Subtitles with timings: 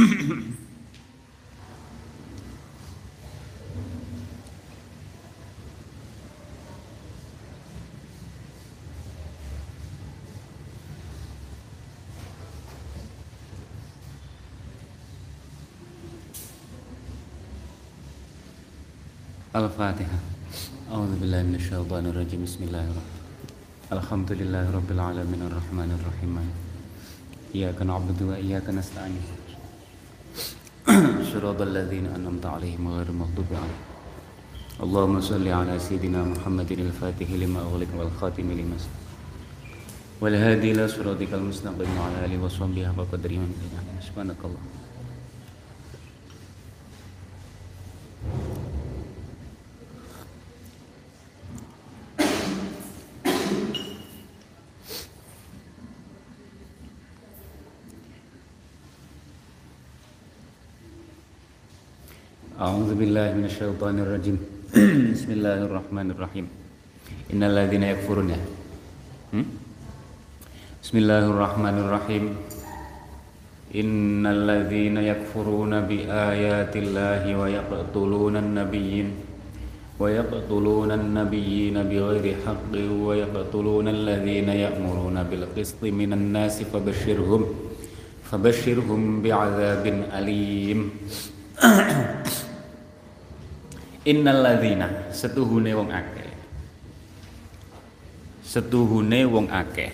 [19.56, 20.18] الفاتحة.
[20.92, 22.44] أعوذ بالله من الشيطان الرجيم.
[22.44, 23.20] بسم الله الرحمن
[23.92, 26.34] الحمد لله رب العالمين الرحمن الرحيم.
[27.54, 29.39] إياك نعبد وإياك نستعين.
[31.36, 33.86] An'amta 'alaihim ghairil maghdubi 'alaihim.
[34.80, 38.76] Allahumma shalli 'ala sayyidina Muhammadin al-Fatih lima ughliqa wal khatim lima
[40.20, 43.44] wal hadi ila siratikal mustaqim wa 'ala alihi wa sahbihi wa qadrihi
[44.00, 44.79] subhanakallah.
[62.60, 64.36] أعوذ بالله من الشيطان الرجيم.
[65.16, 66.46] بسم الله الرحمن الرحيم.
[67.32, 68.30] إن الذين يكفرون.
[70.84, 72.24] بسم الله الرحمن الرحيم.
[73.80, 79.08] إن الذين يكفرون بآيات الله ويقتلون النبيين
[79.96, 87.42] ويقتلون النبيين بغير حق ويقتلون الذين يأمرون بالقسط من الناس فبشرهم
[88.28, 90.78] فبشرهم بعذاب أليم.
[94.04, 96.30] innalladzina setuhune wong akeh.
[98.40, 99.92] Setuhune wong akeh.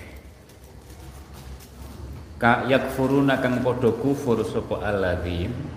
[2.37, 5.77] Ka yakfuruna kang padha kufur sapa alladzin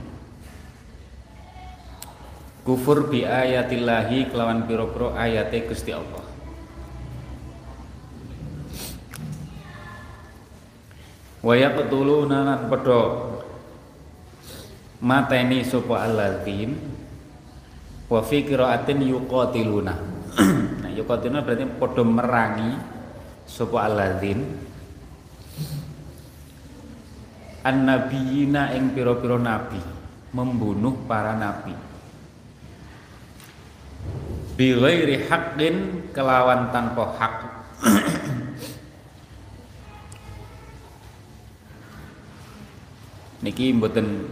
[2.67, 6.21] kufur bi ayatillahi kelawan pira-pira ayate Gusti Allah.
[11.39, 13.01] Wa yaqtuluna lan padha
[14.99, 16.98] mateni sapa alladzin
[18.09, 19.93] wa fi qiraatin yuqatiluna.
[20.81, 22.73] Nah yuqatiluna berarti padha merangi
[23.45, 24.41] sapa alladzin.
[27.59, 29.77] Annabiyina ing pira-pira nabi
[30.33, 31.75] membunuh para nabi.
[34.57, 37.35] Bi ghairi haqqin kelawan tanpa hak.
[43.43, 44.27] Niki mboten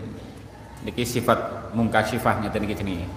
[0.84, 3.08] niki sifat mungkasifah ngeten niki jenenge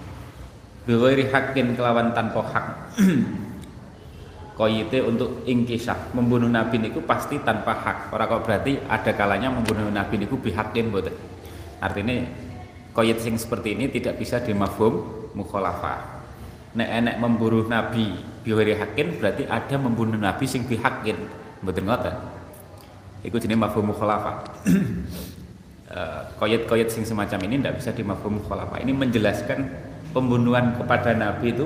[0.81, 2.65] Biwairi hakin kelawan tanpa hak.
[4.59, 6.13] Koyite untuk ingkisah.
[6.17, 7.97] Membunuh nabi niku pasti tanpa hak.
[8.13, 11.31] Orang kok berarti ada kalanya membunuh nabi niku bihakin boten
[11.81, 12.29] artinya
[12.93, 15.01] koyit sing seperti ini tidak bisa dimafhum
[15.33, 16.21] mukhalafah.
[16.77, 21.17] Nek enek membunuh nabi biwairi hakin berarti ada membunuh nabi sing bihakin
[21.65, 22.15] boten ngoten?
[23.25, 24.37] Iku jenis mafhum mukhalafah.
[25.91, 28.79] Eh, koyit-koyit sing semacam ini tidak bisa dimafhum mukhalafah.
[28.79, 29.59] Ini menjelaskan
[30.11, 31.65] pembunuhan kepada Nabi itu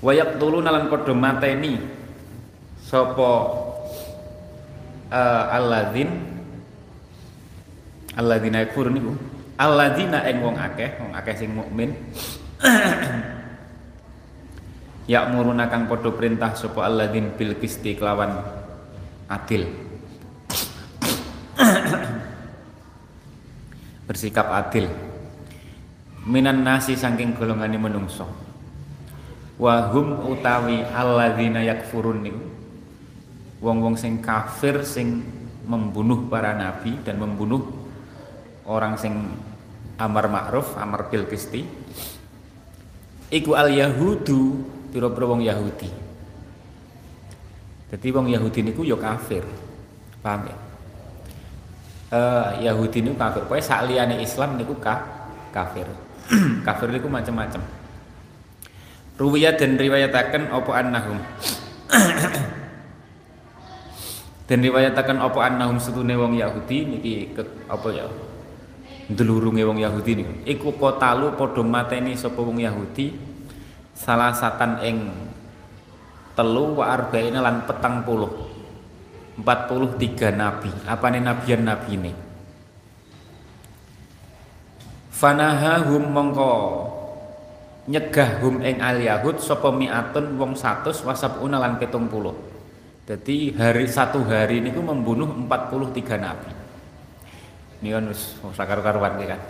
[0.00, 1.78] wayak tulu nalan podo mateni
[2.82, 3.32] sopo
[5.12, 6.08] uh, alladzin
[8.16, 9.12] alladzina yakfurun niku
[9.60, 11.92] alladzina ing wong akeh wong akeh sing mukmin
[15.12, 18.44] ya muruna kang padha perintah sapa alladzin bil qisti kelawan
[19.28, 19.64] adil.
[24.08, 25.07] Bersikap adil
[26.28, 28.28] minan nasi saking golongane menungso
[29.56, 32.44] wahum utawi alladzina yakfurun niku
[33.64, 35.24] wong-wong sing kafir sing
[35.66, 37.64] membunuh para nabi dan membunuh
[38.68, 39.12] orang sing
[39.98, 41.66] amar ma'ruf, amar bil qisti.
[43.28, 45.90] Iku al yahudu pira-pira wong Yahudi.
[47.92, 49.44] Jadi wong Yahudi niku ya kafir.
[50.24, 50.56] Paham ya?
[52.08, 53.44] Uh, Yahudi niku kafir.
[53.44, 55.04] Pokoke sak liyane Islam niku ka,
[55.52, 55.84] kafir.
[56.66, 57.62] kafir niku macam-macam.
[59.18, 61.18] Ruwiyat dan riwayataken opo annahum.
[64.48, 68.06] dan riwayataken opo annahum setune wong Yahudi niki ke, apa ya?
[69.08, 70.32] Dulurunge wong Yahudi niku.
[70.44, 73.16] Iku kotalu padha mateni sapa wong Yahudi
[73.98, 75.10] salah satan ing
[76.38, 78.30] telu wa arba'ina lan petang puluh
[79.42, 82.12] 43 nabi apa nih nabian nabi ini
[85.18, 86.54] fanahahum mongko.
[87.90, 92.48] Nyegah hum ing al yahud sapa mi'atun wong 100 wasabuna lan 70
[93.08, 96.52] jadi hari satu hari ini membunuh 43 nabi.
[97.80, 99.40] Ini kan wis sakar-karuan kan.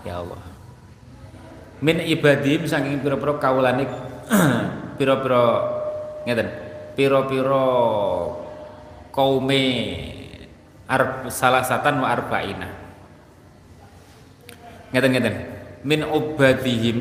[0.00, 0.40] Ya Allah.
[1.84, 3.84] Min ibadim saking pira-pira kawulane
[4.98, 5.44] pira-pira
[6.24, 6.48] ngeten
[6.96, 7.68] pira-pira
[9.12, 9.62] kaume
[10.88, 12.87] arb, salah satan wa arba'ina
[14.92, 15.34] ngeten ngeten.
[15.84, 16.98] Min ubadihim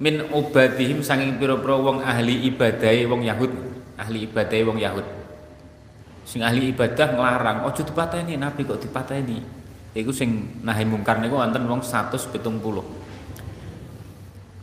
[0.00, 3.52] min ubadihim saking pira-pira wong ahli ibadah wong Yahud.
[4.00, 5.06] Ahli ibadah wong Yahud.
[6.24, 9.42] Sing ahli ibadah nglarang ojo dipateni nabi kok dipateni?
[9.90, 12.30] Iku sing nahi mungkar niku wonten wong 170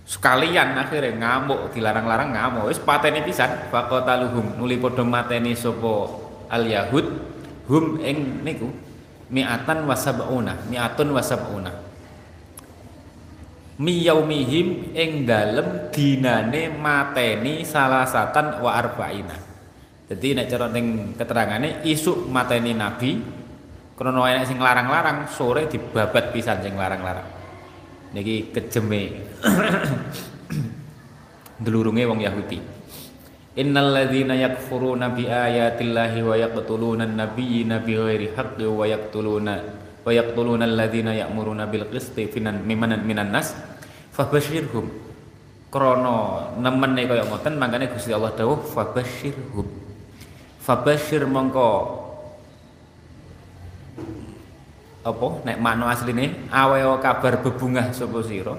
[0.07, 2.71] sekalian akhirnya ngamuk dilarang-larang ngamuk.
[2.71, 4.55] Wis pateni pisan faqataluhum.
[4.55, 6.15] Nuli padha mateni sapa
[6.47, 7.05] al yahud?
[7.67, 8.71] Hum ing niku
[9.27, 11.86] mi'atan wasabuna mi'atun wasabuna
[13.77, 19.37] miyaumihim ing dalem dinane mateni salasatan wa arba'ina.
[20.07, 23.21] Jadi nek cara ning keterangane isuk mateni nabi
[23.93, 27.27] krono enek sing larang-larang sore dibabat pisan sing larang-larang.
[28.15, 29.29] Niki kejeme.
[31.63, 32.59] Dulurunge wong Yahudi.
[33.57, 39.53] Innal ladzina yakfuruna bi ayatillahi wa yaqtuluna an-nabiyyina bighairi haqqi wa yaqtuluna
[40.07, 43.51] wa yaqtuluna alladzina ya'muruna bil qisti finan mimanan minan nas
[44.15, 44.87] fabashirhum
[45.67, 49.67] krana nemene kaya ngoten mangkane Gusti Allah dawuh fabashirhum.
[50.63, 51.71] Fabashir mongko
[55.07, 58.55] apa nek makna asline awe kabar bebungah sapa sira?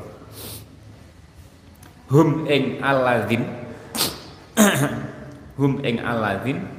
[2.08, 3.44] Hum ing alladzin
[5.60, 6.77] hum ing alladzin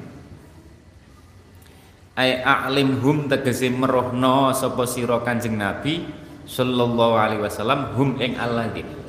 [2.20, 6.04] ay a'lim hum tegese merohno sapa sira Kanjeng Nabi
[6.44, 9.00] sallallahu alaihi wasallam hum ing alladzin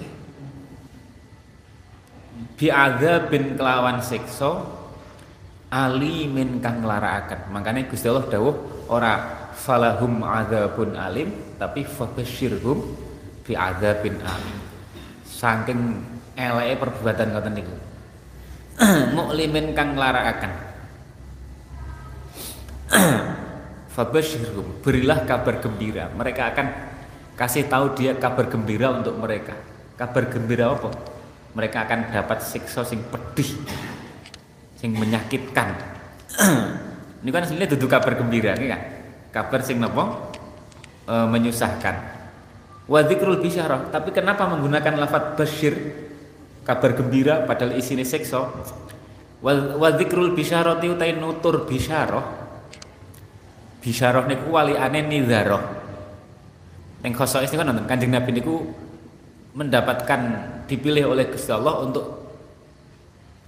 [2.55, 2.71] bi
[3.33, 4.63] bin kelawan siksa
[5.73, 7.49] alimin kang nglarakaken.
[7.49, 12.79] Makane Gusti Allah dawuh ora falahum adzabun alim tapi fabasyirhum
[13.49, 14.59] bi adzabin alim.
[15.25, 15.81] Saking
[16.37, 17.75] eleke perbuatan ngoten niku.
[19.17, 20.70] Muklimin kang nglarakaken
[24.85, 26.11] berilah kabar gembira.
[26.11, 26.67] Mereka akan
[27.39, 29.55] kasih tahu dia kabar gembira untuk mereka.
[29.95, 30.91] Kabar gembira apa?
[31.55, 33.51] Mereka akan dapat siksa sing pedih
[34.81, 35.77] sing menyakitkan.
[37.21, 38.81] Ini kan sebenarnya duduk kabar gembira ini kan?
[39.29, 40.33] Kabar sing napa
[41.05, 41.97] e, menyusahkan.
[42.89, 45.77] Wa dzikrul bisyarah tapi kenapa menggunakan lafat basyir
[46.65, 48.49] kabar gembira padahal isinya siksa.
[49.45, 52.40] Wa dzikrul bisyarati utai nutur bisyarah
[53.81, 55.65] bisyarah niku waliane nidharah
[57.01, 58.61] ning khoso ini kan nonton Kanjeng Nabi niku
[59.57, 60.21] mendapatkan
[60.71, 62.07] dipilih oleh Gusti Allah untuk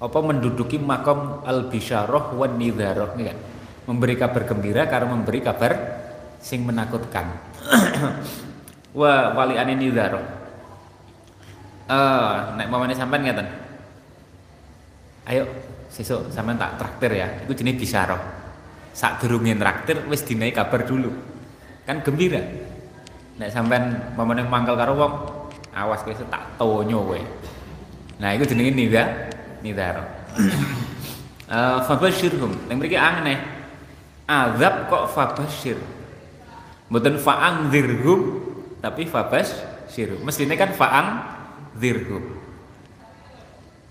[0.03, 3.39] apa menduduki makom al bisyarah wan nidharah kan?
[3.87, 5.73] Memberi kabar gembira karena memberi kabar
[6.43, 7.39] sing menakutkan.
[8.99, 10.43] Wa wali nidharah
[11.87, 13.47] eh nek mamane sampean ngeten.
[15.29, 15.47] Ayo
[15.87, 17.29] sesuk sampean tak traktir ya.
[17.47, 18.42] Itu jenis bisyarah
[18.93, 21.11] sak durunge traktir wis dinai kabar dulu.
[21.89, 22.41] Kan gembira.
[23.41, 25.13] Nek sampean mamane mangkal karo wong
[25.73, 27.21] awas kowe tak tonyo kowe.
[28.21, 29.33] Nah itu jenenge nida
[29.65, 30.05] nidar
[31.49, 32.69] uh, fabashirhum.
[32.69, 33.41] Yang mriki aneh.
[34.29, 35.77] Azab kok fabashir?
[36.87, 38.21] Mboten fa'angzirhum
[38.79, 40.15] tapi fabashir.
[40.23, 42.25] Mestine kan fa'angzirhum.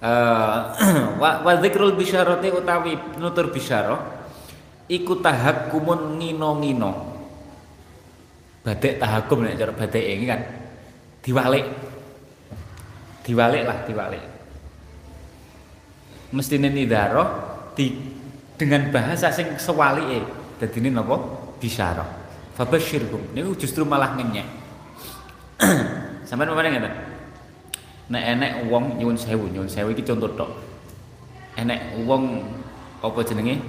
[0.02, 0.58] Uh,
[1.22, 4.21] wa, wa zikrul bisyarati utawi nutur bisyarah
[4.92, 6.92] iku tahakkumun ngino-ngino.
[8.62, 10.42] Badek tahakum nek cara badek ini kan
[11.24, 11.66] diwalik.
[13.24, 13.64] Diwalik.
[13.64, 14.32] Lah diwalik
[16.32, 17.28] mestine nidaroh
[17.76, 17.92] di
[18.56, 20.24] dengan bahasa sing sewalike
[20.58, 21.20] dadine napa?
[21.62, 22.08] Bisyarah.
[22.58, 24.48] Fabasyirhum niku justru malah ngenyek.
[26.28, 26.94] Sampean mana ngeten
[28.12, 30.52] nek enek wong nyuwun sewu nyuwun sewu iki contoh tok.
[31.60, 32.42] Enek wong
[33.04, 33.62] apa jenenge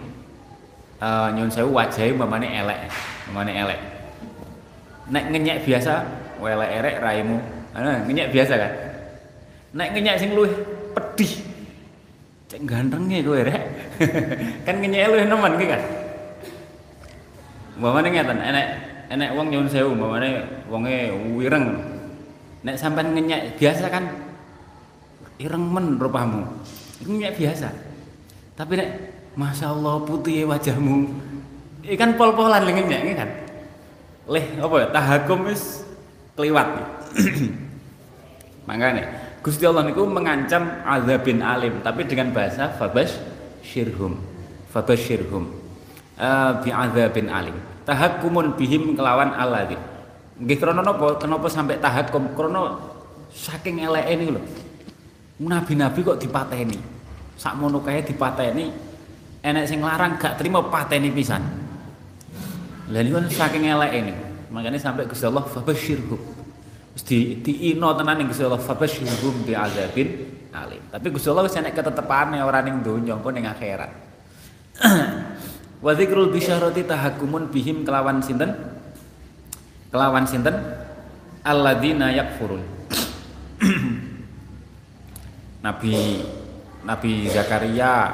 [1.03, 2.81] uh, nyuwun sewu wajahe mamane elek.
[3.29, 3.81] Mamane elek.
[5.11, 6.07] Nek ngenyek biasa
[6.39, 7.39] welek erek raimu.
[7.75, 8.73] Nah, ngenyek biasa kan?
[9.75, 10.53] Nek ngenyek sing luwih
[10.95, 11.33] pedih.
[12.47, 13.63] Cek gantenge kowe rek.
[14.69, 15.83] Kan ngenyek luwih nemen ki kan?
[17.81, 18.67] Mamane ngeten enek
[19.09, 21.67] enek wong nyuwun sewu mamane wonge wireng.
[22.63, 24.07] Nek sampean ngenyek biasa kan
[25.41, 26.45] ireng men rupamu.
[27.03, 27.73] Ngenyek biasa.
[28.53, 31.09] Tapi nek Masya Allah putih wajahmu.
[31.83, 33.31] Ikan pol-polan ngenyek kan?
[34.29, 34.87] Leh apa ya?
[34.93, 35.83] Tahakum wis
[36.39, 36.69] kliwat
[38.69, 39.05] makanya
[39.45, 43.21] Gusti Allah niku mengancam azabin alim tapi dengan bahasa fabas
[43.61, 44.17] syirhum
[44.71, 45.51] fabas syirhum
[46.17, 47.57] uh, bi azabin alim.
[47.83, 49.83] Tahakumun bihim kelawan aladin
[50.39, 52.31] nggih krana napa kenapa sampai tahakum?
[52.39, 52.79] Krana
[53.35, 54.43] saking eleke niku lho.
[55.43, 56.79] Nabi-nabi kok dipateni.
[57.35, 58.92] Sak mono kae dipateni
[59.43, 61.43] enek sing larang gak terima pateni pisan.
[62.89, 66.21] Lah niku saking eleke niku makanya sampai Gusti Allah fabasyirhum
[66.93, 70.09] wis di diino tenan ning Gusti Allah fabasyirhum bi azabin
[70.55, 70.83] alim.
[70.93, 73.91] Tapi Gusti Allah wis enek ketetepane ora ning donya engko ning akhirat.
[75.85, 78.55] Wa dzikrul bisyarati tahakkumun bihim kelawan sinten?
[79.91, 80.55] Kelawan sinten?
[81.43, 82.63] Alladzina yakfurun.
[85.67, 86.23] Nabi
[86.87, 88.11] Nabi Zakaria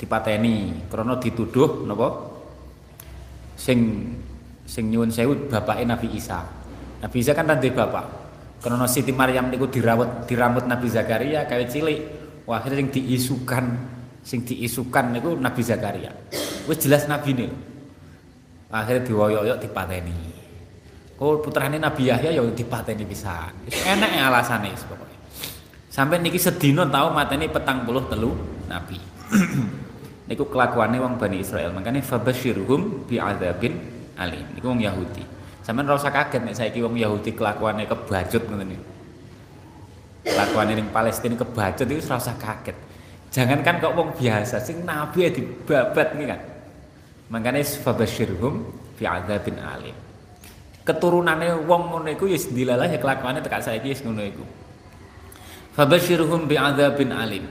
[0.00, 2.08] dipateni krana dituduh napa
[3.60, 4.08] sing
[4.64, 6.40] sing nyuwun sewu bapake Nabi Isa.
[7.04, 8.06] Nabi Isa kan tante bapak.
[8.60, 12.00] Karena Siti Maryam niku dirawat diramut Nabi Zakaria kayak cilik.
[12.48, 13.64] Wah, akhirnya sing diisukan
[14.24, 16.12] sing diisukan niku Nabi Zakaria.
[16.64, 17.50] Wis jelas nabi nih.
[18.70, 20.16] Akhirnya diwoyok-oyok dipateni.
[21.20, 23.52] Oh putrane Nabi Yahya ya dipateni pisan.
[23.68, 25.18] Enak ya alasane pokoknya.
[25.90, 28.32] Sampai niki sedino tahu mateni petang puluh telu
[28.70, 28.96] Nabi.
[30.30, 31.74] niku kelakuannya wong Bani Israel.
[31.74, 33.74] Makanya fabashirhum bi adzabin
[34.14, 34.46] alim.
[34.54, 35.26] Iku wong Yahudi.
[35.66, 38.86] Sampean ora kaget nek saiki wong Yahudi kelakuannya kebacut ngoten niku.
[40.30, 42.78] Kelakuannya ning Palestina kebacut itu ora usah kaget.
[43.34, 46.40] Jangankan kok wong biasa sing nabi ya dibabat nih kan?
[47.34, 48.54] Makanya fabasyirhum
[48.94, 49.96] fi adzabin alim.
[50.86, 54.44] Keturunannya wong ngono iku ya dilalah ya kelakuannya tekan saiki wis ngono iku
[55.74, 57.44] fabasyirhum bi adzabin alim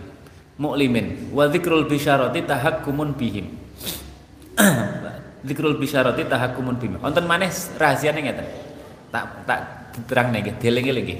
[0.60, 3.48] mu'limin wa dzikrul bisyarati tahakkumun bihim
[5.40, 7.00] Zikrul bisyarati tahakumun bima.
[7.00, 7.48] Wonten maneh
[7.80, 8.48] rahasiane ngeten.
[9.10, 9.60] Tak tak
[9.96, 11.20] diterang nggih, dieling-eling nggih.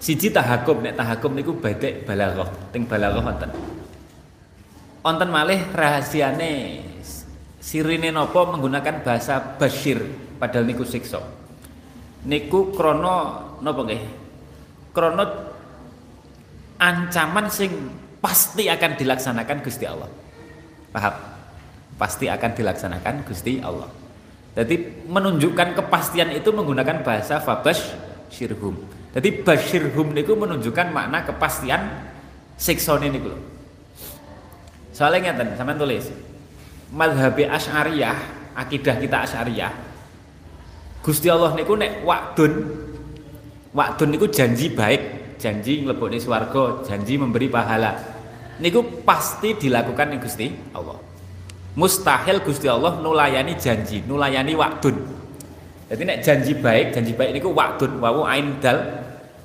[0.00, 3.50] Siji tahakum nek tahakum niku badek balaghah, ting balaghah wonten.
[5.00, 6.84] Wonten malih rahasiane
[7.60, 10.04] sirine napa menggunakan bahasa basyir
[10.36, 11.24] padahal niku siksa.
[12.28, 14.02] Niku krana napa nggih?
[14.92, 15.24] Krana
[16.80, 17.70] ancaman sing
[18.24, 20.08] pasti akan dilaksanakan Gusti Allah.
[20.90, 21.30] Paham?
[22.00, 23.92] pasti akan dilaksanakan Gusti Allah.
[24.56, 27.92] Jadi menunjukkan kepastian itu menggunakan bahasa fabash
[28.32, 28.80] syirhum.
[29.12, 32.08] Jadi basyirhum niku menunjukkan makna kepastian
[32.56, 33.38] siksone niku lho.
[34.96, 36.08] Soalnya ngeten, sampean tulis.
[36.90, 38.16] Madhabi Asy'ariyah,
[38.56, 39.72] akidah kita Asy'ariyah.
[41.04, 42.52] Gusti Allah niku nek wakdun
[43.76, 45.00] wakdun niku janji baik,
[45.40, 47.96] janji nglebokne swarga, janji memberi pahala.
[48.60, 51.00] Niku pasti dilakukan ning Gusti Allah.
[51.74, 55.20] Mustahil Gusti Allah nulayani janji nulayani waktun
[55.90, 58.78] jadi nek janji baik janji baik niku waktun wawu ain dal.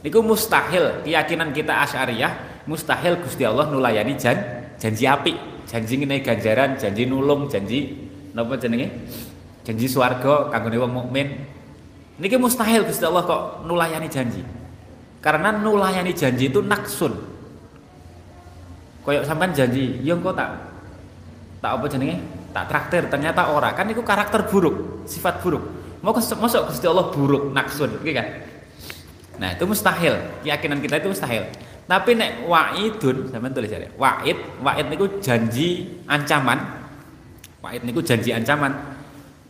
[0.06, 4.38] Niku mustahil keyakinan kita asyariyah mustahil Gusti Allah nulayani jan
[4.78, 5.34] janji api
[5.66, 7.98] janji ngene ganjaran janji nulung janji
[8.38, 8.94] napa jenenge?
[9.66, 11.34] Janji swarga kanggo wong mukmin.
[12.22, 14.46] Niki mustahil Gusti Allah kok nulayani janji
[15.26, 17.18] karena nulayani janji itu naksun.
[19.02, 20.54] Koyok sampean janji yo engko tak
[21.66, 22.22] tak apa jenenge?
[22.54, 23.10] Tak traktir.
[23.10, 23.74] Ternyata ora.
[23.74, 25.66] Kan itu karakter buruk sifat buruk.
[26.06, 28.46] Mau masuk Gusti Allah buruk naksun gitu kan?
[29.42, 30.14] Nah itu mustahil.
[30.46, 31.50] Keyakinan kita itu mustahil.
[31.90, 36.86] Tapi nek waidun sampean tulis ya waid waid niku janji ancaman.
[37.66, 38.78] Waid niku janji ancaman.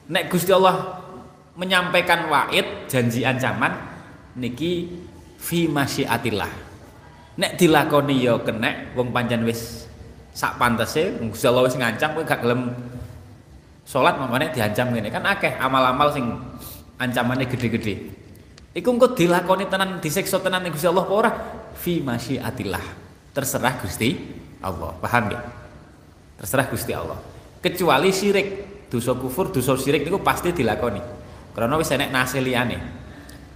[0.07, 1.03] Nek Gusti Allah
[1.59, 3.75] menyampaikan waid janji ancaman
[4.39, 5.03] niki
[5.39, 6.51] fi masyiatillah.
[7.35, 9.85] Nek dilakoni ya kena wong pancen wis
[10.31, 12.71] sak pantese Gusti Allah wis ngancam kowe gak gelem
[13.83, 15.11] salat mamane diancam ngene.
[15.11, 16.25] Kan akeh amal-amal sing
[16.95, 18.11] ancamane gede-gede.
[18.75, 21.31] Iku engko dilakoni tenan disiksa tenan Gusti Allah apa ora?
[21.75, 22.85] Fi masyiatillah.
[23.35, 24.15] Terserah Gusti
[24.63, 24.95] Allah.
[24.99, 25.43] Paham ya
[26.39, 27.19] Terserah Gusti Allah.
[27.63, 28.47] Kecuali syirik,
[28.91, 30.99] dosa kufur, dosa syirik niku pasti dilakoni.
[31.55, 33.04] Karena wis enek nase liyane.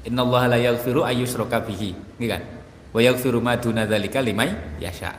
[0.07, 2.41] Innallaha la yaghfiru ayyushraka bihi, nggih kan?
[2.95, 5.11] Wa yaghfiru ma duna dzalika liman yasha.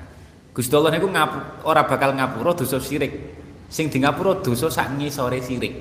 [0.57, 3.13] Gusti Allah niku ngapu, ora bakal ngapura dosa syirik.
[3.71, 5.79] Sing di ngapura dosa sak ngisore syirik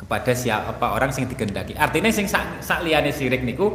[0.00, 1.76] kepada siapa orang sing digendaki.
[1.76, 3.70] Artinya sing sak, sak liyane syirik niku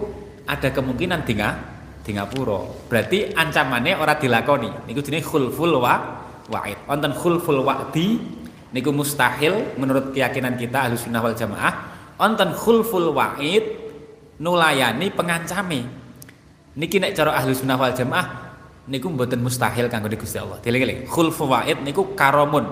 [0.50, 2.90] ada kemungkinan di di.
[2.90, 4.90] Berarti ancamannya ora dilakoni.
[4.90, 6.78] Niku jenenge khulful wa wa'id.
[6.90, 8.22] Wonten khulful wa'di
[8.74, 11.74] niku mustahil menurut keyakinan kita Ahlus Sunnah wal Jamaah.
[12.18, 13.85] Wonten khulful wa'id
[14.40, 15.86] nulayani pengancame.
[16.76, 18.28] Niki nek cara Ahlus Sunnah wal Jamaah
[18.86, 20.60] niku mboten mustahil kanggo Gusti Allah.
[20.62, 21.10] Dieling-eling.
[21.10, 22.66] Khulful wa'id niku karomun.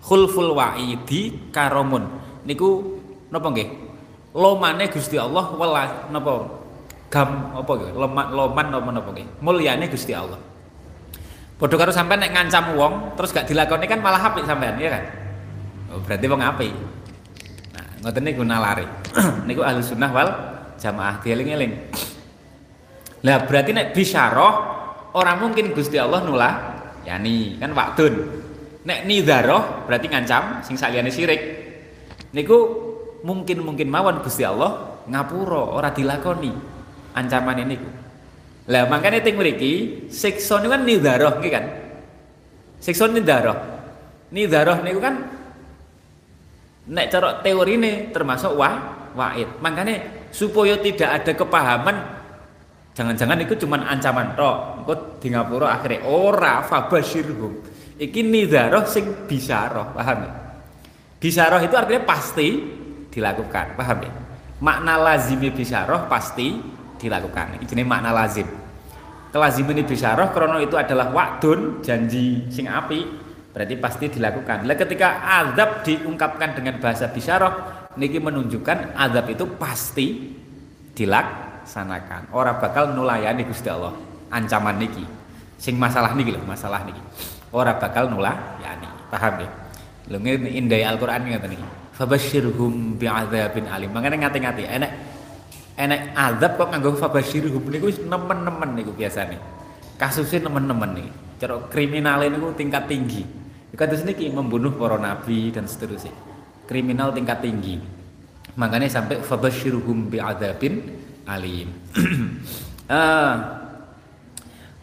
[0.00, 2.04] Khulful wa'idi karomun.
[2.44, 3.00] Niku
[3.32, 3.68] napa nggih?
[4.36, 6.32] Lomane Gusti Allah wala napa
[7.10, 7.90] gam apa nggih?
[7.96, 9.26] Loman loman napa napa nggih?
[9.42, 10.38] Mulyane Gusti Allah.
[11.60, 15.04] Padha karo sampean nek ngancam wong terus gak dilakoni kan malah apik sampean, ya kan?
[15.92, 16.72] Oh, berarti wong apik.
[18.00, 18.88] Ngoten niku nalare.
[19.48, 20.28] niku ahli sunnah wal
[20.80, 21.72] jamaah dieling-eling.
[23.20, 24.52] Lah berarti nek bisyarah
[25.12, 26.54] orang mungkin Gusti Allah nulah
[27.04, 28.40] yani kan waktun.
[28.80, 31.40] Nek nidharoh berarti ngancam sing saliyane syirik.
[32.32, 32.56] Niku
[33.20, 36.52] mungkin-mungkin mawon Gusti Allah ngapura ora dilakoni
[37.12, 37.76] ancaman ini.
[38.72, 41.64] Lah makanya ting mriki siksa niku kan nidharoh nggih kan.
[42.80, 43.56] Siksa nidharoh.
[44.32, 45.39] Nidharoh niku kan
[46.90, 49.62] nek cara teorine termasuk wah waid.
[49.62, 51.96] Makanya supaya tidak ada kepahaman
[52.94, 54.82] jangan-jangan itu cuma ancaman tok.
[54.82, 57.52] Engko di ngapura akhirnya ora fabasyirhum.
[58.00, 60.32] Iki nidharoh sing bisaroh, paham ya?
[61.20, 62.48] Bisaroh itu artinya pasti
[63.12, 64.12] dilakukan, paham ya?
[64.64, 66.56] Makna lazimi bisaroh pasti
[66.96, 67.60] dilakukan.
[67.60, 68.48] Ini makna lazim.
[69.30, 74.66] Kelaziman ini bisaroh krono itu adalah wakdun janji sing api berarti pasti dilakukan.
[74.66, 77.52] Lah ketika azab diungkapkan dengan bahasa bisaroh
[77.98, 80.06] niki menunjukkan azab itu pasti
[80.94, 82.30] dilaksanakan.
[82.30, 83.94] Orang bakal nulayani Gusti Allah
[84.30, 85.02] ancaman niki.
[85.60, 87.02] Sing masalah niki loh, masalah niki.
[87.50, 88.88] Orang bakal nulayani.
[89.10, 89.48] Paham ya?
[90.10, 91.66] Lho indai Al-Qur'an ngeten niki.
[91.98, 93.90] Fabasyirhum bi'adzabin alim.
[93.92, 94.90] Mangane ngati-ngati enek
[95.80, 99.36] enek azab kok nganggo fabashirhum niku nemen-nemen niku biasane.
[100.00, 101.08] Kasusnya nemen-nemen nih.
[101.40, 103.39] Cara kriminal niku tingkat tinggi.
[103.74, 106.14] Kados niki membunuh para nabi dan seterusnya.
[106.66, 107.78] Kriminal tingkat tinggi.
[108.58, 110.90] Makanya sampai fabashirhum bi'adzabin
[111.26, 111.70] alim.
[112.90, 113.34] uh,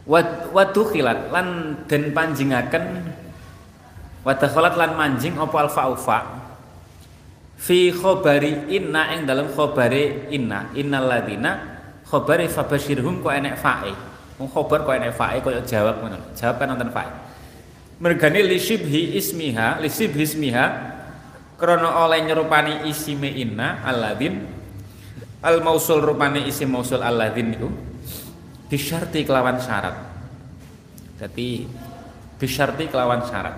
[0.07, 3.11] Wadukhilat lan den panjingaken
[4.23, 6.19] wadakhalat lan manjing apa alfa
[7.59, 13.91] fi khobari inna ing dalam khobari inna innal ladina khobari fabashirhum kok enek fae
[14.39, 17.07] wong khobar kok enek fae koyo jawab ngono jawab kan nonton fae
[17.97, 20.65] mergane li shibhi ismiha li shibhi ismiha
[21.57, 24.45] krana oleh nyerupani isime inna alladin
[25.41, 27.69] al mausul rupane isim mausul alladin niku
[28.67, 29.95] bisyarti kelawan syarat.
[31.17, 31.65] Jadi
[32.37, 33.55] bisyarti kelawan syarat.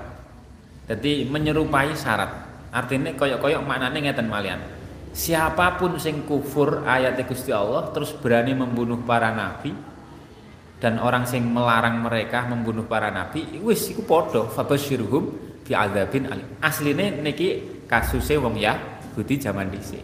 [0.88, 2.48] Jadi menyerupai syarat.
[2.70, 4.62] Artinya koyok-koyok maknanya ngeten malian.
[5.10, 9.74] Siapa pun sing kufur ayat Gusti Allah terus berani membunuh para nabi
[10.80, 14.48] dan orang sing melarang mereka membunuh para nabi wis iku padha.
[14.48, 15.24] Fabasyirhum
[15.68, 16.48] bi adzabin alim.
[16.64, 18.80] Asline niki kasusnya wong ya
[19.20, 20.00] Yahudi zaman dhisik.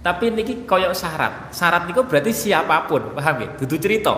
[0.00, 1.52] Tapi niki koyok syarat.
[1.52, 4.16] Syarat niku berarti siapa pun paham ya dudu cerita.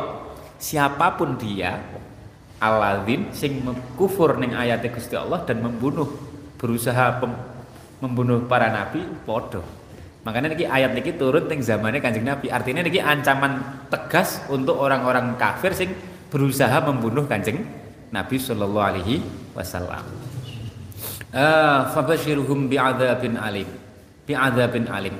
[0.60, 1.82] Siapa pun dia
[2.62, 3.64] aladin sing
[3.98, 6.06] kufur ning ayat Gusti Allah dan membunuh
[6.60, 7.32] berusaha pem,
[8.04, 9.79] membunuh para nabi podo
[10.26, 12.52] makanya niki ayat niki turun ning zamannya kanjeng nabi.
[12.52, 15.90] Artinya niki ancaman tegas untuk orang-orang kafir sing
[16.28, 17.64] berusaha membunuh kanjeng
[18.12, 19.24] nabi sallallahu alaihi
[19.56, 20.04] wasallam.
[21.30, 23.68] Ah fabashiruhum bi'adzabin alim.
[24.26, 25.16] Bi'adzabin alim.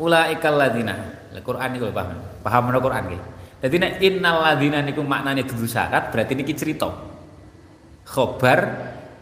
[0.00, 0.96] Ulaikal ladzina
[1.32, 2.18] Al-Qur'an niku paham?
[2.44, 3.22] Paham Al-Qur'an nggih?
[3.62, 6.90] Jadi nek innal ladzina niku maknane dudu syarat berarti niki cerita.
[8.02, 8.60] Khobar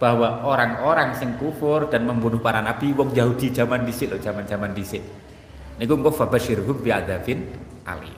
[0.01, 5.05] bahwa orang-orang sing kufur dan membunuh para nabi wong Yahudi zaman dhisik lho zaman-zaman dhisik.
[5.77, 7.39] Niku engko fabasyirhum bi'adzabin
[7.85, 8.17] alim.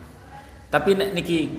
[0.71, 1.51] Tapi nek niki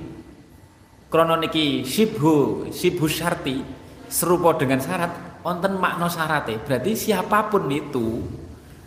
[1.12, 3.60] krono niki sibhu sibhu syarti
[4.08, 5.12] serupa dengan syarat
[5.44, 6.56] wonten makna syarate.
[6.56, 8.24] Berarti siapa pun itu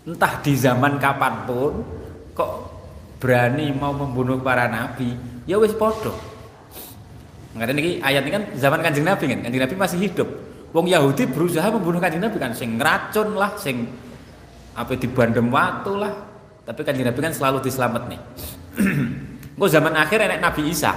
[0.09, 1.85] entah di zaman kapan pun
[2.33, 2.53] kok
[3.21, 5.13] berani mau membunuh para nabi
[5.45, 6.17] ya wis podo
[7.53, 8.01] nggak niki?
[8.01, 9.41] Ayat ini kan zaman kanjeng nabi kan?
[9.45, 10.46] Kanjeng nabi masih hidup
[10.77, 13.89] wong Yahudi berusaha membunuh kanjeng nabi kan sing ngeracun lah sing
[14.77, 16.13] apa di bandem waktu lah
[16.69, 18.21] tapi kanjeng nabi kan selalu diselamat nih
[19.57, 20.93] kok zaman akhir enek nabi Isa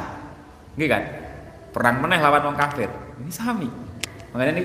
[0.76, 1.04] nggih kan
[1.72, 2.92] perang meneh lawan wong kafir
[3.24, 3.72] ini sami
[4.36, 4.64] makanya ini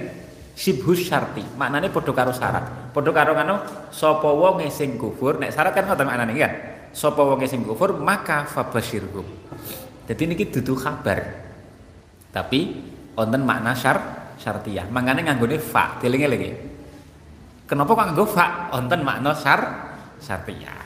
[0.54, 2.94] Sibhus syarti, maknane padha karo syarat.
[2.94, 6.52] Padha karo ngono sapa wong sing kufur, nek syarat kan ngoten maknane kan.
[6.94, 9.26] Sapa wong sing kufur maka fabashirhum.
[10.06, 11.26] Jadi niki dudu kabar.
[12.30, 12.70] Tapi
[13.18, 14.86] wonten makna syar syartiyah.
[14.90, 16.50] Mangane nganggone fa, dieling-elingi.
[17.64, 18.68] Kenapa kok nganggo fa?
[18.72, 19.60] Wonten makna syar
[20.20, 20.82] syartiyah.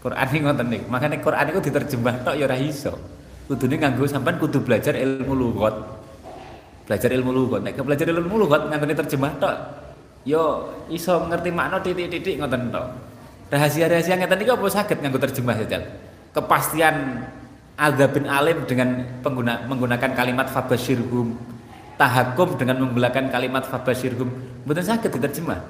[0.00, 0.86] Quran ini ngoten niku.
[0.86, 2.94] Makane Quran iku diterjemah tok ya ora iso.
[3.46, 5.96] Kudune nganggo sampean kudu belajar ilmu lughat
[6.86, 9.54] belajar ilmu lughat nek belajar ilmu lughat nganggone terjemah tok
[10.22, 12.86] yo iso ngerti makna titik-titik ngoten tok
[13.50, 15.78] rahasia-rahasia ngeten iki apa saged nganggo terjemah saja
[16.30, 17.26] kepastian
[18.14, 21.36] bin alim dengan pengguna, menggunakan kalimat fabashirhum
[21.96, 24.28] tahakum dengan menggunakan kalimat fabashirhum
[24.64, 25.60] mboten saged diterjemah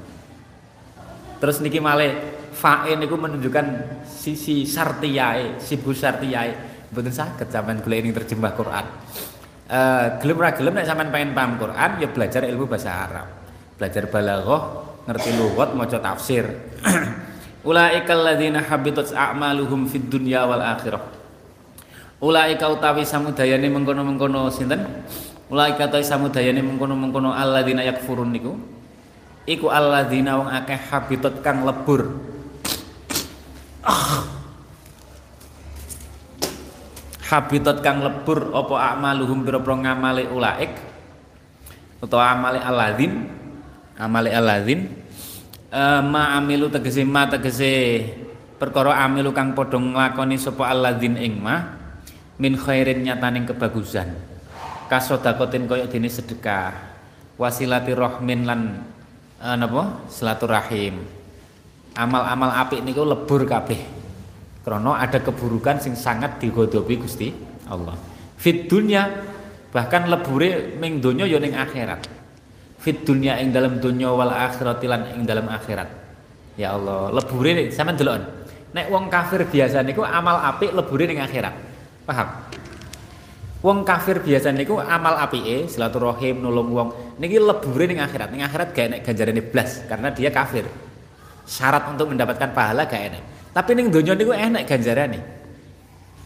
[1.39, 2.15] terus niki malih
[2.55, 3.67] fa'in niku menunjukkan
[4.07, 6.53] sisi sartiyae sibu sartiyae
[6.91, 8.87] mboten saged sampean golek ini terjemah Quran
[9.71, 13.29] uh, gelem ra gelem nek sampean pengen paham Quran ya belajar ilmu bahasa Arab.
[13.77, 14.63] Belajar balaghah,
[15.05, 16.45] ngerti lughat, maca tafsir.
[17.69, 21.03] Ulaikal ladzina habitat a'maluhum fid dunya wal akhirah.
[22.23, 25.05] Ulaika utawi samudayane mengkono-mengkono sinten?
[25.47, 28.59] Ulaika utawi samudayane mengkono-mengkono alladzina yakfurun niku.
[29.47, 32.19] Iku alladzina wong akeh habitat kang lebur.
[33.87, 34.37] Ah
[37.27, 40.73] habitat kang lebur apa amaluhum pira-pira ngamale ulaik
[41.99, 43.27] utawa amale aladzin
[43.99, 44.87] amale aladzin
[45.67, 48.05] e, ma amilu tegese ma tegese
[48.63, 51.77] perkara amilu kang padha nglakoni sapa aladzin ing ma
[52.39, 54.07] min khairin nyataning kebagusan
[54.89, 56.73] kasodakotin kaya dene sedekah
[57.37, 58.83] wasilati rohmin lan
[59.37, 61.03] e, napa silaturahim
[61.95, 63.97] amal-amal apik niku lebur kabeh
[64.67, 67.31] Krono ada keburukan sing sangat digodobi Gusti
[67.71, 67.95] Allah.
[68.35, 69.07] Fit dunya
[69.71, 72.11] bahkan lebure ming donya ya ning akhirat.
[72.83, 75.87] Fit dunya ing dalam donya wal akhirat lan ing dalam akhirat.
[76.59, 78.27] Ya Allah, lebure sampean delok.
[78.75, 81.55] Nek wong kafir biasa niku amal apik lebure ning akhirat.
[82.03, 82.46] Paham?
[83.67, 88.31] Wong kafir biasa niku amal apike silaturahim nulung wong niki lebure ning akhirat.
[88.31, 90.71] Ning akhirat gak enek ganjarane blas karena dia kafir.
[91.43, 93.23] Syarat untuk mendapatkan pahala gak enek.
[93.51, 95.19] Tapi ning donya niku enak ganjarane.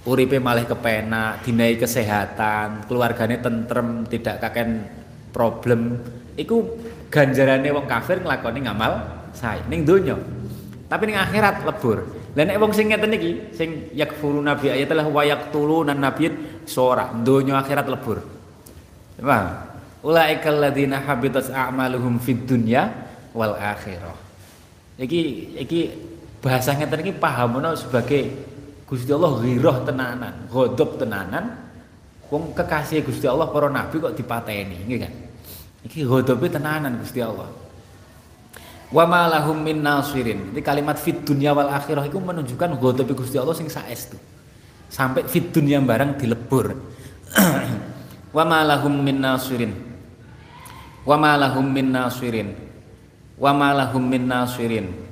[0.05, 4.85] Uripe malih kepenak, dinai kesehatan, keluargane tentrem, tidak kaken
[5.33, 5.96] problem.
[6.37, 6.76] Iku
[7.09, 8.92] ganjarane wong kafir nglakoni ngamal
[9.33, 10.39] sae ning donya.
[10.90, 12.03] Tapi ning akhirat lebur.
[12.35, 17.62] Lah nek wong sing ngeten iki, sing yakfuru nabi ayat wa yaqtuluna nabiyyin sora, donya
[17.62, 18.18] akhirat lebur.
[19.22, 19.70] Paham?
[20.03, 22.90] Ulaikal ladzina habitat a'maluhum fid dunya
[23.31, 24.18] wal akhirah.
[24.98, 25.20] Iki
[25.62, 25.81] iki
[26.42, 28.50] bahasa ngeten iki pahamono sebagai
[28.90, 31.44] Gusti Allah ghirah tenanan, ghadab tenanan.
[32.26, 35.12] Wong kekasih Gusti Allah para nabi kok dipateni, nggih kan?
[35.87, 37.46] Iki ghadabe tenanan Gusti Allah.
[38.90, 40.50] Wa ma lahum min nasirin.
[40.50, 44.18] Ini kalimat fit dunya wal akhirah itu menunjukkan ghadabe Gusti Allah sing saestu.
[44.90, 46.74] Sampai fit dunya barang dilebur.
[48.37, 49.72] wa ma lahum min nasirin.
[51.07, 52.50] Wa ma lahum min nasirin.
[53.38, 55.11] Wa ma lahum min nasirin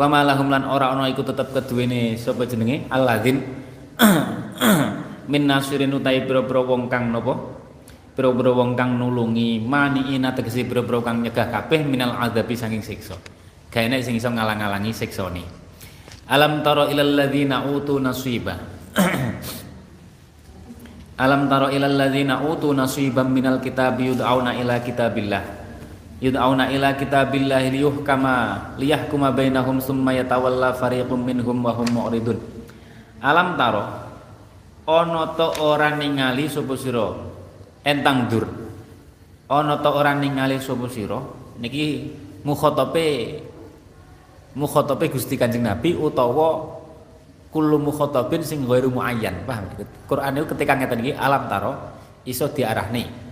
[0.00, 3.42] wa malahum lan ora ana iku tetep keduwene sapa jenenge alladzin
[5.32, 7.36] min nasirin utai pira-pira wong kang napa
[8.14, 13.16] pira-pira wong kang nulungi mani ina tegese pira-pira kang nyegah kabeh minal adzabi saking siksa.
[13.70, 15.46] Nek sing iso ngalang-alangi siksane.
[16.30, 18.58] Alam tara ilal ladzina utu nasiba.
[21.24, 25.44] Alam tara ilal ladzina utu nasiban minal kitabi yud'auna ila kitabillah.
[26.20, 28.36] Yud'auna ila kitabillahi liyuhkama
[28.76, 32.36] liyahkuma bainahum summa yatawalla fariqum minhum wa hum mu'ridun.
[33.22, 33.84] Alam taro
[34.84, 37.29] ana to ora ningali sapa sira
[37.86, 38.44] entang dur
[39.50, 41.18] ana to ora ningali sapa sira
[41.58, 42.12] niki
[42.46, 43.40] mukhatabe
[44.56, 46.78] mukhatabe Gusti Kanjeng Nabi utawa
[47.50, 49.66] kullu mukhatabin sing ghairu muayyan paham
[50.06, 51.72] Quran itu ketika ngeten iki alam taro
[52.22, 53.30] iso diarahne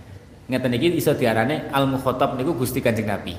[0.49, 3.37] ngeten iki iso diarane al mukhatab niku Gusti Kanjeng Nabi.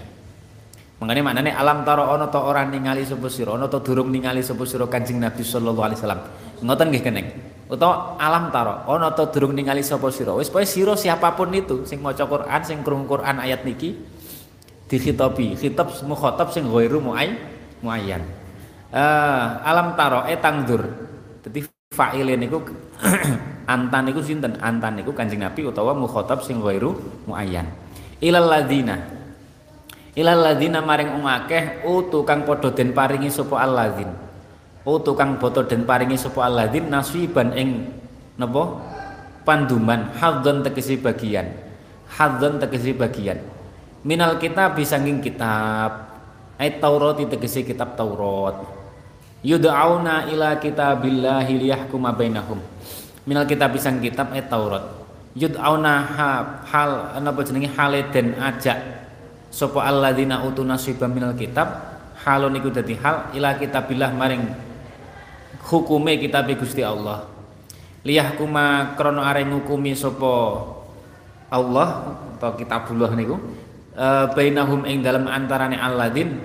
[1.02, 4.62] Mengene maknane alam taro ana ta ora ningali sapa sira, ana ta durung ningali sapa
[4.62, 6.20] sira Kanjeng Nabi sallallahu alaihi wasallam.
[6.62, 7.26] Ngoten nggih keneng.
[7.70, 10.34] Utawa alam taro ana ta durung ningali sapa sira.
[10.34, 13.94] Wis pokoke sira siapa pun itu sing maca Quran, sing krungu Quran ayat niki
[14.90, 17.38] dikhitabi, khitab mukhatab sing ghairu muay
[17.78, 18.26] muayyan.
[18.90, 20.82] Uh, alam taro etang dur.
[21.46, 21.62] Dadi
[21.94, 22.58] fa'ile niku
[23.74, 26.94] antan niku sinten antan niku Kanjeng Nabi utawa mukhatab sing ghairu
[27.26, 27.66] muayyan
[28.22, 28.96] ilal ladina
[30.14, 34.29] ilal ladina maring wong akeh utu kang padha den paringi sapa alladzin
[34.84, 37.88] utu kang padha den paringi sapa alladzin nasiban ing
[38.40, 38.80] napa?
[39.40, 41.48] Panduman hadzon tegese bagian.
[42.12, 43.40] Hadzon tegese bagian.
[44.04, 46.12] Minal kitab bisanging kitab.
[46.60, 48.60] Ayat Taurat tegese kitab Taurat.
[49.40, 52.60] Yud'auna ila kitabillahi liyahkuma bainahum.
[53.24, 54.84] Minal kitab bisang kitab ayat Taurat.
[55.32, 56.04] Yud'auna
[56.68, 57.72] hal apa jenenge?
[57.72, 58.76] Hale den ajak
[59.48, 61.96] sapa alladzina utu nasiba minal kitab.
[62.20, 64.44] Halon iku dadi hal ila kitabillah maring
[65.70, 67.30] hukume kitab Gusti Allah.
[68.02, 70.58] Liyahkuma krana areng ngukumi sapa
[71.50, 73.36] Allah atau kitabullah niku
[73.92, 76.38] e, bainahum ing dalam antarane alladzin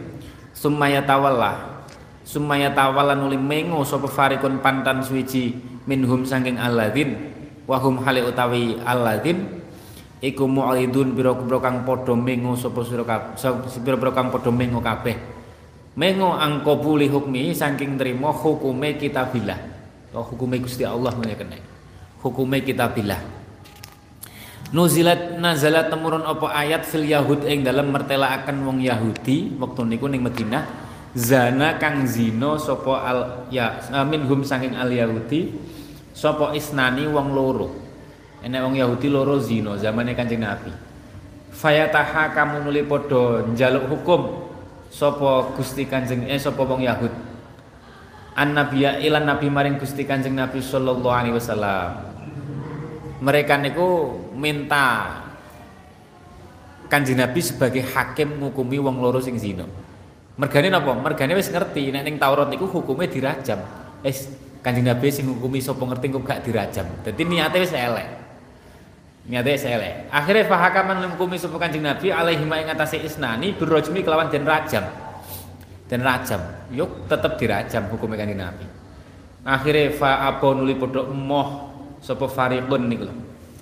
[0.52, 1.86] sumaya tawalla
[2.28, 5.56] sumaya tawalla nuli mengo sapa farikun pantan suwiji
[5.88, 7.16] minhum saking alladzin
[7.70, 9.64] wahum hale utawi alladzin
[10.20, 13.38] iku mu'ridun biro-biro kang padha mengo sapa sira kabeh
[13.80, 15.35] biro kang padha mengo kabeh
[15.96, 19.60] mengo angkobuli hukmi saking trimo hukume kitabillah.
[20.12, 21.44] Atau hukume Gusti Allah menika
[22.24, 23.20] hukume kitabillah.
[24.76, 30.26] Nuzilat nazalat temurun apa ayat fil Yahud ing dalam mertelaaken wong Yahudi waktu niku ning
[30.26, 30.64] Madinah
[31.16, 33.20] zana kang zino sapa al
[33.54, 35.54] ya minhum saking al Yahudi
[36.12, 37.70] sapa isnani wong loro.
[38.42, 40.74] Enek wong Yahudi loro zino zamane Kanjeng Nabi.
[41.56, 44.45] Fayataha kamu nuli padha njaluk hukum
[44.96, 47.12] sapa Gusti Kanjeng eh sapa wong Yahud
[48.40, 52.16] an nabiya ilan nabi maring Gusti Kanjeng Nabi sallallahu alaihi wasallam
[53.20, 55.20] mereka niku minta
[56.88, 59.66] kanjeng Nabi sebagai hakim ngukumi wong loro sing zina.
[60.36, 60.92] Mergane napa?
[60.94, 63.64] Mergane wis ngerti nek ning Taurat niku hukume dirajam.
[64.04, 64.30] Wis
[64.62, 66.86] kanjeng Nabi sing ngukumi sapa ngerti kok gak dirajam.
[67.02, 68.25] Dadi niate wis elek.
[69.26, 70.10] Niate wis elek.
[70.14, 74.86] Akhire fahakaman ngukumi sapa kanjeng Nabi alaihi ma ing atase isnani birrajmi kelawan den rajam.
[75.90, 76.42] Den rajam.
[76.70, 78.66] Yuk tetep dirajam hukume kanjeng Nabi.
[79.46, 83.16] Akhire fa apa nuli padha emoh sapa fariqun niku lho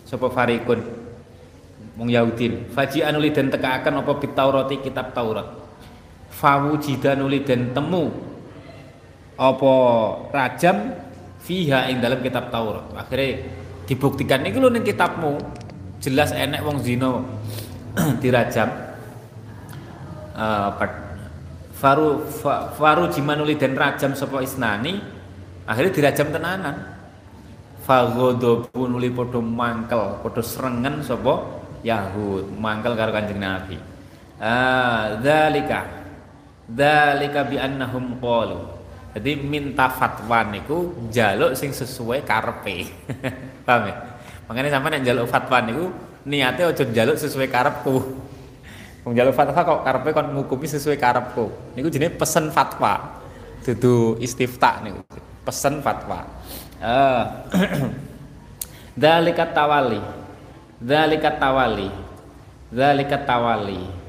[0.04, 0.80] sapa fariqun
[1.96, 5.48] wong Yahudi faji anuli den tekaaken apa bitaurati kitab Taurat
[6.28, 8.12] fawujida nuli den temu
[9.40, 9.74] apa
[10.36, 10.92] rajam
[11.40, 15.40] fiha ing dalam kitab Taurat akhirnya dibuktikan niku lho ning kitabmu.
[16.04, 17.24] Jelas enek wong zina
[18.24, 18.68] dirajam.
[20.34, 20.74] Uh,
[21.78, 22.26] faru
[22.74, 25.00] faru jimanuli den rajam sapa isnani
[25.70, 26.76] akhirnya dirajam tenanan.
[27.84, 32.56] Pun uli padha mangkel padha serengen sapa Yahud.
[32.56, 33.76] Mangkel karo Kanjeng Nabi.
[34.42, 35.88] Ah dzalika
[36.68, 38.73] dzalika bi annahum qalu
[39.14, 42.90] jadi minta fatwa niku jaluk sing sesuai karepe
[43.66, 43.96] paham ya
[44.50, 45.86] makanya sampai nek jaluk fatwa niku
[46.26, 47.96] niatnya aja jaluk sesuai karepku
[49.06, 53.22] wong jaluk fatwa kok karepe kon ngukumi sesuai karepku niku jenenge pesen fatwa
[53.64, 55.00] dudu istifta niku
[55.46, 56.26] pesen fatwa
[56.84, 57.48] Ah.
[58.94, 60.04] Dzalikat tawali.
[60.84, 61.88] Dzalikat tawali.
[62.68, 64.03] Dzalikat tawali.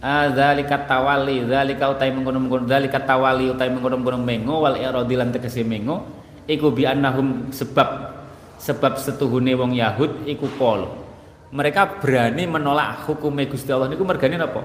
[0.00, 5.60] Ah dzalikat tawali, dzalika utai mengkono-mengkono dzalikat tawali utai mengkono-mengkono mengo wal iradi lan tegese
[5.60, 6.08] mengo
[6.48, 8.16] iku bi annahum sebab
[8.56, 10.88] sebab setuhune wong Yahud iku pol.
[11.52, 14.64] Mereka berani menolak hukum Gusti Allah niku mergane napa?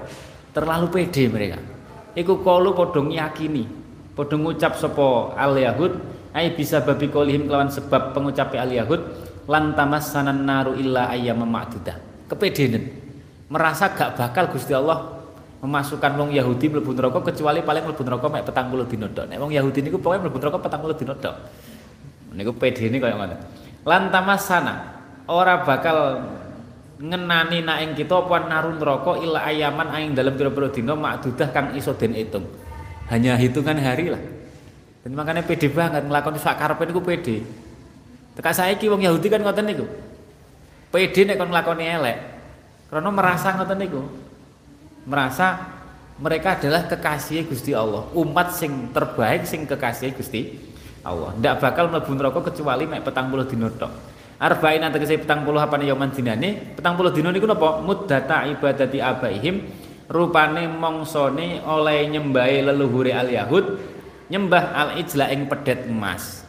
[0.56, 1.60] Terlalu pede mereka.
[2.16, 3.68] Iku kalu padha yakini,
[4.16, 6.00] padha ngucap sapa al Yahud
[6.36, 9.00] ai bisa babi kolihim kelawan sebab pengucap al Yahud
[9.48, 11.96] lan tamassanan naru illa ayyam ma'dudah
[12.28, 12.84] kepedenan
[13.48, 15.15] merasa gak bakal Gusti Allah
[15.64, 19.52] memasukkan wong Yahudi mlebu neraka kecuali paling mlebu neraka mek 40 dina tok nek wong
[19.52, 21.34] Yahudi niku pokoke mlebu neraka 40 dina tok
[22.36, 23.38] niku pedene kaya ngoten
[23.88, 24.74] lan tamassana
[25.32, 26.20] ora bakal
[27.00, 31.72] ngenani nak ing kita apa narun neraka illa ayaman aing dalam pira-pira dina makdudah kang
[31.76, 32.44] iso den hitung
[33.08, 34.20] hanya hitungan hari lah
[35.06, 37.46] dan makanya pede banget ngelakoni sak karepe niku pede.
[38.34, 39.86] Teka saiki wong Yahudi kan ngoten niku.
[40.90, 42.18] Pede nek kon nglakoni elek.
[42.90, 44.02] Karena merasa ngoten niku.
[45.06, 45.72] Merasa
[46.18, 50.58] mereka adalah kekasih Gusti Allah, umat sing terbaik sing kekasih Gusti
[51.06, 51.32] Allah.
[51.38, 53.92] Ndak bakal mlebu neraka kecuali mek 40 dina tok.
[54.36, 57.80] Arba'in tegese 40 apane yaman dinane, 40 dina niku napa?
[57.80, 63.64] Muddata ibadati abaihim rupane mongsone oleh nyembahi leluhure al Yahud
[64.30, 66.46] nyembah al ijla ing pedet emas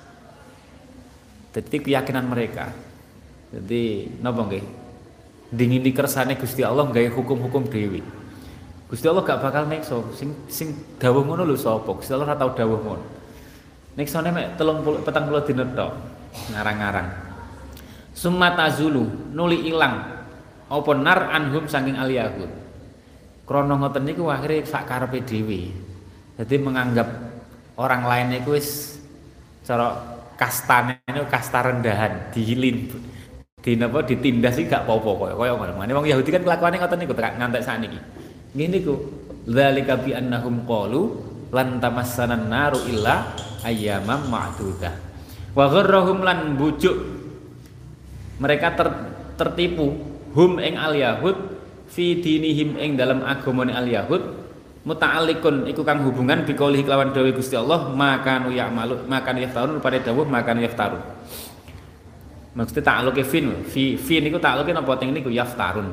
[1.53, 2.69] jadi keyakinan mereka
[3.49, 4.65] jadi napa nggih
[5.49, 8.01] dingin di kersane Gusti Allah gawe hukum-hukum dewi
[8.87, 11.91] Gusti Allah gak bakal nekso sing sing dawuh ngono lho sapa?
[11.91, 13.05] Gusti Allah ora tau dawuh ngono.
[13.99, 15.91] Neksone mek 30 40 dina tok
[16.55, 17.09] ngarang-ngarang.
[18.15, 20.15] Summa tazulu nuli ilang.
[20.71, 22.51] Apa nar anhum saking al yahud.
[23.47, 25.71] Krana ngoten niku akhire sak karepe dhewe.
[26.39, 27.07] Jadi menganggap
[27.79, 28.99] orang lain itu wis
[29.67, 29.95] cara
[30.39, 32.87] kastane itu kasta rendahan dihilin
[33.57, 35.75] di napa ditindas iki gak apa-apa koyo koyo ngono.
[35.75, 37.99] Wong Yahudi kan kelakuane ngoten niku tekan ngantek sakniki.
[38.55, 38.93] Ngene niku
[39.47, 41.01] dzalika bi annahum qalu
[41.51, 44.93] lan tamassanan naru illa ayyamam ma'dudah.
[45.57, 46.95] Wa gharrahum lan bujuk
[48.37, 48.87] mereka ter,
[49.35, 49.97] tertipu
[50.37, 51.57] hum ing al yahud
[51.89, 54.21] fi dinihim ing dalam agamane al yahud
[54.87, 59.99] muta'alliqun iku kang hubungan biqaulihi kelawan dawuh Gusti Allah maka nu ya'malu maka yaftarun pada
[59.99, 61.03] dawuh maka yaftarun
[62.55, 65.91] maksudnya ta'alluqe fin fi fi niku ta'alluqe napa teng niku yaftarun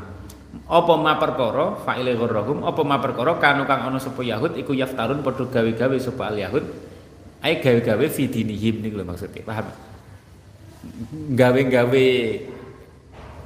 [0.64, 5.20] apa ma perkara fa'ile gharrahum apa ma perkara kanu kang ana sapa yahud iku yaftarun
[5.20, 6.64] padha gawe-gawe sapa al yahud.
[7.44, 9.68] Ai gawe-gawe fi dinihim niku lho maksudnya paham?
[11.36, 12.04] Gawe-gawe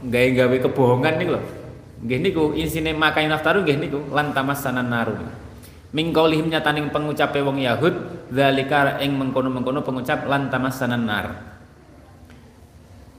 [0.06, 1.42] gawe-gawe kebohongan niku lho.
[1.98, 5.18] Nggih niku isine makai naftaru nggih niku lan tamassanan naru.
[5.90, 11.57] Min qaulihim nyataning pengucape wong yahud zalika ing mengkono-mengkono pengucap lan tamassanan nar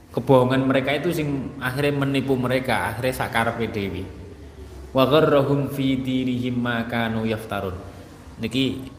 [0.10, 4.06] kebohongan mereka itu sing akhirnya menipu mereka akhirnya sakar PDW
[4.90, 7.78] wa gharrahum fi dinihim ma kanu yaftarun.
[8.42, 8.90] Niki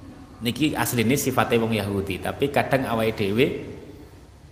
[0.40, 3.46] niki asline sifate wong Yahudi tapi kadang awake dhewe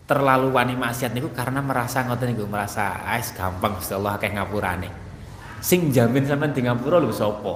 [0.09, 4.91] terlalu wani maksiat niku karena merasa ngoten niku merasa ais gampang Gusti Allah akeh ngapurane.
[5.61, 7.55] Sing jamin sampean di ngapura lho sapa?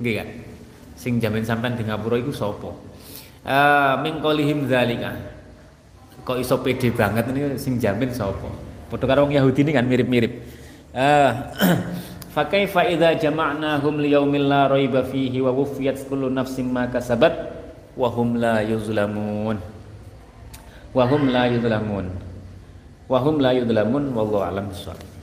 [0.00, 0.28] Nggih kan
[0.98, 2.70] sing jamin sampean di ngapura iku sapa?
[3.44, 5.12] Uh, min qalihim zalika
[6.24, 8.48] kok iso pede banget ini sing jamin sapa?
[8.88, 10.32] Padha karo Yahudi ini kan mirip-mirip.
[10.96, 11.30] Eh
[12.34, 17.32] fa kaifa idza jama'nahum liyaumil la raiba fihi wa wufiyat kullu nafsin ma kasabat
[17.94, 19.60] wa hum la yuzlamun.
[20.90, 22.06] Wa hum la yuzlamun.
[23.06, 25.13] Wa hum la yuzlamun wallahu alam bissawab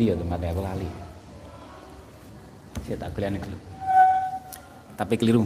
[0.00, 0.88] Ini ya tempatnya aku lali.
[2.88, 3.36] Saya tak kelian.
[4.96, 5.44] Tapi keliru.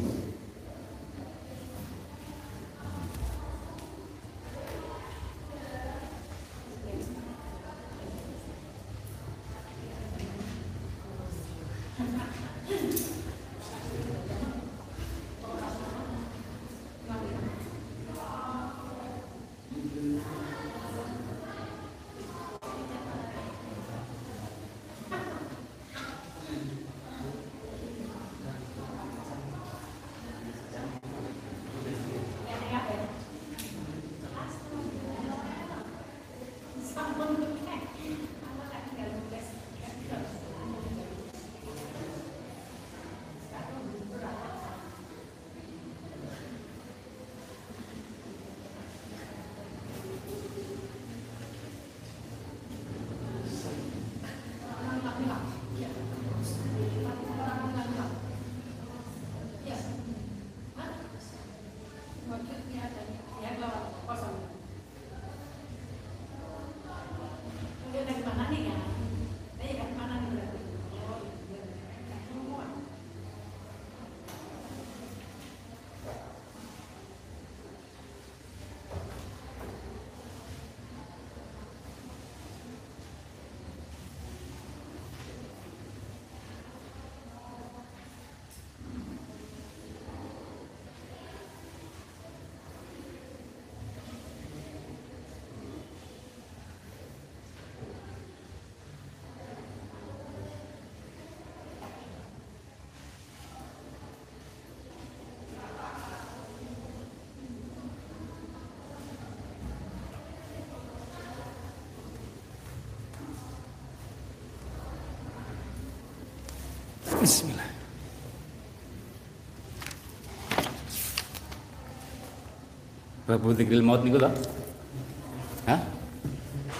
[123.34, 124.30] Babu dzikril maut niku to?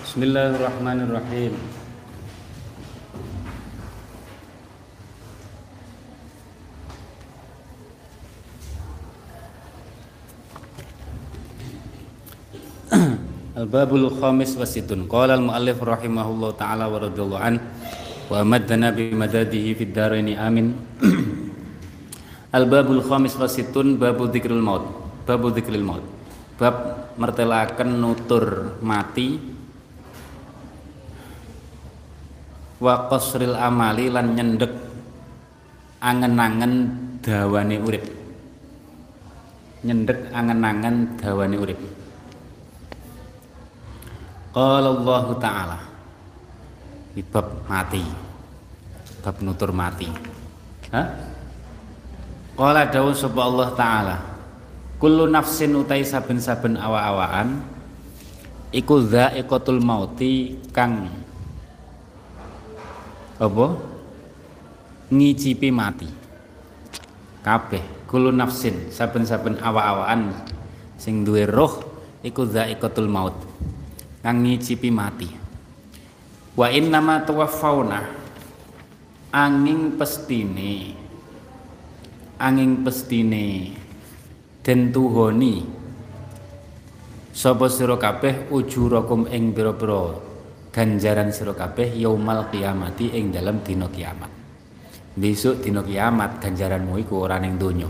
[0.06, 1.50] Bismillahirrahmanirrahim.
[13.58, 15.10] Al-babul khamis wasitun.
[15.10, 17.58] Qala al-muallif rahimahullah taala wa radhiyallahu an
[18.30, 20.70] wa maddana bi madadihi fid dharaini amin.
[22.54, 24.86] Al-babul khamis wasitun babu dzikril maut.
[25.26, 26.13] Babu dzikril maut.
[26.54, 26.76] Bab
[27.18, 29.42] mertelaken nutur mati
[32.78, 34.72] wa qasril amali lan nyendek
[35.98, 36.74] angen-angen
[37.24, 38.04] dawane urip.
[39.82, 41.80] Nyendek angen-angen dawane urip.
[44.54, 45.78] Qala Allah Ta'ala
[47.34, 48.06] Bab mati
[49.18, 50.06] Bab nutur mati
[50.94, 51.06] Hah?
[52.54, 54.16] Qala dawu sapa Allah Ta'ala
[55.04, 57.60] Kullu nafsin utai saben-saben awa-awaan
[58.72, 61.12] Iku dha'iqatul mauti kang
[63.36, 63.66] Apa?
[65.12, 66.08] Ngicipi mati.
[67.44, 70.32] Kabeh Kullu nafsin saben-saben awa-awaan
[70.96, 71.84] Sing duwe roh
[72.24, 73.36] Iku dha'iqatul maut
[74.24, 75.28] kang ngicipi mati.
[76.56, 78.08] Wa innama tuwaffawna
[79.28, 80.96] angin pestine
[82.40, 83.83] angin pestine
[84.64, 85.60] den tuhoni.
[87.36, 90.16] Sapa sira kabeh ujurakum ing pira-pira
[90.72, 94.32] ganjaran sira kabeh yaumal kiamati ing dalam dina kiamat.
[95.14, 97.86] Besok dina kiamat ganjaranmu iku ora ning donya.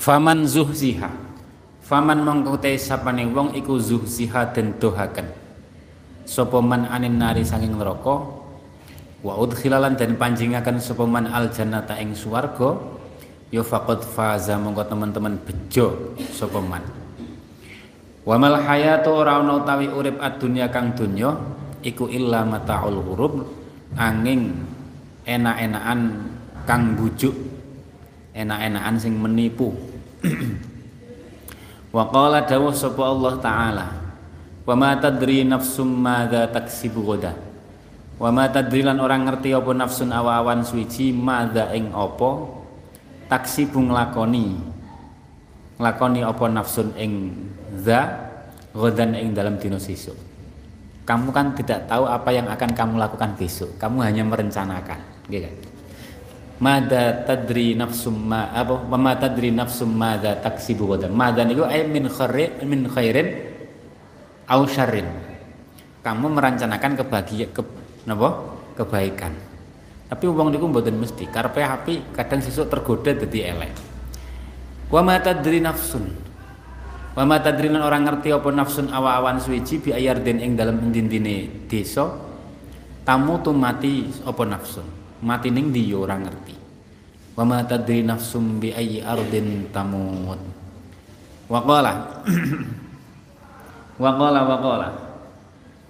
[0.00, 1.10] Faman zuhziha.
[1.84, 5.28] Faman mongko te sapane wong iku zuhziha den dohaken.
[6.24, 8.16] Sapa man anin nari sanging neraka
[9.20, 12.80] wa udkhilalan den panjingaken sapa man al jannata ing swarga
[13.54, 16.82] ya faqad faza mongko teman-teman bejo sapa man.
[18.26, 21.38] Wa mal hayatu ora utawi urip ad-dunya kang donya
[21.84, 23.46] iku illa mataul ghurub
[23.94, 24.64] angin
[25.22, 26.00] enak-enakan
[26.64, 27.36] kang bujuk
[28.32, 29.76] enak-enakan sing menipu
[31.94, 33.86] Wa qala dawuh sapa Allah taala
[34.64, 37.36] Wa ma tadri nafsum madza taksibu ghadan
[38.16, 42.63] Wa ma tadri lan orang ngerti apa nafsun awawan suci madza ing apa
[43.34, 44.54] taksibu nglakoni
[45.82, 47.34] nglakoni apa nafsun ing
[47.82, 48.30] za
[48.70, 50.14] ghadan ing dalam dino sesuk
[51.02, 55.74] kamu kan tidak tahu apa yang akan kamu lakukan besok kamu hanya merencanakan gitu kan
[56.54, 61.10] Mada tadri nafsum ma apa ma tadri nafsum madza taksibu gadan.
[61.10, 63.28] Madza niku ay min khairin min khairin
[64.46, 65.10] au syarrin.
[66.06, 67.62] Kamu merencanakan kebahagiaan ke
[68.78, 69.34] kebaikan.
[70.08, 71.28] Tapi wong niku mboten mesti.
[71.28, 73.72] Karepe api kadang sesuk tergoda dadi elek.
[74.92, 76.04] Wa ma tadri nafsun.
[77.14, 82.34] Wa ma tadri orang ngerti apa nafsun awa-awan suwiji bi ayardin ing dalem endindine desa
[83.04, 86.56] tamu tu mati apa nafsun mati ning di ya ora ngerti
[87.36, 90.40] wa ma tadri nafsum bi ayyi ardin tamut
[91.46, 92.24] wa qala
[94.02, 94.88] wa qala wa qala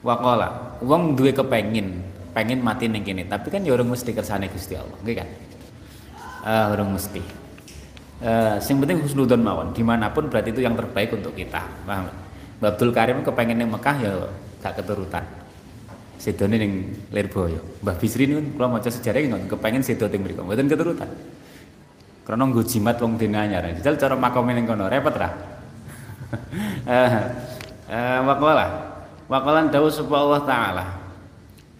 [0.04, 0.48] wa qala
[0.82, 2.03] wong duwe kepengin
[2.34, 5.28] pengen mati ning kene tapi kan ya ora mesti kersane Gusti Allah nggih kan
[6.44, 7.22] uh, ora mesti
[8.26, 12.10] uh, sing penting husnudzon mawon di mana pun berarti itu yang terbaik untuk kita paham
[12.58, 14.12] Abdul Karim kepengen ning Mekah ya
[14.64, 15.44] gak keturutan
[16.24, 16.72] sedone ning
[17.12, 17.60] Lirboyo.
[17.84, 20.40] Mbah Bisri niku kula maca sejarah nggak kepengen sedo teng mriku.
[20.40, 21.10] Mboten keturutan.
[22.24, 23.68] Karena nggo jimat wong dene anyar.
[23.76, 25.12] Jajal cara makome ning kono repot.
[26.84, 27.10] Eh
[27.88, 28.66] eh waqala.
[29.30, 30.84] Waqalan dawuh sapa Allah taala.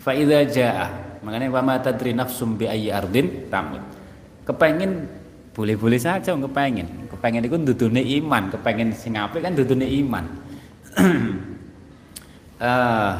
[0.04, 0.86] Fa idza jaa
[1.24, 3.80] makanya wa ma tadri nafsum bi ayyi ardin tamut.
[4.44, 5.08] Kepengen
[5.56, 7.08] boleh-boleh saja kepengen.
[7.08, 10.24] Kepengen iku ndudune iman, kepengen sing apik kan ndudune iman.
[12.54, 13.14] Eh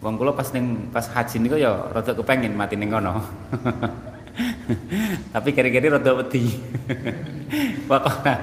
[0.00, 3.20] Wong kula pas ning pas haji niku ya rada kepengin mati ning kono.
[5.36, 6.56] Tapi kira-kira rada wedi.
[7.90, 8.34] Waqala.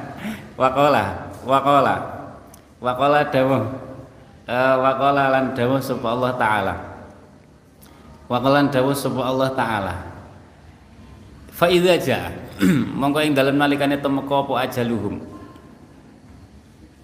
[0.53, 1.03] Waqala.
[1.49, 1.95] Waqala.
[2.77, 3.63] Waqala dawuh.
[4.45, 6.75] Uh, waqala lan dawuh sapa Allah taala.
[8.27, 9.95] Waqala dawuh sapa Allah taala.
[11.51, 12.27] Fa idza jaa
[12.99, 15.15] monggo ing dalem nalikane temeka apa ajaluhum.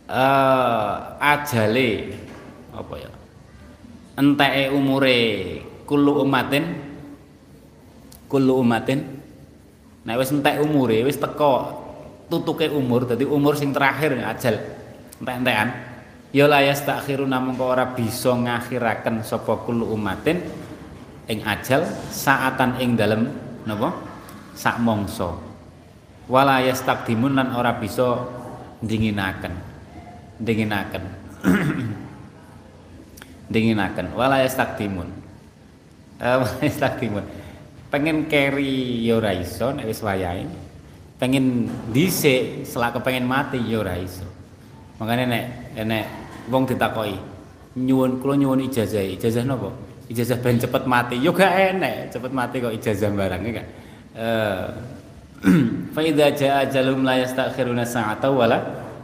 [0.03, 2.19] Uh, ajale
[2.75, 3.11] apa ya?
[4.13, 5.21] enteke umure
[5.89, 6.77] kullu umatin
[8.29, 9.01] kullu umatin
[10.05, 11.81] nek wis entek umure wis teko
[12.29, 14.61] tutuke umur dadi umur sing terakhir ajal
[15.17, 15.69] entek-entekan
[16.29, 20.41] ya la yastakhiruna mongko ora bisa ngakhiraken sapa kullu umatin
[21.27, 23.31] ing ajal saatan ing dalem
[23.63, 23.95] napa?
[24.53, 25.33] Sak mangsa.
[26.29, 28.27] Wala yastaqdimun lan ora bisa
[28.83, 29.53] dinginaken
[30.43, 31.03] dinginaken
[33.53, 35.07] dinginaken wala yastaktimun
[36.19, 37.23] uh, wala yastaktimun
[37.93, 40.49] pengen carry ya ora iso nek wis wayahe.
[41.21, 44.25] Pengen dhisik selak pengen mati ya ora iso.
[44.97, 45.45] Makane nek
[45.85, 46.05] nek
[46.49, 47.21] wong ditakoki
[47.77, 49.05] nyuwun kula nyuwun ijazah.
[49.05, 49.69] Ijazah napa
[50.11, 53.67] ijazah ben cepet mati yo gak enek cepet mati kok ijazah barang kan
[54.17, 54.65] eh
[55.95, 58.57] fa idza jaa ajalum la yastakhiruna sa'ata wala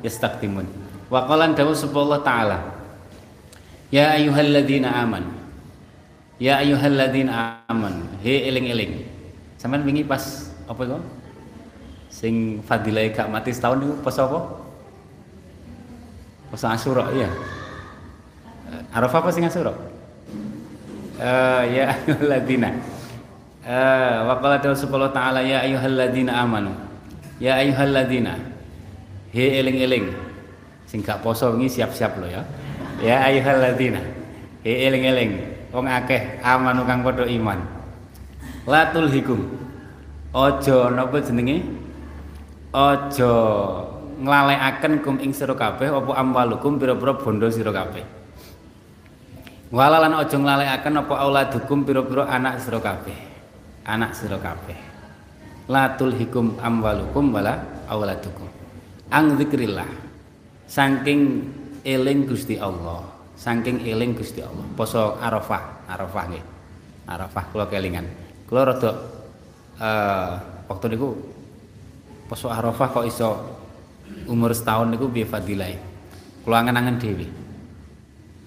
[0.03, 0.63] yastaqdimun
[1.11, 2.79] wa qala dawu subhanahu ta'ala
[3.89, 5.25] Ya ayyuhalladzina aman.
[6.37, 8.05] Ya ayyuhalladzina aman.
[8.21, 9.05] He eling-eling.
[9.57, 10.97] Sampeyan wingi pas apa itu?
[12.13, 14.39] Sing fadilah gak mati setahun itu pas apa?
[16.53, 17.29] Pas Asyura iya.
[18.93, 19.73] Arafah apa sing asura?
[21.19, 22.69] Uh, ya ayyuhalladzina.
[23.67, 26.71] Uh, wa qala subhanahu ta'ala ya ayyuhalladzina amanu.
[27.43, 28.39] Ya ayyuhalladzina.
[29.35, 30.15] He eling-eling.
[30.87, 32.47] Sing gak poso siap-siap lo ya.
[33.03, 33.99] Ya ayyuhalladzina.
[34.63, 35.31] He eling-eling.
[35.75, 37.61] Wong akeh amanu kang padha iman.
[38.63, 39.43] Latul hikum.
[40.31, 41.67] Aja napa jenenge?
[42.71, 43.33] Aja
[44.19, 48.18] nglalekaken kum ing sira kabeh apa amwalukum pira-pira bondo sira kabeh.
[49.69, 53.17] Walalan aja nglalekaken apa auladukum pira-pira anak sira kabeh.
[53.85, 54.73] Anak sira kabeh.
[55.69, 58.49] Latul hikum amwalukum wala auladukum.
[59.13, 59.85] Ang zikrillah.
[60.65, 61.21] Saking
[61.85, 63.05] eling Gusti Allah.
[63.37, 64.65] Saking eling Gusti Allah.
[64.73, 66.45] Poso Arafah, Arafah nggih.
[67.05, 68.09] Arafah kula kelingan.
[68.49, 68.89] Kula rada
[69.77, 70.31] uh,
[70.65, 71.13] waktu niku
[72.25, 73.29] poso Arafah kok iso
[74.25, 75.77] umur setahun niku piye fadilah.
[76.41, 77.38] Kula angen-angen dhewe.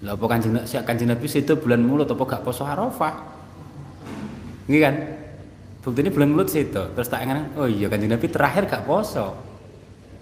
[0.03, 3.13] Lah apa Kanjeng Kanjeng Nabi itu bulan mulut apa gak poso Arafah?
[4.67, 4.95] Nggih kan?
[5.79, 6.83] Buktinya bulan mulut situ.
[6.91, 9.31] Terus tak ingat, oh iya Kanjeng Nabi terakhir gak poso.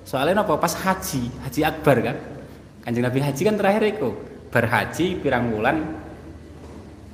[0.05, 0.53] Soalnya apa?
[0.61, 2.17] Pas haji, haji akbar kan.
[2.86, 4.09] Kanjeng Nabi haji kan terakhir itu.
[4.53, 6.01] Berhaji pirang bulan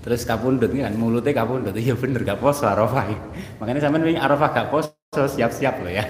[0.07, 3.11] terus kapundut kan mulutnya kapundut iya bener gak poso Arafah
[3.59, 4.95] makanya sampean wingi Arafah gak poso
[5.27, 6.07] siap-siap loh ya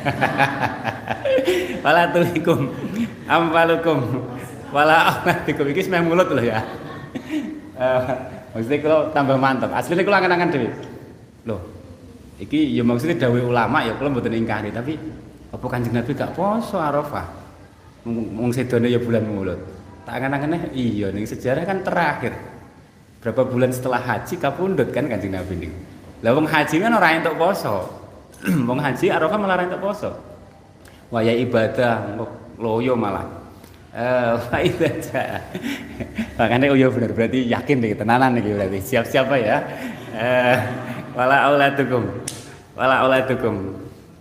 [1.84, 2.70] wala tulikum
[3.26, 4.37] ampalukum
[4.72, 6.60] wala auladikum iki semeh mulut loh ya.
[7.78, 8.02] Uh,
[8.56, 9.70] maksudnya kalau tambah mantap.
[9.72, 10.70] Aslinya kalau angan-angan dhewe.
[11.48, 11.62] Loh,
[12.42, 15.00] iki ya maksudnya dawuh ulama ya kalau mboten ingkari tapi
[15.48, 17.28] apa Kanjeng Nabi gak poso Arafah?
[18.08, 19.60] Wong sedone ya bulan mulut.
[20.08, 22.36] Tak angan-angan iya ning sejarah kan terakhir.
[23.20, 25.74] Berapa bulan setelah haji kapundhut kan Kanjeng Nabi ning.
[26.24, 27.88] Lah wong haji kan ora entuk poso.
[28.70, 30.12] wong haji Arafah malah entuk poso.
[31.08, 32.20] Waya ibadah
[32.60, 33.37] loyo malah.
[34.50, 35.42] Faida ja.
[36.38, 39.58] Makanya oh ya benar berarti yakin nih tenanan nih berarti siap-siap ya.
[40.14, 40.58] Eh,
[41.18, 42.04] wala auladukum.
[42.78, 43.56] Wala auladukum.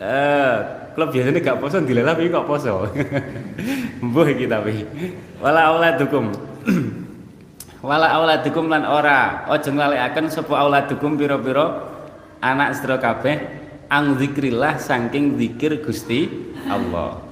[0.00, 0.54] Eh,
[0.96, 2.88] klub biasanya gak poso dilelah tapi kok poso.
[4.04, 4.80] Mbuh iki tapi.
[5.44, 6.32] Wala auladukum.
[7.86, 11.84] wala auladukum lan ora aja nglalekaken sapa auladukum pira-pira
[12.40, 13.36] anak sira kabeh
[13.92, 17.25] ang zikrillah saking zikir Gusti Allah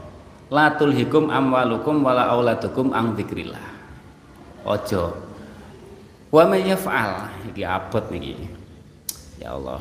[0.51, 3.65] la tulhikum amwalukum wala auladukum ang dzikrillah.
[4.65, 5.05] Ojo.
[6.33, 7.31] Wa may yaf'al.
[7.53, 8.49] Iki abot niki.
[9.39, 9.81] Ya Allah.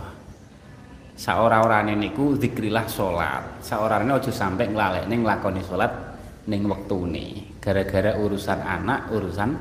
[1.13, 3.63] Saora-orane niku zikrillah salat.
[3.63, 5.91] Saorane aja sampai nglalekne nglakoni salat
[6.45, 7.55] ning wektune.
[7.63, 9.55] Gara-gara urusan anak urusan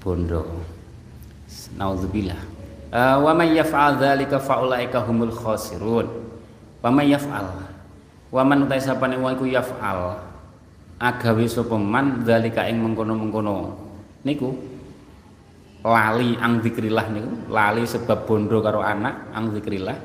[0.00, 0.46] bondo.
[1.76, 2.60] Naudzubillah
[2.90, 3.98] uh, wa may yaf'al
[4.42, 6.06] faulaika humul khasirun.
[6.82, 7.69] Wa may yaf'al
[8.30, 10.14] Waman utai sapane wong iku yaf'al
[11.02, 13.74] agawe sapa man zalika ing mengkono-mengkono.
[14.22, 14.54] Niku
[15.82, 19.96] lali ang zikrillah niku lali sebab bondo karo anak ang zikrillah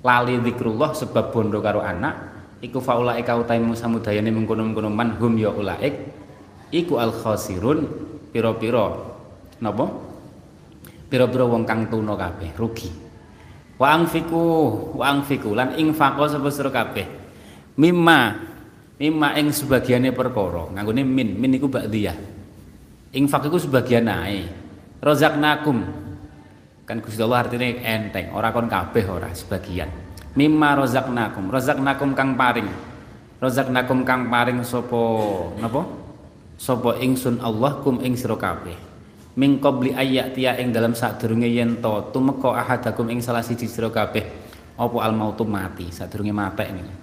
[0.00, 2.16] lali zikrullah sebab bondo karo anak
[2.64, 6.18] iku faulaika utai samudayane mengkono-mengkono man hum ya ulaik.
[6.68, 7.86] Iku al khasirun
[8.34, 8.92] pira-pira
[9.62, 9.88] napa?
[11.08, 12.90] Pira-pira wong kang tuna kabeh rugi.
[13.78, 14.42] Wa angfiku
[14.98, 17.17] wa angfiku lan infaqo sapa sira kabeh
[17.78, 18.50] mimma.
[18.98, 20.74] Mimma ing sebagiannya perkara.
[20.74, 21.38] Nganggone min.
[21.38, 22.18] Min iku ba'diyah.
[23.14, 24.42] Infak iku sebagian ae.
[24.98, 25.86] Rozaknakum
[26.82, 28.34] kan Gusti Allah artinya enteng.
[28.34, 29.86] Ora kon kabeh ora sebagian.
[30.34, 32.66] Mimma rozaknakum rozaknakum kang paring.
[33.38, 35.02] Rozaknakum kang paring sapa
[35.62, 35.86] napa?
[36.58, 38.74] Sapa ingsun Allah kum ing sira kabeh.
[39.38, 44.26] Min qabli ayyatia ing dalam sadurunge yen to tumeka ahadakum ing salah siji sira kabeh.
[44.74, 45.86] Apa al mautu mati?
[45.94, 46.97] Sadurunge matek niku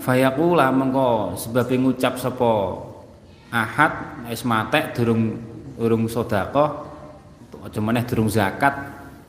[0.00, 2.52] Fayaqula mengko sebab ngucap sapa?
[3.52, 5.36] Ahad wis matek durung
[5.76, 6.88] durung sedekah
[7.62, 8.72] aja meneh durung zakat.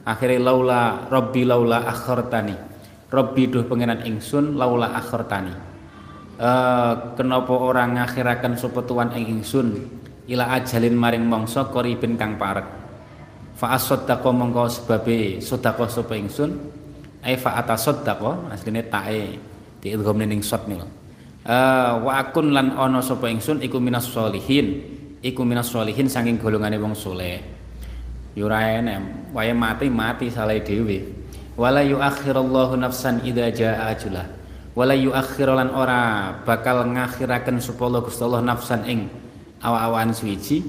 [0.03, 2.55] Akhire laula rabbi laula akhartani.
[3.11, 5.53] Rabbi duh pangeran ingsun laula akhartani.
[6.39, 9.68] Eh kenapa orang ngakhiraken sapa tuan ing ingsun?
[10.32, 12.66] Ila ajalin maring mangsa qaribin kang parek.
[13.59, 16.51] Fa asaddaqa mongko sebabe sedekah sapa ingsun?
[17.24, 19.53] Ai fa atasaddaqa asline tae
[19.84, 24.80] diidgham ning shot nih uh, wa akun lan ana sapa ingsun iku minas solihin
[25.20, 27.44] iku minas solihin saking golongane wong soleh.
[28.34, 31.06] Yo ora enem wae mati mati salah dhewe.
[31.54, 34.26] Wala yuakhirallahu nafsan idza jaa ajulah
[34.74, 39.06] wala yuakhir lan ora bakal ngakhiraken sapa Allah Gusti Allah nafsan ing
[39.62, 40.66] awa-awan suwiji.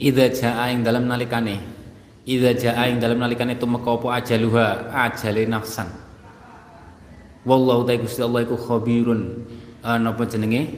[0.00, 1.60] Idza jaa ing dalam nalikane.
[2.24, 6.09] Idza jaa ing dalam nalikane tumeka apa ajaluha ajale nafsan
[7.44, 9.46] wallahu ta Gusti Allah iku khabirun.
[9.80, 10.76] Uh, napa jenenge?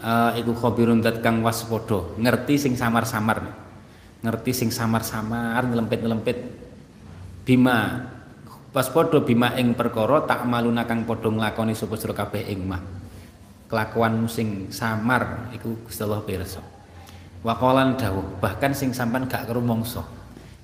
[0.00, 2.16] Uh, iku khabirun dat kang waspada.
[2.16, 3.60] Ngerti sing samar-samar
[4.20, 6.38] ngerti sing samar-samar ngelempit-ngelempit.
[7.44, 8.04] Bima
[8.70, 12.82] pas padha bima ing perkara tak maluna kang padha nglakoni sapa sira kabeh ing mah.
[13.70, 16.60] Kelakuan sing samar iku Gusti Allah pirsa.
[17.40, 20.04] Waqalan dawuh bahkan sing sampean gak krumangsa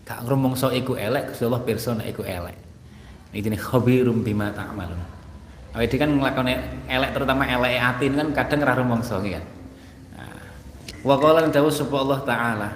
[0.04, 2.56] gak krumangsa iku elek Gusti Allah pirsa nek iku elek.
[3.32, 5.15] Ne khabirum bima ta'malun
[5.76, 6.52] dhewe kan nglakoni
[6.88, 9.44] elek terutama elek atin kan kadang ora rumangsa kan
[10.16, 10.40] nah,
[11.04, 12.68] waqalan dawuh sapa Allah taala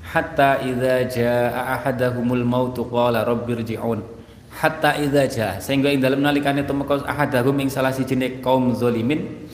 [0.00, 4.00] hatta idza jaa ahadahumul maut qala rabbirji'un
[4.48, 9.44] hatta idza jaa sehingga ing dalem nalikane tumeka ahadahum ing salah sijine kaum zalimin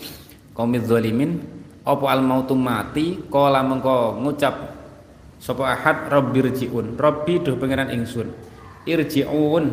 [0.55, 1.43] kaum zalimin
[1.83, 4.55] apa al mautu mati kala mengko ngucap
[5.43, 8.31] sapa ahad rabbirjiun rabbi duh pangeran ingsun
[8.89, 9.65] irjiun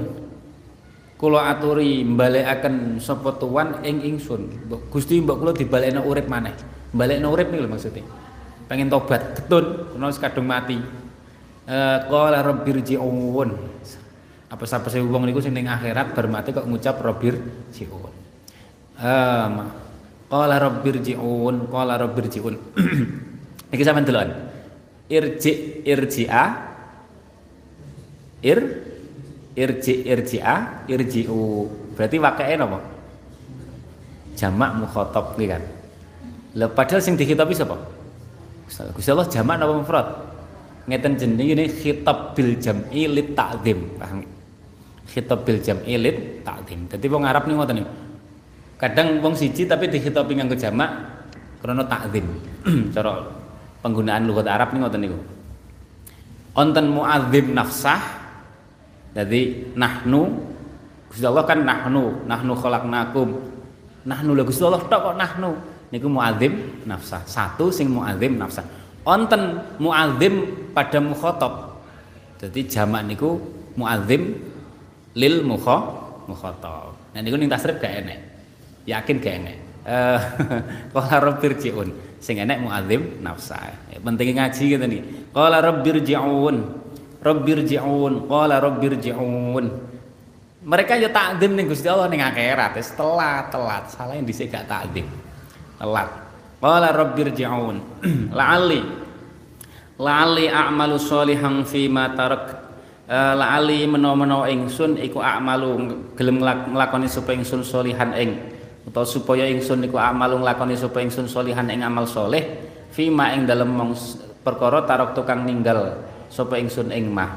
[1.22, 4.66] kula aturi mbalekaken sapa tuan ing ingsun.
[4.90, 6.52] Gusti mbok kula dibalekno urip maneh.
[6.92, 8.02] Balekno urip niku maksudnya.
[8.66, 10.82] Pengen tobat ketun ana kadung mati.
[11.70, 13.50] Eh qala rabbirjiun
[14.52, 17.38] apa sapa sih wong niku sing ning akhirat bar mati kok ngucap robir
[17.70, 18.12] jiun.
[18.98, 19.54] Um,
[20.26, 22.58] qala rabbir jiun qala rabbir jiun.
[23.72, 24.52] Iki sampean delokan
[25.12, 26.44] irji irji'a
[28.42, 28.60] ir
[29.62, 32.82] irji irji'a irji'u berarti wakake napa
[34.34, 35.64] jamak mukhatab iki kan
[36.58, 37.78] lha padahal sing dikhitabi sapa
[38.98, 40.08] Gusti Allah jamak napa mufrad
[40.90, 44.26] ngeten jenenge ini khitab bil jam'i lit ta'zim paham
[45.12, 46.88] khitab bil jam'i lit ta'zim.
[46.88, 47.92] Dadi wong Arab nih ngoten niku.
[48.80, 50.90] Kadang wong siji tapi dikhitabi nganggo jamak
[51.60, 52.26] krana ta'zim.
[52.96, 53.20] Cara
[53.84, 55.20] penggunaan lughat Arab nih ngoten niku.
[56.56, 58.21] Onten mu'adzim nafsah.
[59.12, 60.52] Jadi nahnu
[61.12, 63.36] Gusti Allah kan nahnu, nahnu khalaqnakum.
[64.08, 65.52] Nahnu lho Gusti Allah tok kok nahnu.
[65.92, 67.28] Niku mu'adzim nafsah.
[67.28, 68.64] Satu sing mu'adzim nafsah.
[69.04, 71.84] Onten mu'adzim pada mukhatab.
[72.40, 73.36] Jadi jamak niku
[73.76, 74.40] mu'adzim
[75.20, 75.78] lil mukha
[76.32, 76.96] mukhatab.
[77.12, 78.20] Nah niku ning tasrif gak enek.
[78.88, 79.58] Yakin gak enek.
[79.84, 80.20] Eh
[80.96, 81.92] qala rabbirji'un.
[82.24, 83.60] Sing enek muadzim nafsa.
[84.00, 85.02] Penting ngaji gitu nih.
[85.36, 86.81] Qala rabbirji'un.
[87.22, 88.26] Rabbirji'un.
[88.26, 89.66] Qala rabbirji'un.
[90.62, 93.90] Mereka ya takdim ning Gusti Allah ning akhirat, wis telat, telat.
[93.90, 95.10] Salah yang dhisik gak takdim.
[95.78, 96.10] Telat.
[96.62, 97.78] Qala rabbirji'un.
[98.38, 99.02] La'alli
[100.02, 102.44] la'alli a'malu sholihan fi ma tarak
[103.06, 108.34] uh, lali menawa-menawa ingsun iku akmalu gelem nglakoni supaya ingsun solihan ing
[108.90, 112.42] utawa supaya ingsun iku akmalu nglakoni supaya ingsun solihan ing amal soleh
[112.90, 113.94] fima ing dalem
[114.42, 116.02] perkara tarok tukang ninggal
[116.32, 117.36] sapa ingsun ing mah.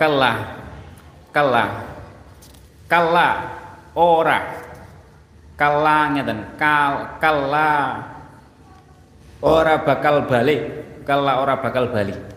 [0.00, 0.58] Kalah
[1.30, 1.70] kalah
[2.88, 3.34] kalah
[3.92, 4.40] ora.
[5.60, 6.56] Kalah ngeten.
[6.56, 8.10] Kal kalah
[9.44, 10.60] ora bakal balik.
[11.04, 12.32] Kalah ora bakal balik.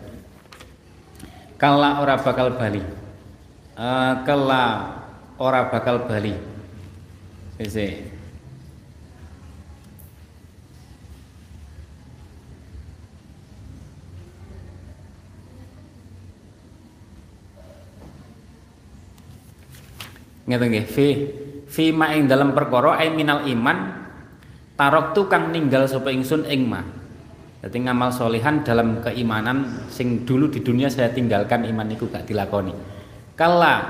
[1.56, 2.84] Kala ora bakal bali
[3.80, 4.64] uh, kala
[5.40, 6.36] ora bakal bali
[7.56, 8.15] Sese.
[20.46, 20.86] Ngeten nggih.
[20.86, 21.06] Fi
[21.66, 24.06] fi ma ing dalam perkara ai minal iman
[24.78, 26.80] tarok tukang ninggal sapa ingsun ing ma.
[27.66, 32.70] Jadi ngamal solihan dalam keimanan sing dulu di dunia saya tinggalkan iman itu gak dilakoni.
[33.34, 33.82] Kala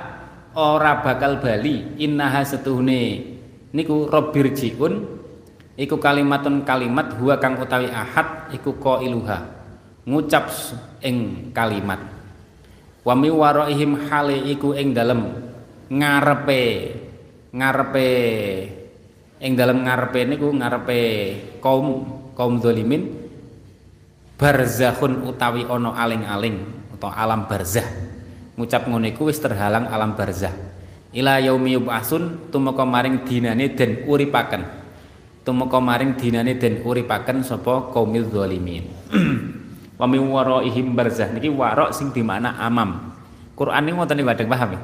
[0.56, 3.20] ora bakal bali innaha setuhne
[3.76, 5.20] niku jiun
[5.76, 8.72] iku kalimatun kalimat huwa kang utawi ahad iku
[9.04, 9.44] iluha
[10.08, 10.48] ngucap
[11.04, 12.00] ing kalimat.
[13.04, 15.45] Wa mi waraihim hale iku ing dalem
[15.86, 16.62] ngarepe
[17.54, 18.10] ngarepe
[19.38, 21.00] ing dalem ngarepe niku ngarepe
[21.62, 21.86] kaum
[22.34, 23.06] kaum zalimin
[24.36, 26.56] barzakhun utawi ono aling-aling
[26.96, 27.86] atau alam barzah.
[28.56, 30.52] Ngucap ngono iku wis terhalang alam barzah.
[31.16, 34.62] Ila yaumi yub'atsun tumeka maring dinane den uripaken.
[35.44, 38.84] Tumeka maring dinane den uripaken sapa kaumil zalimin.
[40.00, 41.32] Wa min waraihim barzah.
[41.32, 43.16] Niki warok sing di mana amam.
[43.56, 44.80] Quran ini ngoten kadang paham ya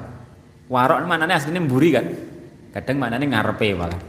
[0.72, 2.06] warok manane asline mburi kan?
[2.72, 4.00] Kadang manane ngarepe malah.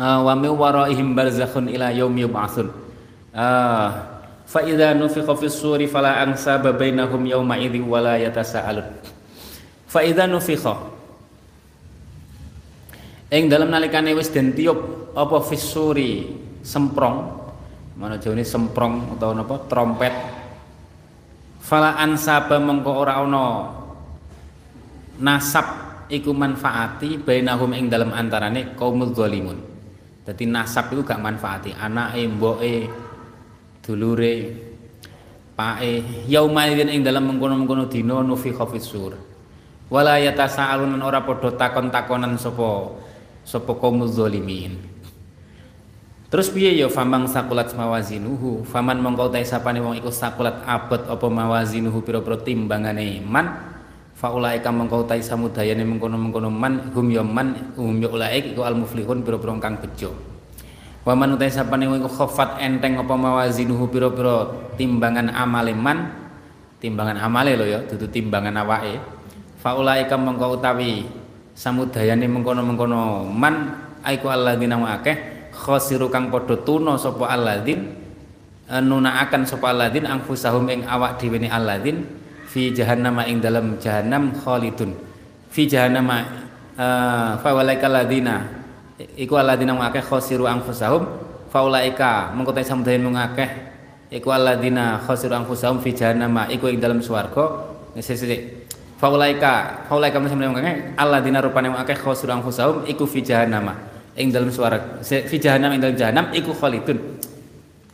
[0.00, 2.66] Uh, wa min waraihim barzakhun ila yaumi yub'atsun
[3.30, 3.88] uh,
[4.42, 8.88] fa idza nufikha fis suri fala ansaba bainahum yawma idzi wala yatasaalun.
[9.86, 10.74] Fa idza nufikha
[13.30, 16.32] ing dalam nalikane wis den tiup apa fis suri
[16.64, 17.44] semprong.
[17.94, 19.70] Mana jawane semprong atau napa?
[19.70, 20.14] Trompet.
[21.62, 23.44] Fala ansaba mengko ora ana
[25.20, 25.66] nasab
[26.10, 29.58] iku manfaati bainahum ing dalam antarane kaumul zalimun.
[30.24, 31.76] Dadi nasab iku gak manfaati.
[31.76, 32.74] Anake mboke
[33.84, 34.34] dulure
[35.54, 39.14] pae yauma idzin ing dalam mengkono-mengkono dina nufi khafis sur.
[39.92, 42.96] Wala yatasaalun ora padha takon-takonan sapa
[43.44, 44.80] sapa kaum zalimin.
[46.32, 48.66] Terus piye ya famang sakulat mawazinuhu?
[48.66, 53.73] Faman mongko ta sapane wong iku sakulat abot apa mawazinuhu pira-pira timbangane man
[54.24, 59.52] faulaika mongko ta samudayane mengkono-mengkono man hum man hum ya ulaik iku al muflihun pira-pira
[59.60, 60.16] kang bejo.
[61.04, 64.48] Waman utai sapane iku khafat enteng apa mawazinuhu pira-pira
[64.80, 66.08] timbangan amale man
[66.80, 68.96] timbangan amale lho ya dudu timbangan awake.
[69.60, 71.04] Faulaika mengko utawi
[71.52, 73.76] samudayane mengkono-mengkono man
[74.08, 77.92] aiku alladzina akeh khasiru kang padha tuna sapa alladzin
[78.72, 82.23] e, nunaaken sapa alladzin angfusahum ing awak dhewe ne alladzin
[82.54, 84.94] fi jahannam ing dalam jahannam khalidun.
[85.50, 88.46] Fi jahannam uh, fa walaika alladzina
[89.18, 91.02] iku alladzina akeh khosiru anfusahum
[91.50, 93.50] faulaika mengko te sampeyan mung akeh
[94.14, 97.74] iku alladzina khosiru anfusahum fi jahannam iku ing dalam swarga.
[97.98, 98.70] Sesek
[99.02, 103.74] faulaika faulaika sampeyan mung akeh alladzina rupane mung akeh khosiru anfusahum iku fi jahannam
[104.14, 105.02] ing dalam swarga.
[105.02, 107.18] Fi jahannam ing dalam jahannam iku khalidun.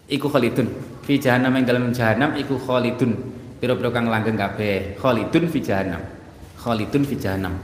[0.05, 0.69] Iku khalidun.
[1.01, 4.97] Fi jahannam ing dalam jahannam iku khalidun pira-pira kang langgeng kabeh.
[4.97, 6.03] Khalidun fi jahannam.
[6.57, 7.55] Khalidun fi jahannam.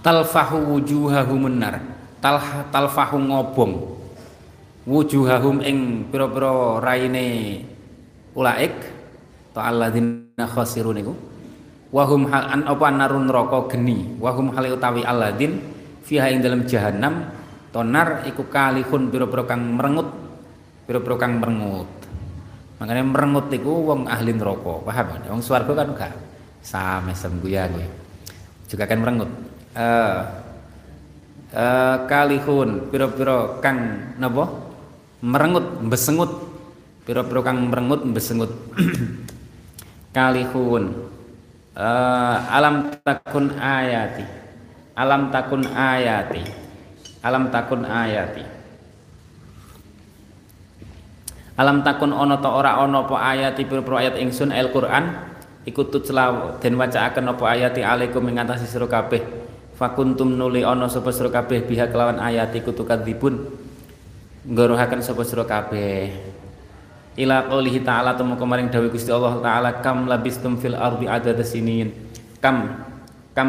[0.00, 1.76] Talfahu wujuhahumun nar
[2.24, 2.40] tal
[2.72, 3.72] talfahu ngobong.
[4.88, 7.60] Wujuhahum ing pira-pira raine
[8.32, 8.72] ulaik.
[9.52, 11.12] Ta alladzina khasirun iku
[11.90, 14.16] wahum hal an apa narun neraka geni.
[14.16, 15.60] Wahum hal utawi alladzin
[16.00, 17.28] fiha ing dalam jahanam
[17.68, 20.08] tonar iku kalihun pira-pira kang merengut.
[20.88, 21.99] Pira-pira kang merengut
[22.80, 24.80] makanya merengut iku wong ahli neraka.
[24.88, 26.12] Paham wong swarga kan gak
[26.64, 27.76] same sembuyan
[28.64, 29.30] juga kan merengut.
[29.76, 30.18] Uh,
[31.52, 34.48] uh, kalihun pira-pira kang napa?
[35.20, 36.32] Merengut besengut
[37.04, 38.48] pira-pira kang merengut besengut
[40.16, 41.12] kalihun.
[41.76, 44.24] Uh, alam takun ayati.
[44.96, 46.42] Alam takun ayati.
[47.20, 48.59] Alam takun ayati
[51.60, 55.28] alam takun ono to ora ono apa ayati pira-pira ayat ingsun Al-Qur'an.
[55.68, 59.20] Ikut tutlaw den wacaaken apa ayati alaikum ing atase sira kabeh.
[59.76, 63.44] Fakuntum nuli ana sapa sira kabeh biha kelawan ayat iku tukadzibun.
[64.48, 66.16] Ngorohaken sapa sira kabeh.
[67.20, 71.92] Ila qoulihi ta'ala temu kemaring dawuh Gusti Allah taala kam labistum fil ardi adada sinin.
[72.40, 72.88] Kam
[73.36, 73.48] kam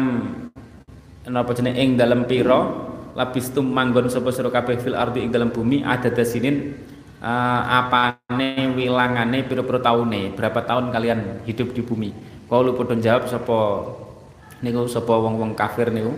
[1.24, 2.92] napa jenenge ing dalem pira?
[3.16, 6.76] Labistum manggon sapa sira kabeh fil ardi ing dalem bumi adada sinin
[7.22, 10.34] uh, apane wilangane pira-pira taune?
[10.34, 12.10] Berapa tahun kalian hidup di bumi?
[12.50, 13.58] Kalau padha jawab sapa
[14.60, 16.12] niku sapa wong-wong kafir niku?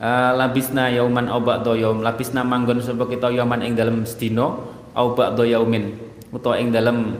[0.00, 4.56] Uh, labisna yauman au ba'da labisna manggon sapa kita yauman ing dalem sedina
[4.96, 5.44] au ba'da
[6.30, 7.18] utawa ing dalem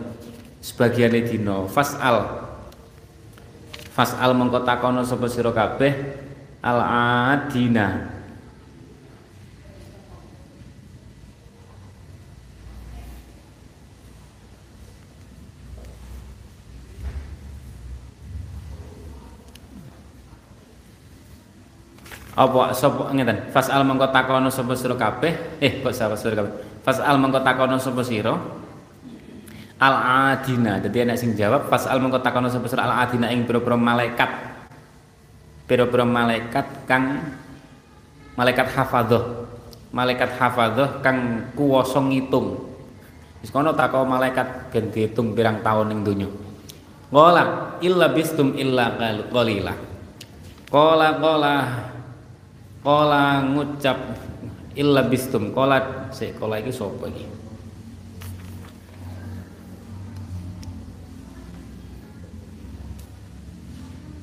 [0.63, 1.67] sebagian dina.
[1.67, 2.47] Fasal.
[3.91, 5.93] Fasal mengko takono sapa sira kabeh?
[6.61, 8.20] Al adina
[22.41, 23.53] apa sapa ngeten.
[23.53, 25.61] Fasal mengko takono sapa sira kabeh?
[25.61, 26.81] Eh kok sapa sira kabeh?
[26.81, 28.33] Fasal mengko takono sapa sira?
[29.77, 29.95] Al
[30.33, 30.81] adina.
[30.81, 32.89] Dadi enek sing jawab fasal mengko takono sapa sira?
[32.89, 34.31] Al adina ing pira-pira malaikat.
[35.69, 37.37] Pira-pira malaikat kang
[38.41, 39.25] malaikat hafadzah.
[39.93, 42.73] Malaikat hafadzah kang kuwasa ngitung.
[43.45, 46.29] Wis kono takon malaikat ben diitung pirang taun ning donya.
[47.13, 48.95] Qala illa bistum illa
[49.35, 49.75] qalila
[50.71, 51.55] Qala qala
[52.81, 53.99] Kola ngucap
[54.73, 55.53] illa bistum.
[55.53, 57.27] Kola si kola iki sapa iki?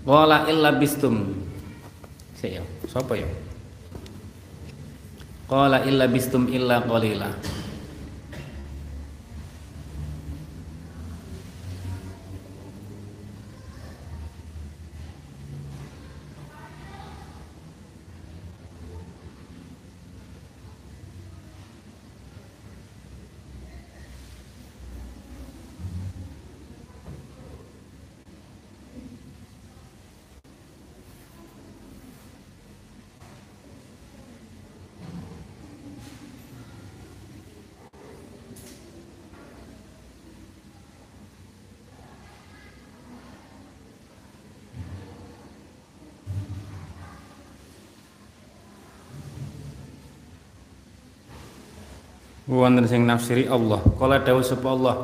[0.07, 1.15] Kola illa bistum.
[2.33, 3.29] Si ya sapa ya?
[5.45, 7.29] Kola illa bistum illa qalila
[52.47, 53.83] wonten sing nafsiri Allah.
[53.99, 54.95] Kala dawuh sapa Allah?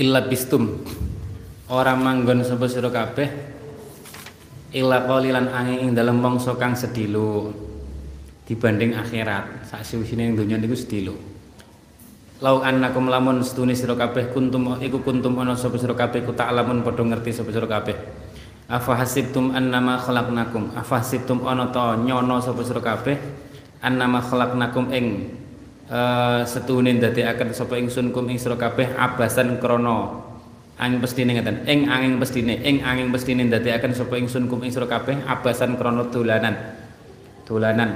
[0.00, 0.84] Illa bistum.
[1.68, 3.28] Ora manggon sapa sira kabeh.
[4.76, 7.52] Illa qalilan angin ing dalem mangsa kang sedilo.
[8.48, 9.68] Dibanding akhirat.
[9.68, 11.14] Sak suwisine ing donya niku sedilo.
[12.44, 16.84] Lau annakum lamun setune sira kabeh kuntum iku kuntum ana sapa sira kabeh ku ta'lamun
[16.84, 17.96] padha ngerti sapa sira kabeh.
[18.68, 20.76] Afa hasibtum annama khalaqnakum?
[20.76, 23.16] Afa hasibtum ana ta nyono sapa sira kabeh?
[23.80, 25.32] Annama khalaqnakum ing
[25.90, 30.24] uh, setune ndadekaken sapa ingsun kum ing kabeh abasan krana.
[30.76, 35.24] Angin pestine ngeten ing angin pestine ing angin pestine ndadekaken sapa ingsun kum ing kabeh
[35.24, 36.54] abasan krana dolanan.
[37.48, 37.90] Dolanan.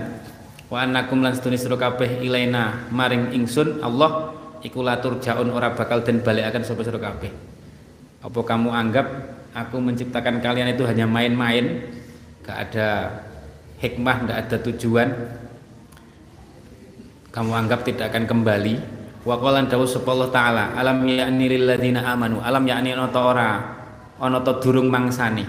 [0.70, 4.32] Wa annakum lan setune sira kabeh ilaina maring ingsun Allah
[4.62, 7.32] iku latur jaun ora bakal den balekaken sapa sira kabeh.
[8.20, 9.06] Apa kamu anggap
[9.56, 11.90] aku menciptakan kalian itu hanya main-main
[12.44, 12.88] gak ada
[13.82, 15.08] hikmah gak ada tujuan
[17.30, 18.74] kamu anggap tidak akan kembali.
[19.20, 22.40] Wa qala dawu Allah taala alam ya'ni lil ladina amanu?
[22.40, 23.50] Alam ya'ni ana ta ora?
[24.20, 25.46] Ana ta durung mangsane?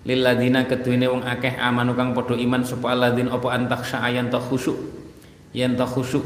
[0.00, 4.78] Lilladina keduwene wong akeh amanu kang padha iman sapa alladzin apa antaksha ayan ta khusyuk?
[5.52, 6.24] Yen ta khusyuk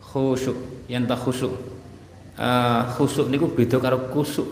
[0.00, 0.56] khusyuk
[0.88, 1.52] yen ta khusyuk.
[2.40, 4.48] Uh, khusyuk niku beda karo kusuk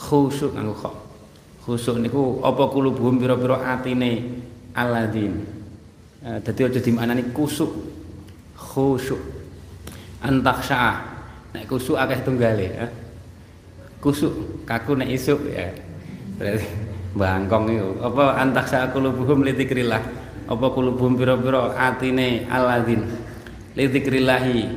[0.00, 0.96] khusyuk nganggo kok
[1.62, 4.42] khusyuk niku apa kulubuhum pira-pira atine
[4.74, 5.59] alladzin
[6.20, 7.72] dadi aja dimaknani kusuk.
[8.60, 9.18] Khusyuk
[10.20, 11.00] antaksha
[11.56, 12.90] nek kusuk akeh tunggale eh?
[13.98, 15.72] kusuk kaku nek isuk ya.
[16.36, 16.68] Berarti
[17.18, 19.98] bangkong itu apa antaksa kulubuhum litikrillah
[20.46, 23.02] apa kulubuhum pira-pira atine aladin?
[23.74, 24.70] Litikrillahi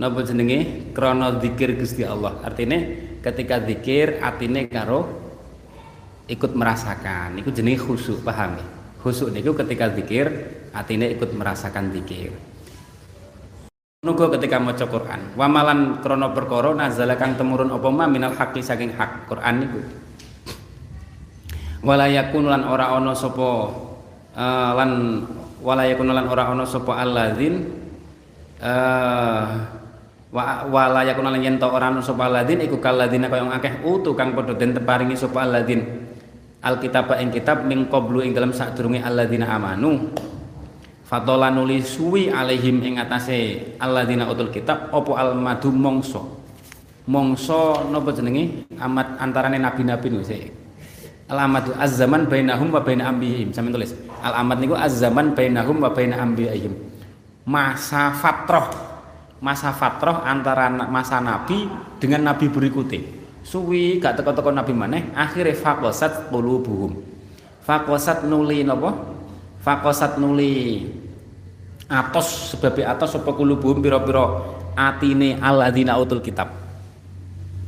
[0.00, 0.90] napa jenenge?
[0.90, 2.40] Krana zikir Gusti Allah.
[2.42, 2.78] Artinya
[3.20, 5.06] ketika zikir atine karo
[6.26, 7.38] ikut merasakan.
[7.38, 8.66] Itu jenenge khusyuk paham ya
[9.06, 10.26] khusyuk niku ketika zikir
[10.74, 12.34] atine ikut merasakan zikir.
[14.02, 18.98] Nugo ketika maca Quran, wamalan krono perkara nazala kang temurun apa ma minal haqqi saking
[18.98, 19.80] hak Quran niku?
[21.86, 23.50] Wala yakun lan ora ana sapa
[24.34, 25.22] uh, lan
[25.62, 27.62] wala yakun lan ora ana sapa alladzin
[28.58, 29.42] uh,
[30.34, 34.58] wa wala lan yen ora ana sapa alladzin iku kalladzina kaya akeh utu kang padha
[34.58, 36.05] den teparingi sapa alladzin
[36.66, 40.10] alkitab ing kitab ning qablu ing dalam sadurunge alladzina amanu
[41.06, 46.42] fatola nuli suwi alaihim ing atase alladzina utul kitab opo almadu mongso
[47.06, 50.26] mongso napa jenenge amat antarane nabi-nabi niku
[51.26, 53.50] Al-amadu az-zaman bainahum wa baina ambiyahim.
[53.50, 53.92] Sampeyan tulis.
[54.22, 56.70] Al-amad niku az-zaman bainahum wa baina ambiyahim.
[57.42, 58.70] Masa fatroh.
[59.42, 61.66] Masa fatroh antara masa nabi
[61.98, 63.25] dengan nabi berikutnya.
[63.46, 66.98] Suwi gak teko-teko nabi maneh, akhire faqasat qulubuhum.
[67.62, 68.90] Faqasat nuli napa?
[69.62, 70.82] Faqasat nuli
[71.86, 74.42] atos sebab atos apa qulubuhum pira-pira
[74.74, 76.66] atine alladzina utul kitab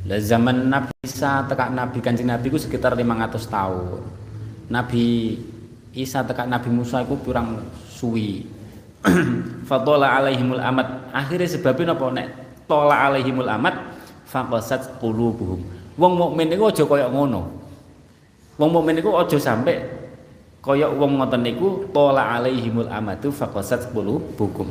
[0.08, 4.00] lah zaman Nabi Isa tekak Nabi Kanjeng Nabi ku sekitar 500 tahun.
[4.72, 5.36] Nabi
[5.92, 7.60] Isa tekak Nabi Musa itu kurang
[7.92, 8.48] suwi.
[9.68, 11.12] Fatola alaihimul amat.
[11.12, 12.26] Akhirnya sebabnya apa nek
[12.64, 13.97] tola alaihimul amat
[14.28, 15.64] faqasat qulubuhum.
[15.98, 17.48] Wong mukmin iku aja kaya ngono.
[18.60, 19.82] Wong mukmin iku aja sampe
[20.62, 24.68] kaya wong ngoten niku tola alaihimul amatu faqasat qulubuhum.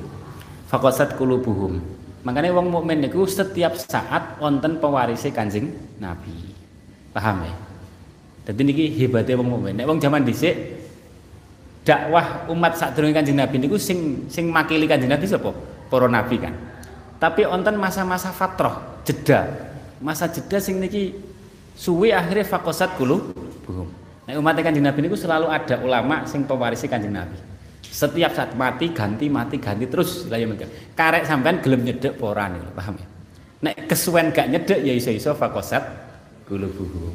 [0.69, 1.81] Faqasat qulubuhum.
[2.21, 6.53] Makanya wong mukmin niku setiap saat wonten pewarisé Kanjeng Nabi.
[7.15, 7.55] Paham ya?
[8.47, 9.73] Jadi niki hebatnya wong mukmin.
[9.75, 10.53] Nek wong zaman dhisik
[11.87, 15.51] dakwah umat sadurunge Kanjeng Nabi niku sing sing makili Kanjeng Nabi sapa
[15.87, 16.53] para nabi kan.
[17.17, 19.47] Tapi wonten masa-masa fatroh jeda.
[20.03, 21.15] Masa jeda sing niki
[21.73, 23.33] suwi akhirnya fakosat kulu
[23.65, 23.89] buhum
[24.27, 27.39] nah umat Kanjeng Nabi niku selalu ada ulama sing pewarisé Kanjeng Nabi.
[27.87, 30.27] Setiap saat mati ganti mati ganti terus.
[30.27, 30.51] Lah ya
[30.93, 33.07] karek sampean gelem nyedek ora nih paham ya?
[33.57, 35.81] Nek kesuwen gak nyedek ya iso iso fakosat
[36.47, 37.13] kulubuhum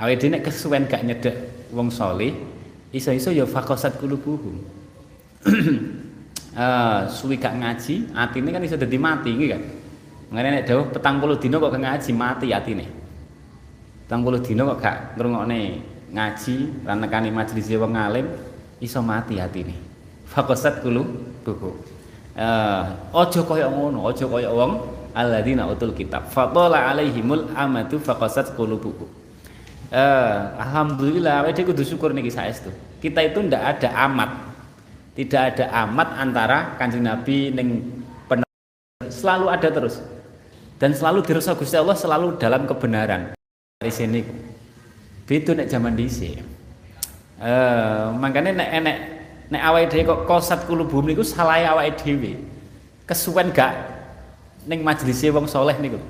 [0.00, 1.36] awe dene nek kesuwen gak nyedek
[1.74, 2.32] wong soleh
[2.94, 4.62] iso iso ya fakosat kulubuhum
[6.56, 9.62] uh, suwi gak ngaji atine kan iso dadi mati iki kan
[10.30, 12.10] ngene nek dawuh petang puluh dino kok gak ngaji?
[12.14, 12.86] Mati atine.
[14.06, 15.60] Petang puluh dino kok gak ngrungokne
[16.14, 18.26] ngaji lan nekani majelis wong alim?
[18.78, 19.74] Iso mati atine.
[20.30, 21.02] Fakosat kulu
[21.42, 21.74] buku
[22.38, 24.72] uh, ojo kaya ngono ojo kaya wong
[25.18, 26.30] alladzina utul kitab.
[26.30, 29.06] Fatola alaihimul amatu fakosat kulu buku
[29.90, 32.70] uh, alhamdulillah wedi kudu syukur niki saestu.
[33.02, 34.30] Kita itu ndak ada amat.
[35.18, 37.98] Tidak ada amat antara kanjeng nabi ning
[39.10, 39.98] selalu ada terus
[40.80, 43.36] dan selalu dirasa Gusti Allah selalu dalam kebenaran
[43.78, 44.24] dari sini
[45.30, 46.42] itu nek zaman dhisik
[47.38, 48.96] uh, makanya nek enek
[49.52, 52.40] nek awake dhewe kok kosat kulubum niku salahe awake dhewe
[53.06, 53.76] kesuwen gak
[54.66, 56.02] ning majelise wong soleh niku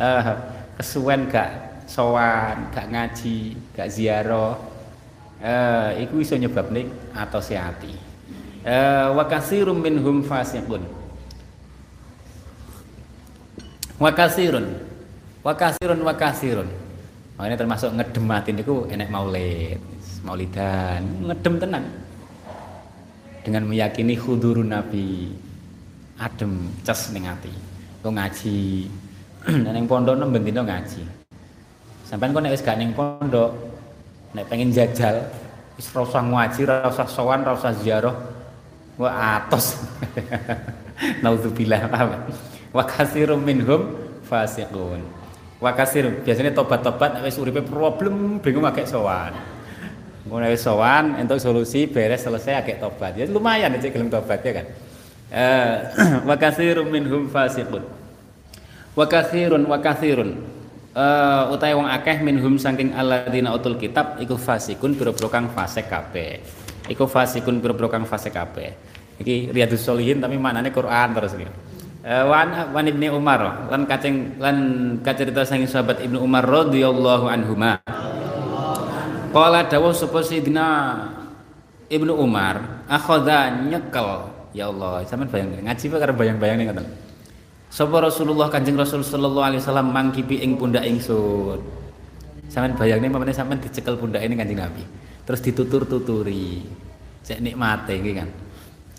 [0.00, 0.32] uh,
[0.80, 4.56] kesuwen gak sowan, gak ngaji, gak ziarah.
[5.44, 7.92] Eh, iku iso nyebabne atose ati.
[8.64, 11.03] Eh, wa katsirum minhum fasiqun.
[13.98, 14.66] Wa katsirun.
[15.46, 16.66] Wa katsirun wa katsirun.
[17.34, 19.82] Makanya termasuk ngedem ati niku enek maulid,
[20.22, 21.84] maulidan, ngedem tenan.
[23.42, 25.34] Dengan meyakini hudurun Nabi.
[26.14, 27.50] Adem, ces ning ati.
[28.02, 28.86] Kok ngaji.
[29.74, 31.04] Ning pondok nemben dina ngaji.
[32.06, 33.50] Sampai kok nek wis gak ning pondok,
[34.32, 35.20] nek pengen jajal,
[35.76, 38.16] wis ora usah ngaji, ora usah sowan, ora usah ziarah.
[38.96, 39.76] Wah atos.
[41.26, 41.90] Nauzubillah.
[42.74, 43.94] Wa kasirum minhum
[44.26, 44.98] fasiqun.
[45.62, 49.30] Wa kasir biasanya tobat-tobat wis uripe problem bingung agak sowan.
[50.26, 53.14] Ngono wis sowan entuk solusi beres selesai agak tobat.
[53.14, 54.66] Ya lumayan aja gelem tobat ya kan.
[55.30, 55.74] Eh
[56.28, 57.86] wa kasirum minhum fasiqun.
[58.98, 60.38] Wa kasirun wa kasirun
[60.94, 66.42] uh, utahe wong akeh minhum saking alladzina utul kitab iku fasikun pira-pira kang fasik kabeh.
[66.90, 68.74] Iku fasikun pira-pira kang fasik kabeh.
[69.18, 71.73] Iki Riyadhus Shalihin tapi maknane Quran terus iki.
[72.04, 74.56] Uh, wan wan Ibnu Umar lan kaceng lan
[75.00, 77.80] kacerita saking sahabat Ibnu Umar radhiyallahu anhuma.
[79.32, 81.00] Qala dawuh sapa Sayyidina
[81.88, 86.86] Ibnu Umar akhadha nyekel ya Allah sampean bayang ngaji karo bayang-bayang ning ngoten
[87.72, 91.58] Sapa Rasulullah Kanjeng Rasul sallallahu alaihi wasallam mangkipi ing pundak ingsun.
[92.52, 94.84] Sampeyan bayangne mamane sampean dicekel pundake ning Kanjeng Nabi.
[95.24, 96.68] Terus ditutur-tuturi.
[97.24, 98.28] Cek nikmate iki kan.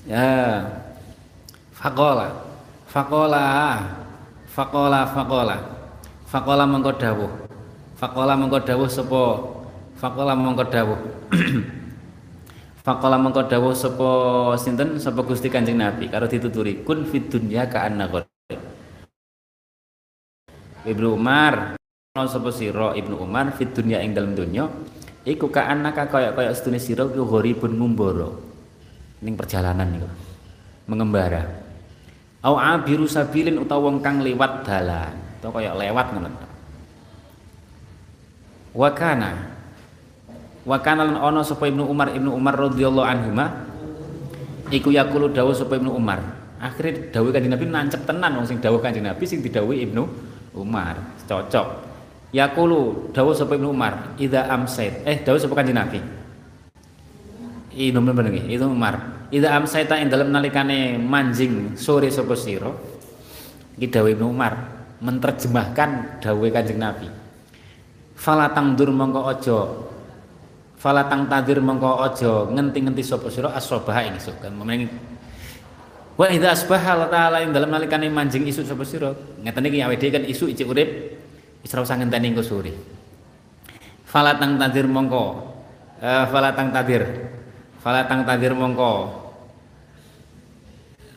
[0.10, 0.66] Ya.
[1.72, 2.55] Faqala.
[2.96, 3.44] Faqala.
[4.48, 5.58] Faqala faqala.
[6.32, 7.28] Faqala mengko dawuh.
[8.00, 9.24] Faqala mengko dawuh sapa?
[10.00, 11.00] Faqala mengko dawuh.
[12.88, 13.76] Faqala mengko dawuh
[14.56, 18.30] sinten sapa Gusti Kanjeng Nabi karo dituturi kun fid dunya ka annaka
[20.86, 21.82] Ibnu Umar
[22.14, 24.70] ono sapa sira Ibnu Umar fit dunya ing dalem donya
[25.26, 28.30] iku ka anaka kaya-kaya sedune sira ku gharibun ngumbara
[29.26, 30.10] ning perjalanan niku
[30.86, 31.65] mengembara
[32.46, 35.18] au abiru sabilin utawa wong kang liwat dalan.
[35.42, 36.30] Utawa kaya lewat ngono
[38.76, 39.32] wa kana.
[40.68, 43.66] Wa kana lan ono sapa Ibnu Umar Ibnu Umar radhiyallahu anhuma
[44.70, 46.20] iku yakulu dawuh sapa Ibnu Umar.
[46.60, 50.04] Akhirnya dawuh kanjeng Nabi nancep tenan wong sing dawuh kanjeng Nabi sing didhawuhi Ibnu
[50.60, 51.00] Umar.
[51.26, 51.88] Cocok.
[52.36, 55.06] Yakulu dawuh sapa Ibnu Umar idza amsait.
[55.08, 56.00] Eh dawuh sapa kanjeng Nabi?
[57.76, 62.72] Bener nggih itu Umar idza amsaita ing dalem nalikane manjing sore sapa sira
[63.76, 64.56] iki dawuh Ibnu Umar
[65.04, 67.12] menerjemahkan dawuh kanjeng Nabi
[68.16, 69.60] falatang dur mongko aja
[70.80, 74.56] falatang tadir mongko aja ngenti-ngenti sapa sira asbaha ing esuk kan
[76.16, 79.12] Wa idza asbaha Allah taala ing nalikane manjing isu sapa sira.
[79.44, 80.90] Ngeten iki awake kan isu icik urip
[81.60, 82.72] wis ora usah ngenteni sore.
[84.08, 85.44] Falatang tadir mongko.
[86.00, 87.04] Eh falatang tadir.
[87.84, 89.25] Falatang tadir mongko.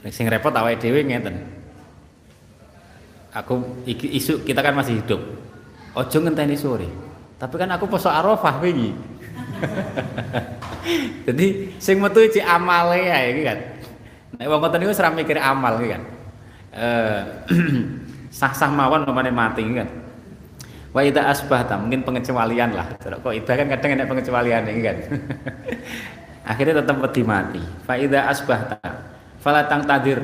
[0.07, 1.35] Sing repot awake dhewe ngeten.
[3.35, 5.19] Aku iki isu kita kan masih hidup.
[5.99, 6.87] Ojo ngenteni sore.
[7.39, 8.95] Tapi kan aku poso Arafah wingi.
[11.27, 13.59] Jadi sing metu iki amale ya iki kan.
[14.39, 16.03] Nek wong ngoten niku ora mikir amal iki kan.
[16.73, 17.21] Eh
[18.39, 19.91] sah-sah mawon umpamane mati kan.
[20.95, 22.87] Wa idza asbahta mungkin pengecualian lah.
[22.97, 24.97] Kok ida kan kadang enak pengecualian iki kan.
[26.55, 27.61] Akhirnya tetap wedi mati.
[27.85, 28.79] Fa idza asbahta
[29.43, 30.23] fala tang tadir.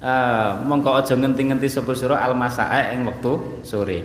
[0.00, 4.00] Uh, mongko aja ngenti-ngenti sapa sira almasaa ing wektu sore.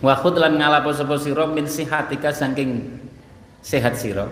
[0.00, 2.96] Wa lan ngalapo sapa sira min sihatika saking
[3.60, 4.24] sehat sira.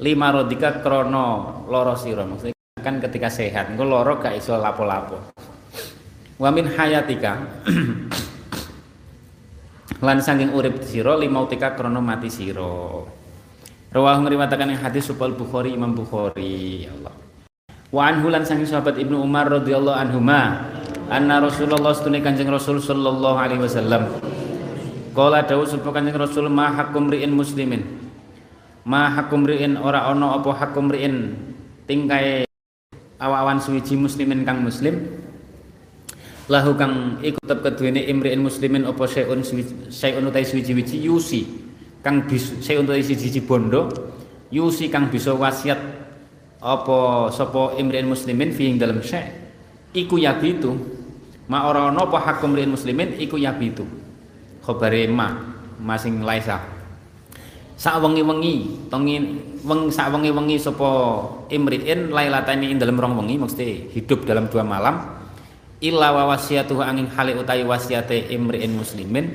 [0.00, 5.36] Lima rodika krono loro siro maksudnya kan ketika sehat engko loro gak iso lapo-lapo.
[6.40, 7.36] Wamin hayatika.
[10.00, 13.04] Lan saking urip siro lima utika krono mati siro
[13.90, 16.86] Rawah ngriwatakan yang hadis supal Bukhari Imam Bukhari.
[16.86, 17.14] Ya Allah.
[17.90, 20.62] Wa anhu lan saking sahabat Ibnu Umar radhiyallahu anhuma
[21.10, 24.14] anna Rasulullah sedune Kanjeng Rasul sallallahu alaihi wasallam.
[25.10, 27.82] Kala dawuh sapa Kanjeng Rasul ma hakum ri'in muslimin?
[28.86, 31.34] Ma hakum riin ora ono apa hakum riin
[31.90, 32.46] tingkai
[33.18, 35.02] awawan suwiji muslimin kang muslim?
[36.46, 39.42] Lahu kang iku tetep imriin muslimin apa syai'un
[39.90, 41.69] syai'un utai suwiji-wiji yusi
[42.00, 43.88] kang bis syai'un utai siji bondo
[44.48, 45.78] yusi kang bisa wasiat
[46.60, 49.40] apa sapa imriin muslimin fi dalam syai'
[49.94, 50.74] iku yabitu.
[51.50, 53.82] Ma ora ono apa hakum riin muslimin iku yabitu.
[54.62, 55.34] Khabare ma
[55.82, 56.62] masing laisa.
[57.80, 59.16] Sak wengi-wengi tengi
[59.64, 60.90] weng sak wengi-wengi sapa
[61.48, 65.00] imriin lailatani ing dalem rong wengi mesti hidup dalam dua malam.
[65.80, 69.32] Illa wa wasiatuhu angin hale utawi wasiate imri'in muslimin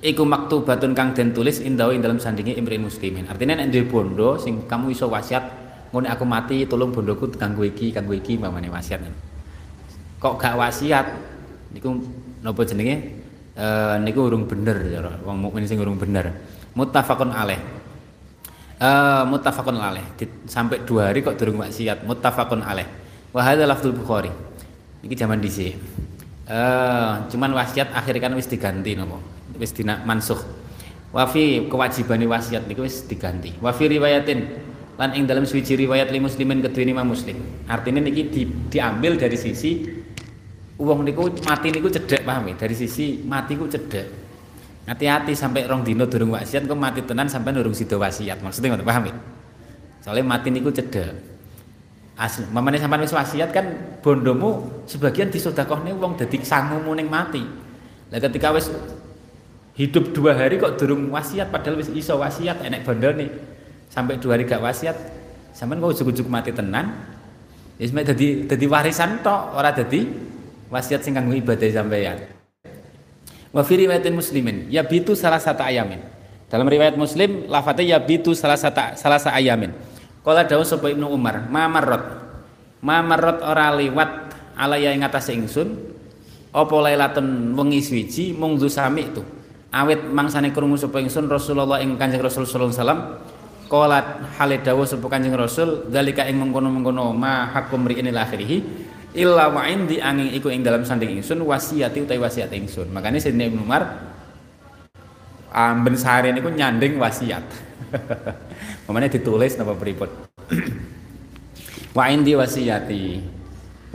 [0.00, 3.28] iku maktubatun kang den tulis indawi dalam sandingi imri'in muslimin.
[3.28, 5.44] Artinya nek duwe bondo sing kamu iso wasiat
[5.92, 9.04] ngene aku mati tolong bondoku kanggo iki kanggo iki mamane wasiat.
[10.20, 11.06] Kok gak wasiat?
[11.76, 12.00] Niku
[12.40, 12.96] napa jenenge?
[13.52, 13.66] E,
[14.00, 15.00] niku urung bener ya.
[15.24, 16.32] Wong mukmin sing urung bener.
[16.72, 17.60] Muttafaqun alaih.
[18.80, 20.06] Uh, muttafaqun alaih.
[20.48, 22.88] Sampai dua hari kok durung maksiat muttafaqun alaih.
[23.34, 24.32] Wa hadza lafdzul bukhari.
[25.04, 25.76] Iki zaman dhisik.
[26.48, 30.40] Uh, cuman wasiat akhirnya kan wis diganti nopo wis dina mansukh
[31.10, 33.58] wa fi kewajibane wasiat niku wis diganti.
[33.58, 34.40] Wa fi riwayatin
[34.96, 37.36] lan ing dalam suci riwayat li muslimin kedua Imam Muslim.
[37.66, 39.84] Artinya niki di, diambil dari sisi
[40.80, 42.54] uang niku mati niku cedek paham ya?
[42.56, 44.06] Dari sisi mati ku cedek
[44.88, 48.40] hati-hati sampai rong dino durung wasiat kok mati tenan sampai nurung sido wasiat.
[48.40, 49.14] Maksudnya nggak paham ya?
[50.00, 51.32] Soalnya mati niku cedek
[52.20, 57.40] asli mamane sampai wis wasiat kan bondomu sebagian disodakohne wong dadi sangumu ning mati.
[58.12, 58.68] Lah ketika wis
[59.80, 63.32] hidup dua hari kok durung wasiat padahal wis iso wasiat enek nih
[63.88, 64.96] sampai dua hari gak wasiat
[65.56, 66.92] sampai kok ujuk-ujuk mati tenan
[67.80, 70.04] wis mek dadi dadi warisan tok ora dadi
[70.68, 72.20] wasiat sing kanggo ibadah sampeyan
[73.50, 75.98] Wa fi riwayatin muslimin yabitu salah satu ayamin.
[76.46, 79.74] Dalam riwayat Muslim lafadznya yabitu salah satu salah satu ayamin.
[80.22, 82.30] Kala dawuh sapa Ibnu Umar, ma marrat.
[82.78, 85.66] Ma marrat ora liwat alaya ing atas ingsun
[86.50, 89.39] apa lailatun wengi suci mung sami itu.
[89.70, 93.00] Awit mangsane krungu sapa ingsun Rasulullah ing Kanjeng Rasul sallallahu alaihi wasallam.
[93.70, 98.66] Qalat hale dawuh sapa Kanjeng Rasul dalika ing mengkono-mengkono ma hakum ri'in akhirih
[99.14, 102.90] illa wa indi angin iku ing dalam sanding ingsun wasiati utawi wasiat ingsun.
[102.90, 103.82] Makanya Sayyidina Ibnu Umar
[105.54, 107.46] amben seharian iku nyanding wasiat.
[108.90, 110.10] Pemane ditulis napa pripun?
[111.96, 113.22] Wa indi wasiati.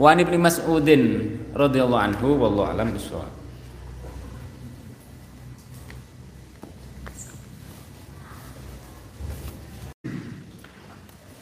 [0.00, 3.35] Wa ibnu Mas'udin radhiyallahu anhu wallahu alam bisawab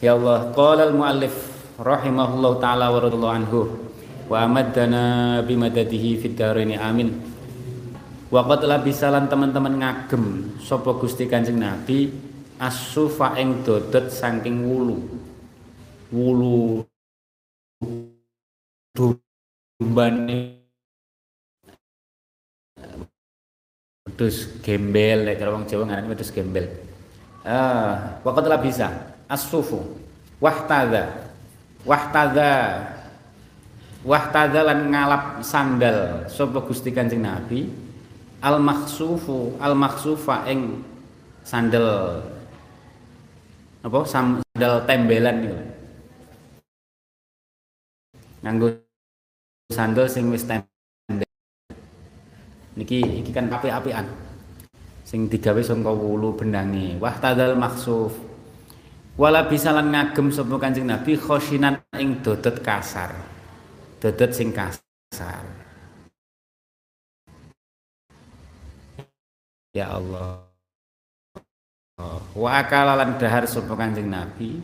[0.05, 1.33] Ya Allah, qala al-muallif
[1.81, 3.59] rahimahullah taala wa radhiyallahu anhu
[4.29, 7.09] wa amaddana bimadadihi fid dharaini amin.
[8.29, 12.13] Wa qad labisalan teman-teman ngagem sapa Gusti Kanjeng Nabi
[12.61, 15.09] asufa ing dodot saking wulu.
[16.13, 16.85] Wulu
[18.93, 20.69] dumbane
[24.05, 26.69] wedhus gembel nek wong Jawa ngarani wedhus gembel.
[27.41, 29.81] Ah waqat la bisa asufu
[30.39, 31.33] wahtada.
[31.85, 32.53] Wahtada.
[34.05, 37.65] Wahtada lan ngalap sandal sapa Gusti Kanjeng Nabi?
[38.45, 40.85] Al makhsufu al makhsufa ing
[41.41, 42.21] sandal.
[43.81, 44.05] Apa?
[44.05, 45.57] Sandal tembelan niku.
[48.45, 48.67] Nganggo
[49.73, 51.25] sandal sing wis tembel.
[52.77, 54.05] Niki iki kan api-apian
[55.01, 57.01] sing digawe saka wulu bendange.
[57.01, 58.13] Wahtadal makhsuf
[59.15, 63.15] wala bisa lan ngagem sapa Kanjeng Nabi khosinan ing dodot kasar.
[64.03, 65.43] Dodot sing kasar.
[69.75, 70.43] Ya Allah.
[72.35, 74.59] Wa akala lan dahar sapa Kanjeng Nabi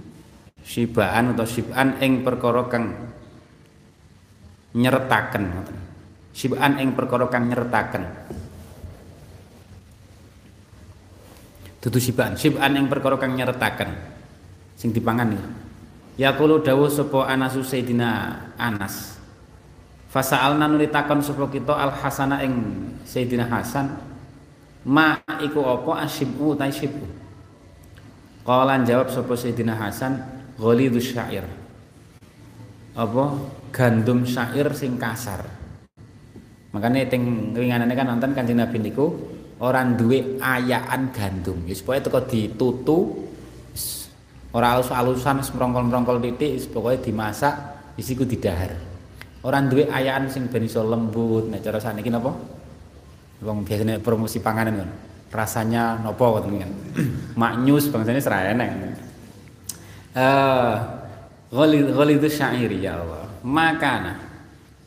[0.62, 2.92] sibaan atau siban ing perkara kang
[4.76, 5.80] nyeretaken ngoten.
[6.32, 8.04] Siban ing perkara kang nyeretaken.
[11.82, 14.21] Dudu siban, siban ing perkara kang nyeretaken
[14.82, 15.44] sing dipangan ya.
[16.18, 19.22] Yaqulu dawuh sapa Anas Sayyidina Anas.
[20.10, 22.58] Fasa'alna nulitakan sapa kita Al Hasana ing
[23.06, 23.94] Sayyidina Hasan
[24.90, 27.06] ma iku apa asyibu ta syibu.
[28.42, 30.18] Jawab sapa Sayyidina Hasan
[30.58, 31.46] ghalidus syair.
[32.98, 33.38] Apa
[33.70, 35.46] gandum syair sing kasar.
[36.74, 39.14] Makanya ting winganane kan nonton Kanjeng Nabi niku
[39.62, 41.64] orang duwe ayaan gandum.
[41.70, 43.30] Ya supaya teko ditutu
[44.52, 47.56] Ora alus-alusan merongkol-merongkol titik pokoknya dimasak
[47.96, 48.76] isiku didahar.
[49.42, 52.36] Orang duwe ayaan sing ben iso lembut nek cara saniki napa?
[53.42, 54.90] Wong biasanya promosi panganan kan.
[55.32, 56.72] Rasanya nopo ngoten kan.
[57.42, 58.70] Maknyus bangsane serai enek.
[60.20, 60.74] Eh
[61.50, 63.32] ghalid itu syairi ya Allah.
[63.42, 64.32] Makana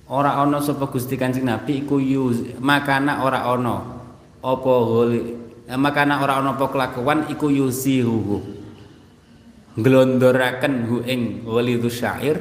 [0.07, 3.81] ora ana sapa Gusti Kanjeng Nabi iku yuz makana ora ana
[4.45, 5.24] apa ghalid
[5.81, 8.39] makana ora ana apa kelakuan iku yuzihu
[9.74, 12.38] nglondoraken hu ing walidu syair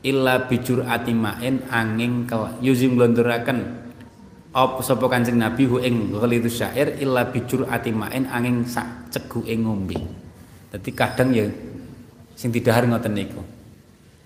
[0.00, 3.80] illa bijur atimain angin kel yuzim nglondoraken
[4.56, 9.68] op sapa Kanjeng Nabi hu ing walidu syair illa bijur atimain angin sak cegu ing
[9.68, 10.00] ngombe.
[10.70, 11.46] Dadi kadang ya
[12.34, 13.42] sing didahar ngoten niku.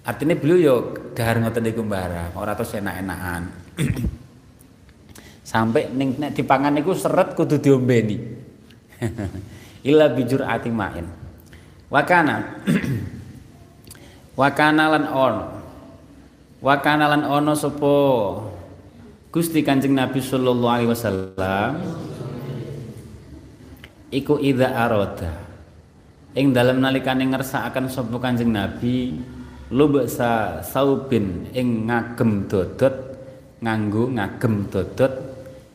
[0.05, 0.75] Artinya beliau yo
[1.17, 3.43] dahar ngoten niku barang, ora terus enak-enakan.
[5.51, 8.17] Sampai ning nek dipangan niku seret kudu diombeni.
[9.89, 11.24] Illa bijur ati main.
[11.95, 12.43] Wakana.
[14.35, 15.43] Wakana lan ono.
[16.59, 17.95] Wakana lan ono sapa
[19.31, 21.71] Gusti Kanjeng Nabi sallallahu alaihi wasallam.
[24.11, 25.39] Iku idza arada
[26.35, 29.15] ing dalem nalikane ngersakaken sapa Kanjeng Nabi
[29.71, 32.95] lubsa saubin ing ngagem dodot
[33.63, 35.15] nganggo ngagem dodot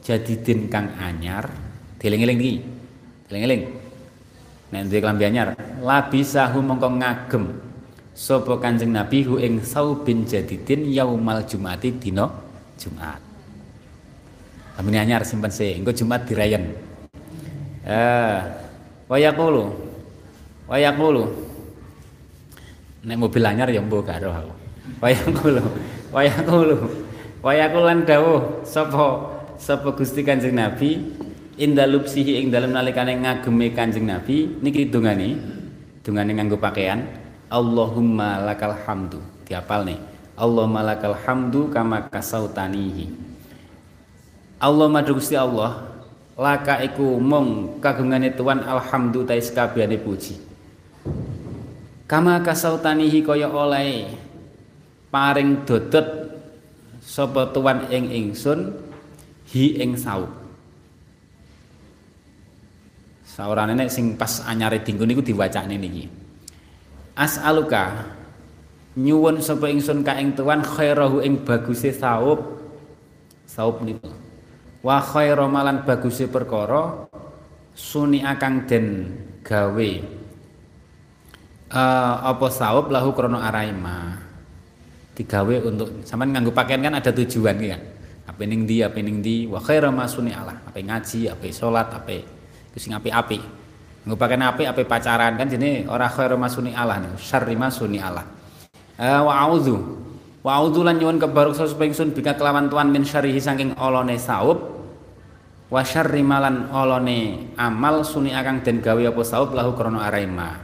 [0.03, 1.47] jadidin kang anyar.
[1.95, 2.55] Dieling-eling iki.
[3.31, 3.78] Dieling-eling
[4.69, 7.43] nek duwe klambi anyar labisahu mongko ngagem
[8.13, 12.27] sapa Kanjeng Nabi hu ing saubin jadidin yaumal jumati dina
[12.79, 13.21] Jumat
[14.79, 16.71] Kami anyar simpen sih, engko Jumat dirayen.
[17.83, 18.39] Eh,
[19.11, 19.75] wayaqulu.
[20.71, 21.49] Wayaqulu
[23.03, 24.51] nek mobil anyar ya mbok gak aku
[24.99, 25.63] wayakulu
[26.11, 26.77] wayakulu
[27.39, 30.99] wayakulan dawuh sapa sapa Gusti Kanjeng Nabi
[31.59, 35.35] indalupsihi ing dalem nalikane ngageme Kanjeng Nabi niki dungane
[36.01, 37.03] dungane nganggo pakaian
[37.49, 39.17] Allahumma lakal hamdu.
[39.43, 39.99] Diapal nih.
[40.37, 43.09] Allahumma lakal hamdu kama kasautanihi.
[44.61, 45.89] Allah madu Gusti Allah
[46.37, 50.37] laka iku mong kagungane tuan alhamdu tais kabehane puji.
[52.05, 54.13] Kama kasautanihi kaya oleh
[55.09, 56.37] paring dodot
[57.01, 58.77] sapa tuan ing ingsun
[59.49, 60.38] hi ing saup
[63.39, 66.11] saurane nek sing pas anyare dinggo niku diwacane niki.
[67.15, 68.11] As'aluka
[68.99, 72.59] nyuwun sapa ingsun ka ing tuan khairahu ing baguse saup.
[73.47, 74.11] Saup niku.
[74.83, 77.07] Wa khairu malan baguse perkara
[77.71, 79.15] suni akang den
[79.47, 79.91] gawe.
[81.69, 84.17] Uh, apa sawab lahu krono araima
[85.13, 87.81] digawe untuk sampean nganggo pakaian kan ada tujuan kan?
[88.27, 92.38] Apa ning di apa ning di wa khairu masuni Allah apa ngaji apa salat apa
[92.77, 93.39] sing api-api
[94.05, 95.35] nganggo pakaian api apa pacaran.
[95.35, 98.25] Kan jenenge ora khairu masuni Allah nih syarri masuni Allah.
[98.99, 99.77] Uh, wa auzu
[100.43, 104.59] wa auzu lan nyuwun kebaruk supaya ingsun bika kelawan tuan min syarrihi saking olone sawab
[105.71, 110.59] wa syarri malan olone amal suni akang den gawe apa sawab lahu krono araima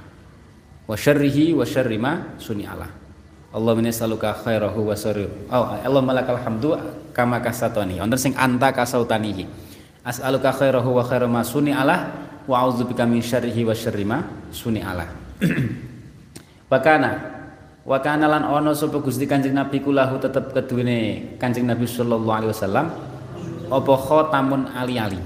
[0.83, 2.91] wa syarrihi wa syarri ma Allah.
[3.55, 5.47] Allahumma nas'aluka khairahu wa syarrihi.
[5.47, 6.75] Oh Allahumma lakal hamdu
[7.15, 8.03] kama kasatani.
[8.03, 9.47] Wonten sing anta kasautanihi
[10.05, 11.99] as'aluka khairahu wa khairu ma Allah
[12.45, 14.21] wa a'udzubika min syarrihi wa syarri ma
[14.85, 15.09] Allah
[16.71, 17.11] Wakana
[17.85, 22.89] Wakana lan ono sapa Gusti Kanjeng Nabi kulahu tetep keduwene Kanjeng Nabi sallallahu alaihi wasallam
[23.69, 25.21] apa khatamun ali-ali.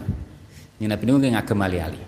[0.80, 2.02] Ini Nabi niku ngagem ali-ali.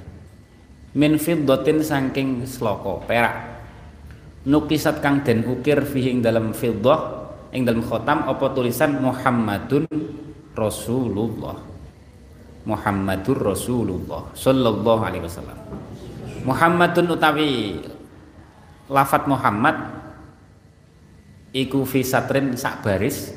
[0.99, 3.63] Min fiddatin saking sloko perak.
[4.43, 9.87] Nukisat kang den ukir fihi ing dalam fiddah ing dalam khotam apa tulisan Muhammadun
[10.51, 11.70] Rasulullah
[12.65, 15.57] Muhammadur Rasulullah sallallahu alaihi wasallam
[16.45, 17.81] Muhammadun utawi
[18.89, 19.75] lafat Muhammad
[21.53, 23.33] iku fi satrin sak baris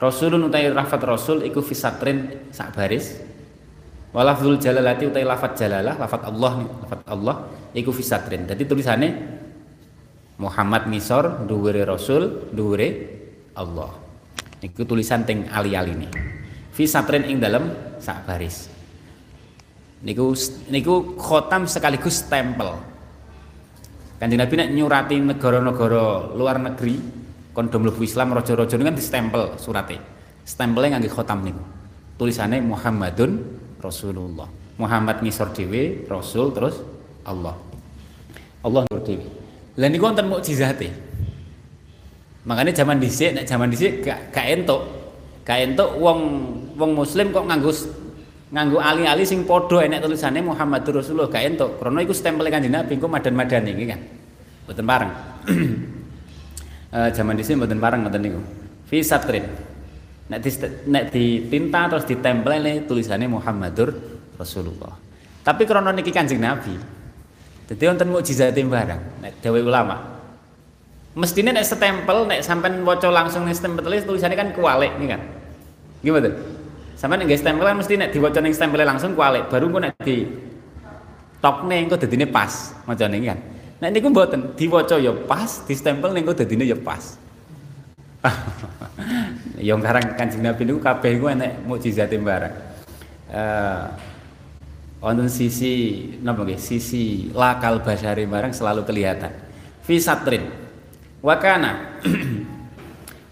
[0.00, 3.30] Rasulun utawi lafat Rasul iku fi satrin sak baris
[4.10, 7.36] Walafzul jalalati utai lafat jalalah, lafat Allah nih, lafat Allah
[7.70, 8.42] iku fisatrin.
[8.42, 9.10] Jadi tulisannya
[10.42, 12.88] Muhammad misor dhuwure Rasul, dhuwure
[13.54, 13.94] Allah.
[14.58, 15.94] Iku tulisan teng ali-ali
[16.70, 16.76] ini.
[16.76, 18.70] Fisatrin ing dalam sak baris.
[20.06, 20.32] Niku
[20.70, 22.78] niku khotam sekaligus stempel.
[24.22, 26.96] Kanjeng Nabi nek nyurati negara-negara luar negeri
[27.50, 29.98] kon do mlebu Islam raja-raja kan stempel surate.
[30.46, 31.62] Stempelnya ngangge khotam niku.
[32.20, 36.84] Tulisannya Muhammadun Rasulullah Muhammad ngisor dewi Rasul terus
[37.24, 37.56] Allah
[38.60, 39.24] Allah nur dewi
[39.80, 40.92] lah niku wonten mukjizate
[42.44, 44.84] makanya zaman dhisik nek zaman dhisik gak gak entuk
[45.46, 46.20] gak entuk wong
[46.76, 47.72] wong muslim kok nganggo
[48.50, 51.30] nganggo ali-ali sing padha enek tulisannya Muhammadur Rasulullah.
[51.30, 54.00] Gak entuk krana iku stempel Kanjeng Nabi engko madan-madani iki kan.
[54.66, 55.12] Mboten pareng.
[56.90, 58.42] Uh, zaman dhisik mboten pareng ngoten niku.
[58.90, 59.46] Fi satrin.
[60.26, 60.50] Nek di,
[60.90, 63.94] nek ditinta terus ditempel tulisannya Muhammadur
[64.34, 64.98] Rasulullah.
[65.46, 66.74] Tapi krono niki kanjeng Nabi
[67.70, 70.19] jadi wonten mukjizat barang nek dawe ulama
[71.14, 75.20] mestinya nek setempel nek sampean waca langsung nek stempel tulisannya kan kualik nih kan
[76.04, 76.30] gimana
[76.94, 80.28] sampean nek stempelan mesti nek diwaca ning stempelnya langsung kualik baru kok nek di
[81.42, 83.38] tokne engko dadine pas macane kan
[83.82, 87.20] nek niku mboten diwaca ya pas di stempel ning dadine ya pas
[89.68, 92.54] yang karang Kanjeng Nabi niku kabeh iku enek mukjizate barang.
[93.32, 93.84] Eh
[95.00, 96.60] wonten sisi napa nggih?
[96.60, 99.32] Sisi lakal basari barang selalu kelihatan.
[99.84, 100.44] Fi satrin.
[101.20, 102.00] Wakana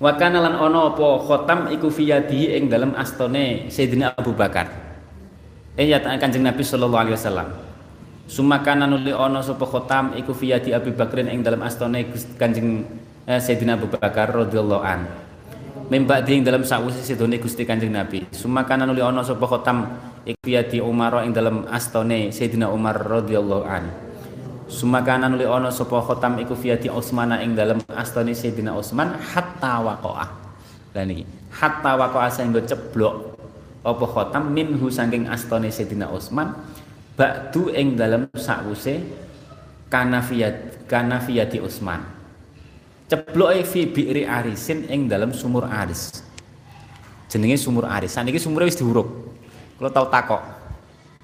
[0.04, 4.70] Wakana lan ono apa khotam iku fiyadihi ing dalam astone Sayyidina Abu Bakar.
[5.74, 7.48] Eh ya Kanjeng Nabi sallallahu alaihi wasallam.
[8.30, 12.06] Sumakana nuli ono sapa khotam iku fiyadi Abu Bakrin ing dalam astone
[12.38, 12.86] Kanjeng
[13.26, 15.02] eh, Sayyidina Abu Bakar radhiyallahu an.
[15.90, 18.22] Membak ing dalam sakwise sedone Gusti Kanjeng Nabi.
[18.30, 24.07] Sumakana nuli ono sapa khotam iku fiyadi Umar ing dalam astone Sayyidina Umar radhiyallahu an.
[24.68, 30.26] Sumakana nuli ono sapa khotam iku fiyati Utsmana ing dalam astane Sayyidina Utsman hatta waqa'a.
[30.92, 31.24] Lah niki,
[31.56, 33.32] hatta waqa'a sehingga ceblok
[33.80, 36.52] apa khotam minhu saking astane Sayyidina Utsman
[37.16, 39.00] ba'du ing dalam sakwuse
[39.88, 42.04] kanafiyat kanafiyati Utsman.
[43.08, 46.20] Cebloke fi bi'ri arisin ing dalam sumur aris.
[47.32, 48.12] Jenenge sumur aris.
[48.12, 49.08] Saniki sumure wis diuruk.
[49.80, 50.44] Kalau tau takok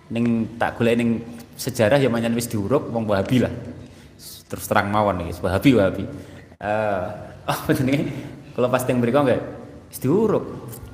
[0.09, 1.21] ning tak golek ning
[1.55, 3.53] sejarah yang manyan wis diuruk wong Wahabi lah.
[4.51, 6.05] Terus terang mawon iki Wahabi Wahabi.
[6.05, 6.67] Eh
[7.49, 8.11] uh, oh jenenge
[8.55, 9.43] kalau pas teng mriku enggak
[9.91, 10.45] wis diuruk.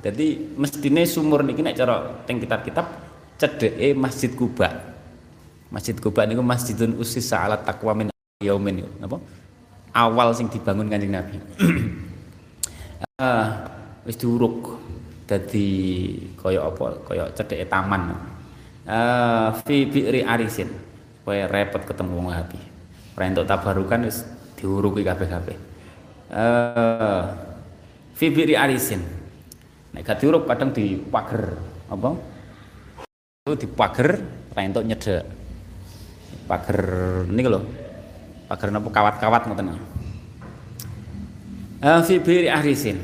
[0.01, 2.85] Jadi mestine sumur niki nek cara teng kitab-kitab
[3.37, 4.69] cedeke Masjid Kuba.
[5.69, 8.07] Masjid Kuba niku masjidun usis ala taqwa min
[8.41, 9.21] yaumin napa?
[9.91, 11.35] Awal sing dibangun Kanjeng Nabi.
[13.19, 13.47] uh,
[14.07, 14.77] wis diuruk.
[15.27, 15.67] Dadi
[16.35, 17.07] kaya apa?
[17.07, 18.30] Kaya cedeke taman
[18.87, 19.85] uh, fi
[20.25, 20.69] arisin.
[21.21, 22.57] Supaya repot ketemu wong Wahabi
[23.13, 24.25] ora entuk tabarukan wis
[24.57, 25.57] diuruki kabeh-kabeh.
[26.33, 27.29] Uh,
[28.17, 29.05] fi bi'ri arisin.
[29.93, 31.59] Nek gak diuruk kadang di pager
[31.91, 32.09] apa?
[33.45, 34.17] Itu di pager
[34.49, 35.23] ora entuk nyedek
[36.49, 36.81] pager
[37.29, 37.61] ini lho.
[38.49, 38.89] Pager napa?
[38.89, 39.77] Kawat-kawat ngoten
[41.85, 42.97] uh, fi bi'ri arisin.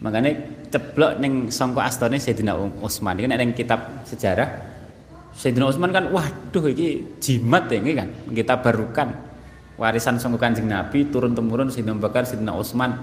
[0.00, 0.40] Makanya
[0.72, 4.48] ceblok ning sangka astane Sayyidina Utsman iki nek ning kitab sejarah
[5.36, 8.08] Sayyidina Utsman kan waduh iki jimat ya ini kan?
[8.32, 9.12] Kita barukan
[9.76, 12.96] warisan sangka Kanjeng Nabi turun temurun Sayyidina Bakar Sayyidina Utsman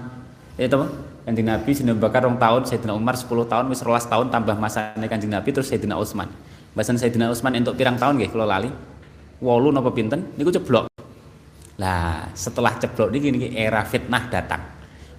[0.58, 0.76] ya itu
[1.22, 5.06] Kanjeng Nabi Sayyidina Bakar rong tahun Sayyidina Umar 10 tahun wis 12 tahun tambah masane
[5.06, 6.26] Kanjeng Nabi terus Sayyidina Utsman
[6.74, 8.70] bahasan Sayyidina Utsman entuk pirang tahun nggih kula lali.
[9.40, 10.20] 8 napa pinten?
[10.36, 10.92] Niku ceblok.
[11.80, 14.60] Lah setelah ceblok niki niki era fitnah datang.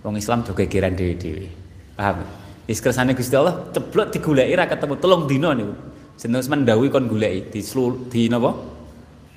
[0.06, 1.62] Wong Islam do gegeran dhewe-dhewe
[2.02, 2.26] paham
[2.72, 5.76] Wis kersane Gusti Allah ceblok diguleki ra ketemu telung dina niku.
[6.16, 7.60] Jeneng Usman dawuh kon goleki di
[8.08, 8.56] di napa?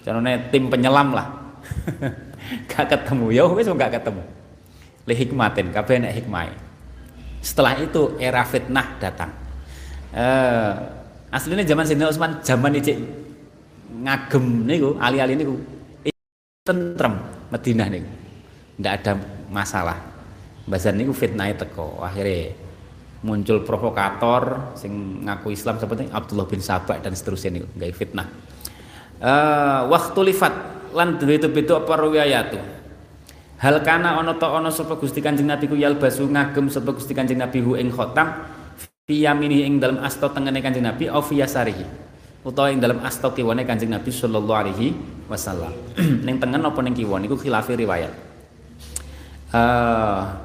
[0.07, 1.59] Carane tim penyelam lah.
[2.71, 4.23] gak ketemu ya wis gak ketemu.
[5.11, 6.55] Le hikmatin kabeh nek hikmah.
[7.43, 9.35] Setelah itu era fitnah datang.
[10.15, 10.73] Eh
[11.35, 12.95] aslinya zaman Sayyidina Utsman zaman iki
[13.99, 15.59] ngagem niku ali-ali niku
[16.63, 17.19] tentrem
[17.51, 18.11] Madinah niku.
[18.79, 19.13] Ndak ada
[19.51, 19.99] masalah.
[20.71, 22.63] Bahasan niku fitnah teko akhirnya
[23.25, 28.29] muncul provokator sing ngaku Islam seperti Abdullah bin Sabah dan seterusnya nih gak fitnah.
[29.25, 30.53] Uh, waktu lifat
[30.93, 32.61] lan itu itu apa riwayatu
[33.65, 37.41] hal kana ono to ono sapa Gusti Kanjeng Nabi ku yalbasu ngagem sapa Gusti Kanjeng
[37.41, 38.45] Nabi hu ing khotam
[39.09, 42.05] fi yamini ing dalam asto tengene Kanjeng Nabi au fi yasarihi.
[42.45, 44.93] Utawa ing dalam asto kiwane Kanjeng Nabi sallallahu alaihi
[45.33, 45.73] wasallam.
[46.29, 48.13] Ning tengen apa ning kiwa niku khilafi riwayat.
[49.49, 50.44] Uh,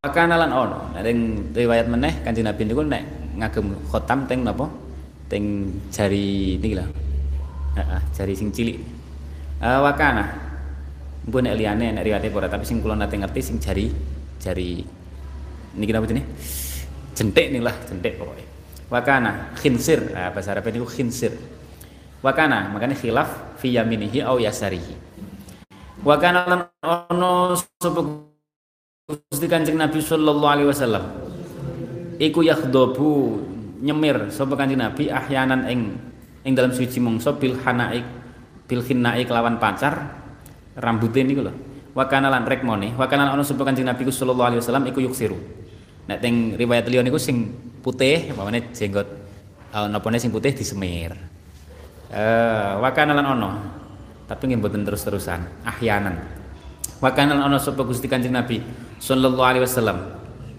[0.00, 1.04] Pakana lan ono, nek
[1.52, 4.64] riwayat meneh Kanjeng Nabi niku nek ngagem khotam teng napa?
[5.28, 6.88] Teng jari niki lah.
[7.76, 8.80] Heeh, jari sing cilik.
[9.60, 10.24] Uh, wakana.
[11.28, 13.92] Mpun nek liyane nek riwayate ora, tapi sing kula nate ngerti sing jari
[14.40, 14.80] jari
[15.76, 16.32] niki napa jenenge?
[17.12, 18.46] Jentik nih lah, jentik pokoknya.
[18.88, 21.36] Wakana khinsir, nah, bahasa Arab niku khinsir.
[22.24, 24.96] Wakana, makanya khilaf fi yaminihi au yasarihi.
[26.00, 28.29] Wakana lan ono sapa
[29.10, 31.04] Gusti Kanjeng Nabi sallallahu alaihi wasallam.
[32.22, 33.42] Iku yakhdobu
[33.82, 35.98] nyemir sapa Kanjeng Nabi ahyanan ing
[36.46, 38.06] ing dalam suci mongso bil hanaik
[38.70, 40.14] bil khinnaik lawan pacar
[40.78, 41.52] rambutnya niku lho.
[41.90, 45.38] Wa kana lan rekmone wa kana ana sapa Kanjeng Nabi sallallahu alaihi wasallam iku yuksiru.
[46.06, 47.50] Nek teng riwayat liya niku sing
[47.82, 49.10] putih pamane jenggot
[49.74, 51.18] uh, napane sing putih disemir.
[52.10, 53.50] Eh uh, wa lan ana
[54.30, 56.14] tapi nggih terus-terusan ahyanan.
[57.02, 58.62] Wa kana ana sapa Gusti Kanjeng Nabi
[59.00, 59.98] sallallahu alaihi wasallam.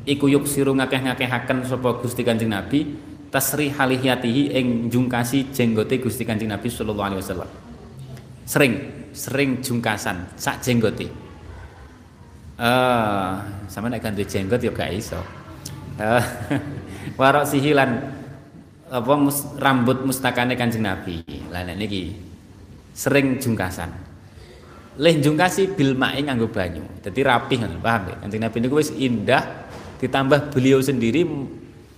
[0.02, 2.90] Iku yuksiru ngakeh-ngakehaken sapa Gusti Kanjeng Nabi
[3.30, 7.50] tasri halihiyatihi ing jungkasi jenggote Gusti Kanjeng Nabi sallallahu alaihi wasallam.
[8.44, 8.74] Sering
[9.14, 11.06] sering jungkasan sak jenggote.
[11.06, 13.40] Eh uh,
[13.70, 15.22] sama nek ganti jenggot ya gak iso.
[16.02, 16.24] Uh,
[17.22, 18.02] warok sihilan
[18.92, 21.22] apa mus, rambut mustakane Kanjeng Nabi.
[21.54, 22.18] Lah niki
[22.92, 24.11] sering jungkasan
[25.02, 26.86] leh jungkasi bil mae nganggo banyu.
[27.02, 28.16] Dadi rapih ngono, paham ya?
[28.22, 29.42] Kanjeng Nabi niku wis indah
[29.98, 31.26] ditambah beliau sendiri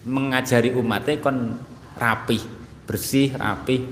[0.08, 1.60] mengajari umatnya kon
[2.00, 2.40] rapih,
[2.88, 3.84] bersih, rapih,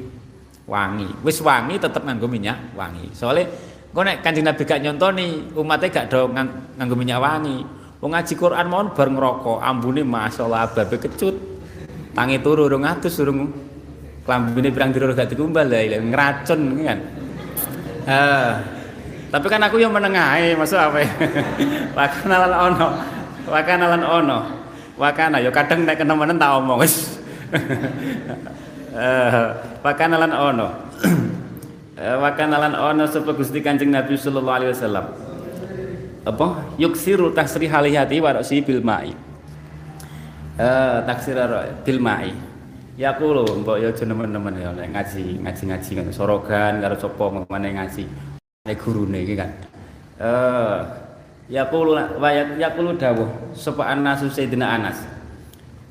[0.64, 1.12] wangi.
[1.28, 3.12] Wis wangi tetap nganggo minyak wangi.
[3.12, 3.52] Soalnya
[3.92, 7.60] Kok nek Kanjeng Nabi gak nyontoni, umatnya gak do ngang, nganggo minyak wangi.
[8.00, 11.36] Wong ngaji Quran mohon bar ngerokok, ambune masyaallah babe kecut.
[12.16, 13.52] Tangi turu urung atus urung
[14.24, 17.00] klambine pirang dina gak dikumbal lah ngeracun kan.
[18.08, 18.52] Uh,
[19.32, 21.10] tapi kan aku yang menengahi, maksud apa ya?
[21.98, 22.88] Wakana lan ono.
[23.48, 24.40] Wakana lan ono.
[25.00, 26.96] Wakana yo kadang nek kenemenen tak omong wis.
[28.92, 29.48] Eh,
[29.88, 30.68] wakana lan ono.
[32.02, 35.06] Eh, wa kana lan ana sapa Gusti Kanjeng Nabi sallallahu alaihi wasallam
[36.26, 36.48] apa
[36.82, 39.14] yuksiru tasri halihati wa rasi bil ma'i
[40.58, 41.38] eh taksir
[41.86, 42.34] bil ma'i
[42.98, 48.06] ya kulo mbok ya aja nemen-nemen ya ngaji ngaji-ngaji kan sorogan karo sapa mengene ngaji
[48.62, 49.50] nek gurune iki kan
[50.22, 50.78] eh
[51.50, 55.02] ya kulo wa ya kulo dawuh sapa Anas Sayyidina Anas?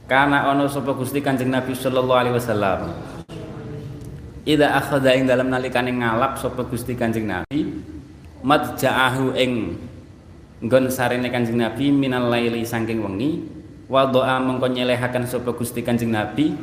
[0.06, 2.94] Karena ana sapa Gusti Kanjeng Nabi sallallahu alaihi wasallam.
[4.46, 7.74] Ida akhadha ing dalam nalikane ngalap sapa Gusti Kanjeng Nabi
[8.46, 9.74] madja'ahu ing
[10.62, 13.50] nggon sarene Kanjeng Nabi minal laili saking wengi
[13.90, 16.54] wa doa mengko nyelehaken sapa Gusti Kanjeng Nabi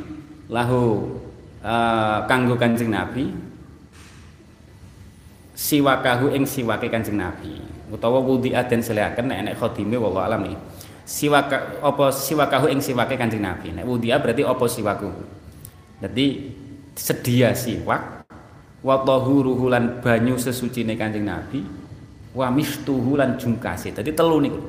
[0.48, 1.20] lahu
[1.68, 3.32] uh, kanggo Kanjeng Nabi
[5.58, 7.58] siwakahu ing siwake Kanjeng Nabi
[7.90, 10.58] utawa wudi aden selehaken nek enek khadime wallahu alam nih
[11.02, 15.10] siwaka apa siwakahu ing siwake Kanjeng Nabi nek wudi berarti apa siwaku
[15.98, 16.54] jadi
[16.94, 18.30] sedia siwak
[18.86, 21.66] wa tahuruhu lan banyu sesucine Kanjeng Nabi
[22.38, 23.90] wa mistuhu lan jungkase.
[23.98, 24.62] Dadi telu niku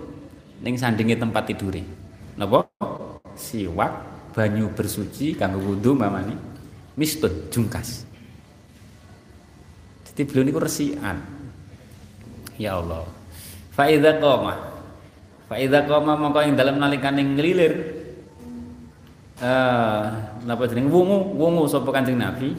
[0.65, 1.85] ning sandinge tempat tidure.
[2.41, 2.65] Napa?
[3.37, 3.93] Siwak,
[4.33, 6.35] banyu bersuci kanggo wudu mamane,
[6.97, 8.08] mistut jungkas.
[10.19, 11.15] Jadi beliau niku resikan.
[12.59, 13.07] Ya Allah.
[13.71, 14.51] Fa idza qama.
[15.47, 17.75] Fa idza qama mongko ing dalem nalikane nglilir
[19.39, 20.05] eh
[20.43, 22.51] napa jeneng wungu wungu sapa Kanjeng Nabi?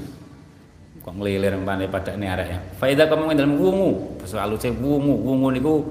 [1.03, 2.59] Kok ngelilir empane padane arek ya?
[2.79, 4.15] Faida kamu dalam wungu.
[4.23, 5.19] Basa aluse wungu.
[5.19, 5.83] Wungu niku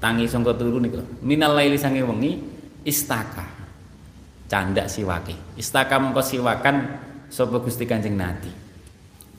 [0.00, 2.40] tangi sangka turu niku minal laili sange wengi
[2.88, 3.44] istaka.
[4.48, 5.36] Candak siwake.
[5.60, 6.88] Istaka mengko siwakan
[7.28, 8.61] sapa Gusti Kanjeng Nabi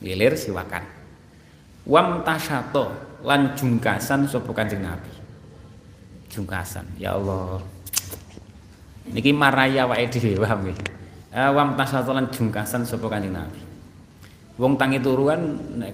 [0.03, 0.83] lilir siwakan.
[1.87, 2.91] Wam tasyato
[3.23, 5.11] lan jungkasan sapa Kanjeng Nabi?
[6.31, 7.63] Jungkasan ya Allah.
[9.11, 13.59] Niki maraya wae dhewe paham eh, wam tasatolan jungkasan sapa kanjeng Nabi?
[14.55, 15.91] Wong tangi turuan nek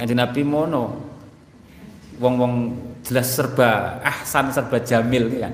[0.00, 0.84] kanjeng Nabi mono.
[2.20, 5.52] Wong-wong jelas serba ahsan serba jamil kan?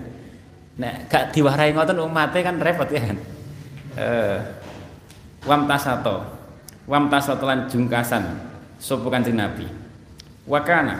[0.78, 3.18] Nek gak diwarai ngoten mate kan repot ya kan?
[3.98, 4.38] Eh
[5.46, 6.35] wam tasato
[6.86, 8.22] wam tasatolan jungkasan
[8.78, 9.66] sapa kanjeng Nabi.
[10.46, 10.96] Wakana.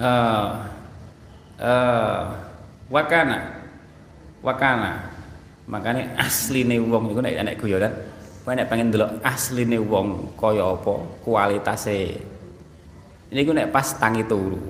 [0.00, 0.50] Eh
[1.60, 2.22] eh
[2.88, 3.38] wakana.
[4.40, 4.92] Wakana.
[5.64, 7.92] Makanya asline wong iku nek nek guyonan
[8.44, 10.92] kowe nek pengen delok asline wong kaya apa
[11.24, 12.20] kualitase
[13.32, 14.60] niku nek pas tangi turu.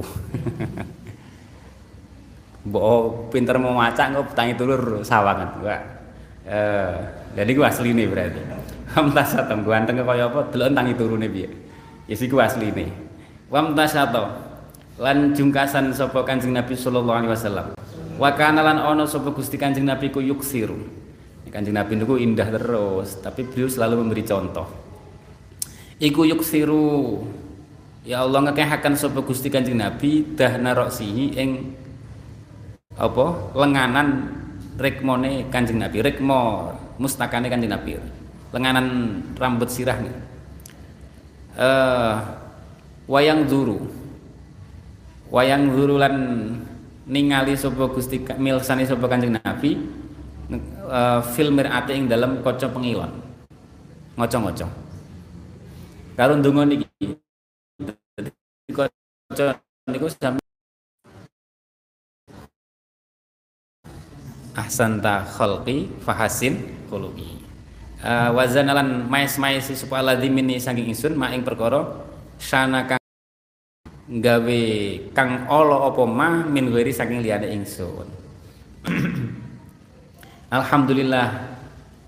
[2.70, 5.78] Mbok pinter mau maca kok tangi turu sawangan gua
[6.46, 8.40] eh jadi gua asline berarti.
[8.94, 10.46] Wam tasatom ganteng kaya apa?
[10.54, 11.50] Delok tangi turune piye?
[12.06, 12.94] Ya siku asline
[13.74, 14.30] tasato
[14.94, 17.66] lan jungkasan sapa Kanjeng Nabi sallallahu alaihi wasallam.
[18.14, 20.78] Wa kana lan ana sapa Gusti Kanjeng Nabi ku yuksiru.
[21.50, 24.66] Kanjeng Nabi niku indah terus tapi beliau selalu memberi contoh.
[26.02, 27.22] Iku yuksiru.
[28.04, 31.50] Ya Allah ngekehaken sapa Gusti Kanjeng Nabi dahna roksihi ing
[32.98, 33.54] apa?
[33.54, 34.30] Lenganan
[34.78, 36.02] rekmone Kanjeng Nabi.
[36.02, 36.70] Rekmo
[37.00, 37.98] mustakane Kanjeng Nabi
[38.54, 40.14] lenganan rambut sirah nih
[41.58, 42.14] uh,
[43.10, 43.90] wayang zuru
[45.32, 46.14] wayang zuru lan
[47.04, 49.76] ningali sapa Gusti milsani sapa Kanjeng Nabi
[50.88, 53.12] uh, fil mir'ati ing dalam kaca pengilon.
[54.14, 54.66] Ngoco-ngoco.
[56.14, 56.86] Karo ndonga niki.
[58.70, 59.58] Kaca
[59.90, 60.43] niku sami
[64.54, 67.42] ahsanta khalqi fahasin khuluqi.
[68.04, 72.04] Uh, wazan lan mais-mais supaya ladimini saking ingsun mak ing perkara
[72.36, 72.84] sana
[74.04, 74.62] gawe
[75.16, 78.06] kang ala apa mah min ghairi saking liyane ingsun.
[80.56, 81.56] Alhamdulillah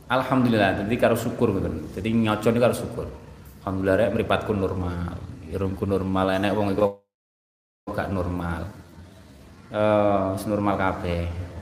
[0.06, 1.68] Alhamdulillah jadi karo syukur gitu
[1.98, 3.10] jadi nyocone karo syukur.
[3.64, 5.18] Alhamdulillah rek normal.
[5.51, 7.02] Irungku normal enek wong iku
[7.90, 8.70] gak normal.
[9.73, 11.55] Eh uh, normal kabeh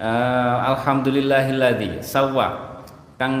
[0.00, 2.80] uh, alhamdulillahilladzi sawwa.
[3.20, 3.36] Kang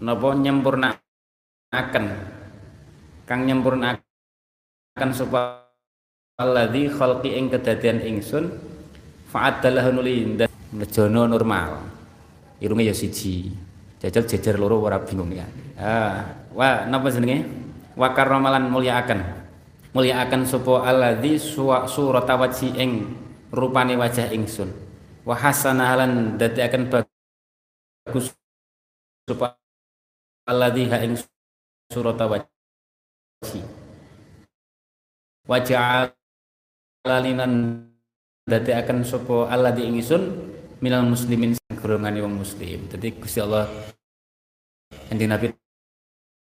[0.00, 2.04] napa nyempurnakan
[3.28, 4.00] kang nyempurnakan
[4.96, 5.68] akan supaya
[6.40, 8.48] alladzi khalqi ing kedadian ingsun
[9.28, 10.40] fa'adalahu nuli
[10.72, 11.84] nejono normal.
[12.58, 13.52] Irunge ya siji.
[13.98, 15.44] Jajal jejer loro ora bingung ya.
[15.76, 17.44] Ah wah napa jenenge?
[17.98, 19.20] Wa karramalan mulyaaken.
[19.92, 21.36] Mulyaaken sapa alladzi
[21.90, 23.12] surata wajhi ing
[23.52, 24.87] rupane wajah ingsun
[25.28, 28.32] wa hasanalan dadekaken bagus
[29.28, 29.60] sapa
[30.48, 31.20] alladzi ha ing
[31.92, 33.60] surata wajhi
[35.44, 36.08] wajah
[37.04, 37.84] lalinan
[38.48, 40.48] dadekaken sapa alladzi ingsun
[40.80, 42.88] minal muslimin golongane wong muslim.
[42.88, 43.68] Dadi Gusti Allah
[45.12, 45.52] Kanjeng Nabi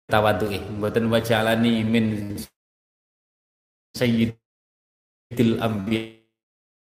[0.06, 2.38] tawaduke mboten wajalani min
[3.98, 6.22] sayyidil anbiya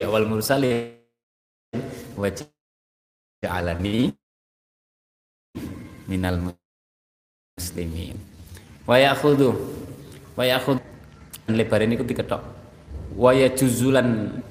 [0.04, 0.97] wal mursalin
[2.18, 4.12] wajalani
[6.10, 6.52] minal
[7.56, 8.16] muslimin.
[8.88, 9.54] Wa yakhudhu
[10.34, 10.82] wa yakhudhu.
[11.48, 12.44] Lebar ini diketok.
[13.16, 14.42] Wa yajuzulan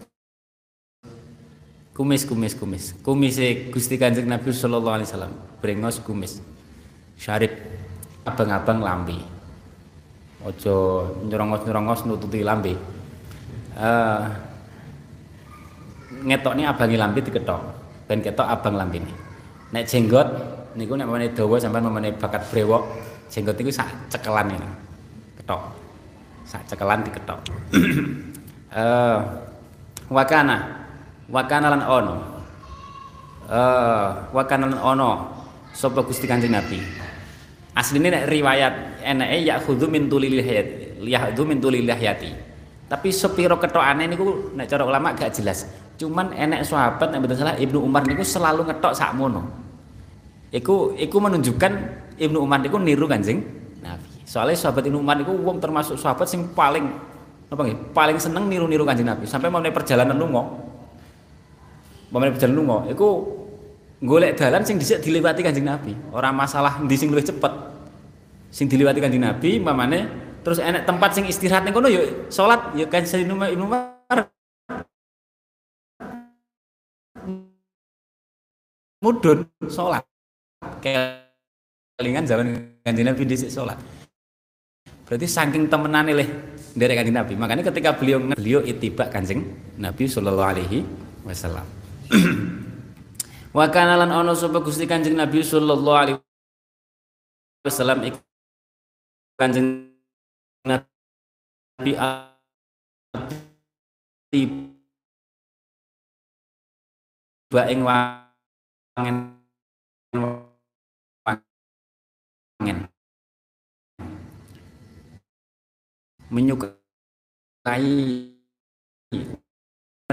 [1.93, 2.97] kumis kumis kumis.
[3.05, 3.37] Kumis
[3.69, 5.33] Gusti Kanjeng Nabi sallallahu alaihi wasallam.
[5.61, 6.41] Brengos kumis.
[7.17, 7.53] Syarif
[8.25, 9.17] abang-abang lambe.
[10.45, 12.77] Ojo nyerongos-nyerongos nututi lambe.
[13.77, 14.46] Uh,
[16.25, 17.61] ngetoknya abangi lambe diketok.
[18.07, 19.27] Ben ketok abang lambe ini
[19.71, 20.27] nek jenggot
[20.79, 22.87] niku nek mamane dawa sampean mamane bakat brewok
[23.27, 24.69] jenggot niku sak cekelan ini
[25.41, 25.61] ketok.
[26.47, 27.39] Sak cekelan diketok.
[28.71, 29.19] Uh,
[30.15, 30.87] wakana.
[31.27, 32.15] Wakana lan ono.
[33.51, 35.11] Uh, wakana lan ono.
[35.75, 36.79] Sapa Gusti Kanjeng Nabi?
[37.75, 42.31] Asline nek riwayat enake ya khudhu min tulil hayat ya khudhu min tulil hayati.
[42.87, 47.57] Tapi sepiro ketokane niku nek cara ulama gak jelas cuman enek sahabat nek betul salah
[47.57, 49.41] Ibnu Umar niku selalu ngetok sakmono
[50.53, 51.71] iku iku menunjukkan
[52.21, 53.41] Ibnu Umar niku niru Kanjeng
[53.81, 56.85] Nabi soalnya sahabat Ibnu Umar niku wong termasuk sahabat sing paling
[57.47, 60.67] apa nggih paling seneng niru-niru Kanjeng Nabi sampai mau perjalanan lunga
[62.07, 63.19] Pemain berjalan lunga, iku
[63.99, 65.91] golek dalan sing dhisik dilewati Kanjeng Nabi.
[66.15, 67.51] Orang masalah ndi sing luwih cepet.
[68.47, 70.07] Sing dilewati Kanjeng Nabi, mamane
[70.39, 73.96] terus enek tempat sing istirahat ning kono yuk salat yuk kan Sayyidina Ibnu Umar.
[78.97, 80.01] Mudun salat.
[81.97, 83.77] Kelingan zaman Kanjeng Nabi dhisik salat.
[85.05, 86.29] Berarti saking temenane leh
[86.73, 87.33] dari Kanjeng Nabi.
[87.37, 89.45] Makanya ketika beliau beliau itibak Kanjeng
[89.77, 90.81] Nabi sallallahu alaihi
[91.21, 91.65] wasallam.
[93.57, 96.17] Wa kana lan ana sapa Gusti Kanjeng Nabi sallallahu alaihi
[97.65, 98.01] wasallam
[99.37, 99.93] Kanjeng
[100.65, 101.93] Nabi
[107.47, 107.85] tiba ing
[108.97, 109.29] wangen
[112.57, 112.77] wangen
[116.33, 116.73] menyukai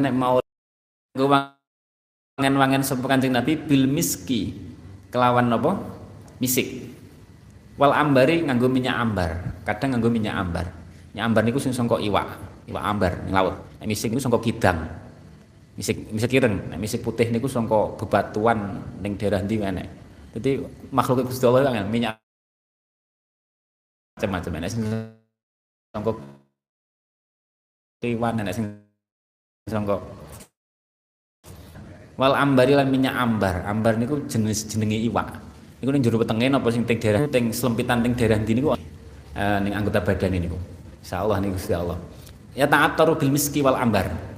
[0.05, 0.36] nek mau
[2.36, 4.52] wangen-wangen sapa Kanjeng Nabi bil miski
[5.09, 5.81] kelawan apa?
[6.43, 6.93] Misik.
[7.81, 9.62] Wal ambari nganggo minyak ambar.
[9.65, 10.66] Kadang nganggo minyak ambar.
[11.15, 12.27] Minyak ambar niku sing sangka iwak,
[12.66, 13.56] iwak ambar ning laut.
[13.86, 15.04] Misik niku sangka kidang.
[15.75, 19.87] Misik misik ireng, nek misik putih niku sangka bebatuan ning daerah ndi enek.
[20.39, 20.63] Dadi
[20.95, 22.15] makhluk Gusti Allah kan minyak.
[24.15, 24.87] Macam-macam sing
[25.91, 26.13] sangka
[27.99, 28.67] kewan sing
[29.67, 29.99] sangka
[32.15, 33.67] wal ambari lan minyak ambar.
[33.67, 35.27] Ambar niku jenis jenenge iwak.
[35.83, 38.79] Niku ning jero wetenge napa sing teng daerah teng selempitan teng daerah ndi niku?
[39.35, 40.59] Uh, ning anggota badan ini niku.
[41.03, 41.99] Insyaallah niku Gusti Allah.
[42.55, 44.34] Ya ta'attaru bil miski wal ambar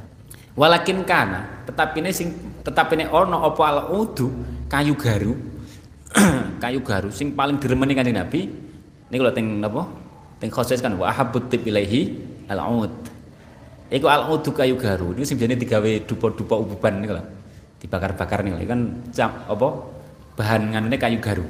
[0.56, 2.32] walakin kana tetapi ini sing
[2.64, 4.26] tetapi ini ono apa al udu
[4.66, 5.54] kayu garu.
[6.64, 8.48] Kayu garu sing paling diremeni kanjeng Nabi
[9.12, 9.84] niku lho teng napa?
[10.40, 12.16] Teng khosis kan wa habbut ilaihi
[12.48, 12.94] al ud
[13.86, 17.24] Iku al udu kayu garu, ini sing biasanya digawe dupa-dupa ububan niku lho.
[17.78, 18.80] Dibakar-bakar nih kan
[19.12, 19.68] jam apa?
[20.40, 21.44] Bahan nganune kayu garu.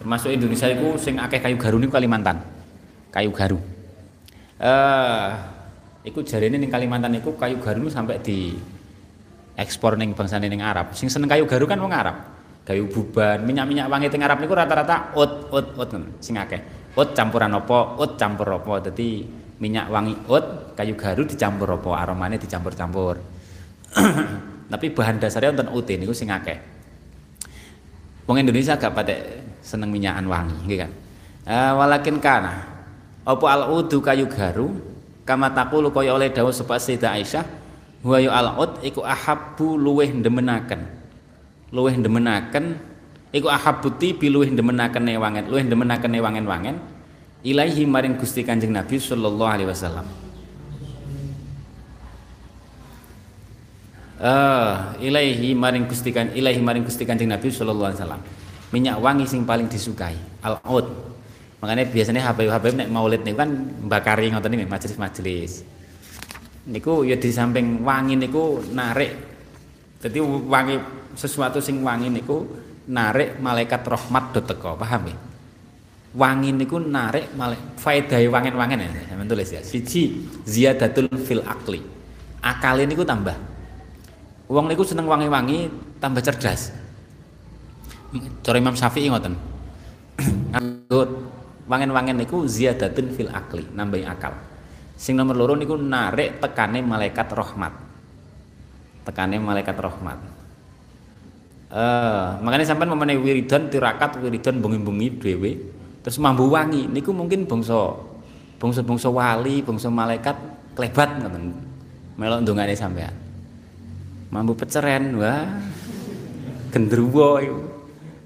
[0.00, 2.40] Termasuk Indonesia itu sing akeh kayu garu nih Kalimantan.
[3.12, 3.60] Kayu garu.
[4.58, 5.51] Eh uh,
[6.02, 8.54] iku jarene ning Kalimantan iku kayu garu sampai di
[9.54, 10.94] ekspor bangsa ning Arab.
[10.94, 12.16] Sing seneng kayu garu kan wong Arab.
[12.62, 15.90] Kayu buban minyak-minyak wangi teng Arab niku rata-rata ut ut ut
[16.22, 16.62] sing akeh.
[16.94, 17.98] Ut campuran apa?
[17.98, 18.90] Ut campur apa?
[18.90, 19.26] Dadi
[19.58, 21.90] minyak wangi ut kayu garu dicampur apa?
[22.06, 23.18] Aromane dicampur-campur.
[24.72, 26.58] Tapi bahan dasarnya wonten ute niku sing akeh.
[28.30, 29.14] Wong Indonesia gak pada
[29.60, 30.90] seneng minyakan wangi nggih kan?
[31.42, 32.54] Uh, walakin kana
[33.26, 34.91] apa al udu kayu garu
[35.22, 37.44] kama taqulu kaya oleh dawuh sapa Sayyidah Aisyah
[38.02, 40.80] wa yu al ud iku ahabbu luweh ndemenaken.
[41.72, 42.76] Luweh ndemenaken
[43.32, 46.76] iku ahabbu tibi luweh ndemenaken wangen luweh ndemenaken wangen-wangen
[47.42, 50.06] ilahi maring Gusti Kanjeng Nabi sallallahu alaihi wasallam.
[54.22, 58.22] Uh, ilaihi maring gustikan ilaihi maring gusti kanjeng Nabi sallallahu alaihi wasallam.
[58.70, 60.14] Minyak wangi sing paling disukai
[60.46, 60.86] al ud
[61.62, 63.50] makanya biasanya Habib-Habib nek maulid niku kan
[63.86, 65.62] bakari ngoten niku majelis-majelis.
[66.66, 69.14] Niku ya di samping wangi niku narik.
[70.02, 70.82] Jadi wangi
[71.14, 72.42] sesuatu sing wangi niku
[72.90, 75.16] narik malaikat rahmat do teko paham ya?
[76.18, 79.62] Wangi niku narik malaikat faedahe wangen-wangen ya sampeyan tulis ya.
[79.62, 81.78] Siji ziyadatul fil akli.
[82.42, 83.38] Akal niku tambah.
[84.50, 85.70] Wong niku seneng wangi-wangi
[86.02, 86.74] tambah cerdas.
[88.42, 89.38] Cara Imam Syafi'i ngoten
[91.72, 94.36] wangen-wangen niku ziyadatun fil akli nambahi akal
[95.02, 97.74] Sing nomor loro niku narik tekane malaikat rahmat.
[99.02, 100.18] Tekane malaikat rahmat.
[101.72, 105.52] Eh, uh, makanya sampai memenuhi wiridan tirakat wiridan bengi-bengi dhewe
[106.04, 107.96] terus mambu wangi niku mungkin bangsa
[108.60, 110.36] bangsa-bangsa wali, bangsa malaikat
[110.78, 111.50] klebat ngoten.
[112.14, 113.16] Melok ndongane sampean.
[114.30, 115.48] Mambu peceren, wah.
[116.70, 117.58] Gendruwo iku.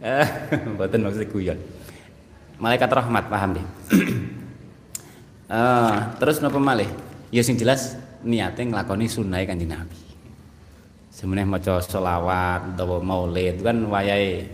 [0.05, 0.29] Eh,
[0.77, 1.76] mboten maksud guyon.
[2.57, 3.67] Malaikat rahmat paham deh.
[5.53, 6.89] Uh, terus napa malih?
[7.29, 9.99] Ya sing jelas niate nglakoni sunah Kanjeng Nabi.
[11.13, 14.49] Semeneh maca selawat utawa maulid kan wayahe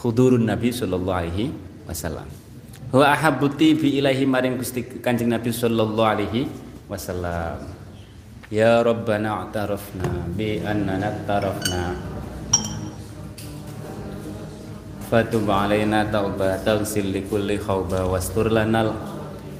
[0.00, 1.52] hudurun Nabi sallallahu alaihi
[1.84, 2.28] wasallam.
[2.88, 6.48] Wa ahabbuti bi ilahi maring Gusti Kanjeng Nabi sallallahu alaihi
[6.88, 7.68] wasallam.
[8.48, 11.92] Ya Rabbana a'tarafna bi annana tarafna
[15.08, 18.92] Fatub alaina taubatan taghsil li kulli khawba wastur lanal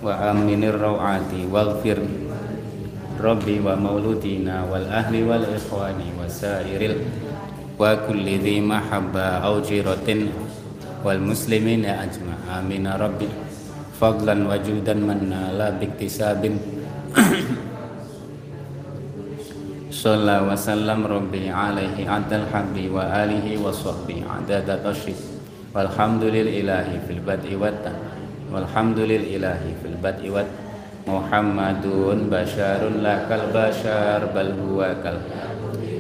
[0.04, 2.04] wa aminir rawati waghfir
[3.16, 7.00] Rabbi wa mauludina wal ahli wal ikhwani wa sairil
[7.80, 10.28] wa kulli dhi mahabba aw jiratin
[11.00, 13.32] wal muslimina ajma amin rabbi
[13.96, 16.60] fadlan wa judan manna la biktisabin.
[19.98, 20.52] Sallallahu
[25.78, 27.70] walhamdulillahi fil bad'i wa
[28.50, 30.50] walhamdulillahi fil bad'i wat
[31.06, 35.22] Muhammadun basyarun lakal basyar bal huwa kal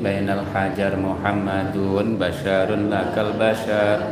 [0.02, 0.98] bainal hajar.
[0.98, 4.02] Muhammadun basyarun lakal basyar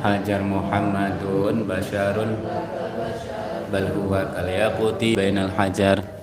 [0.00, 2.40] hajar Muhammadun basyarun
[3.68, 4.48] bal huwa kal.
[4.48, 6.15] Yaquti bainal hajar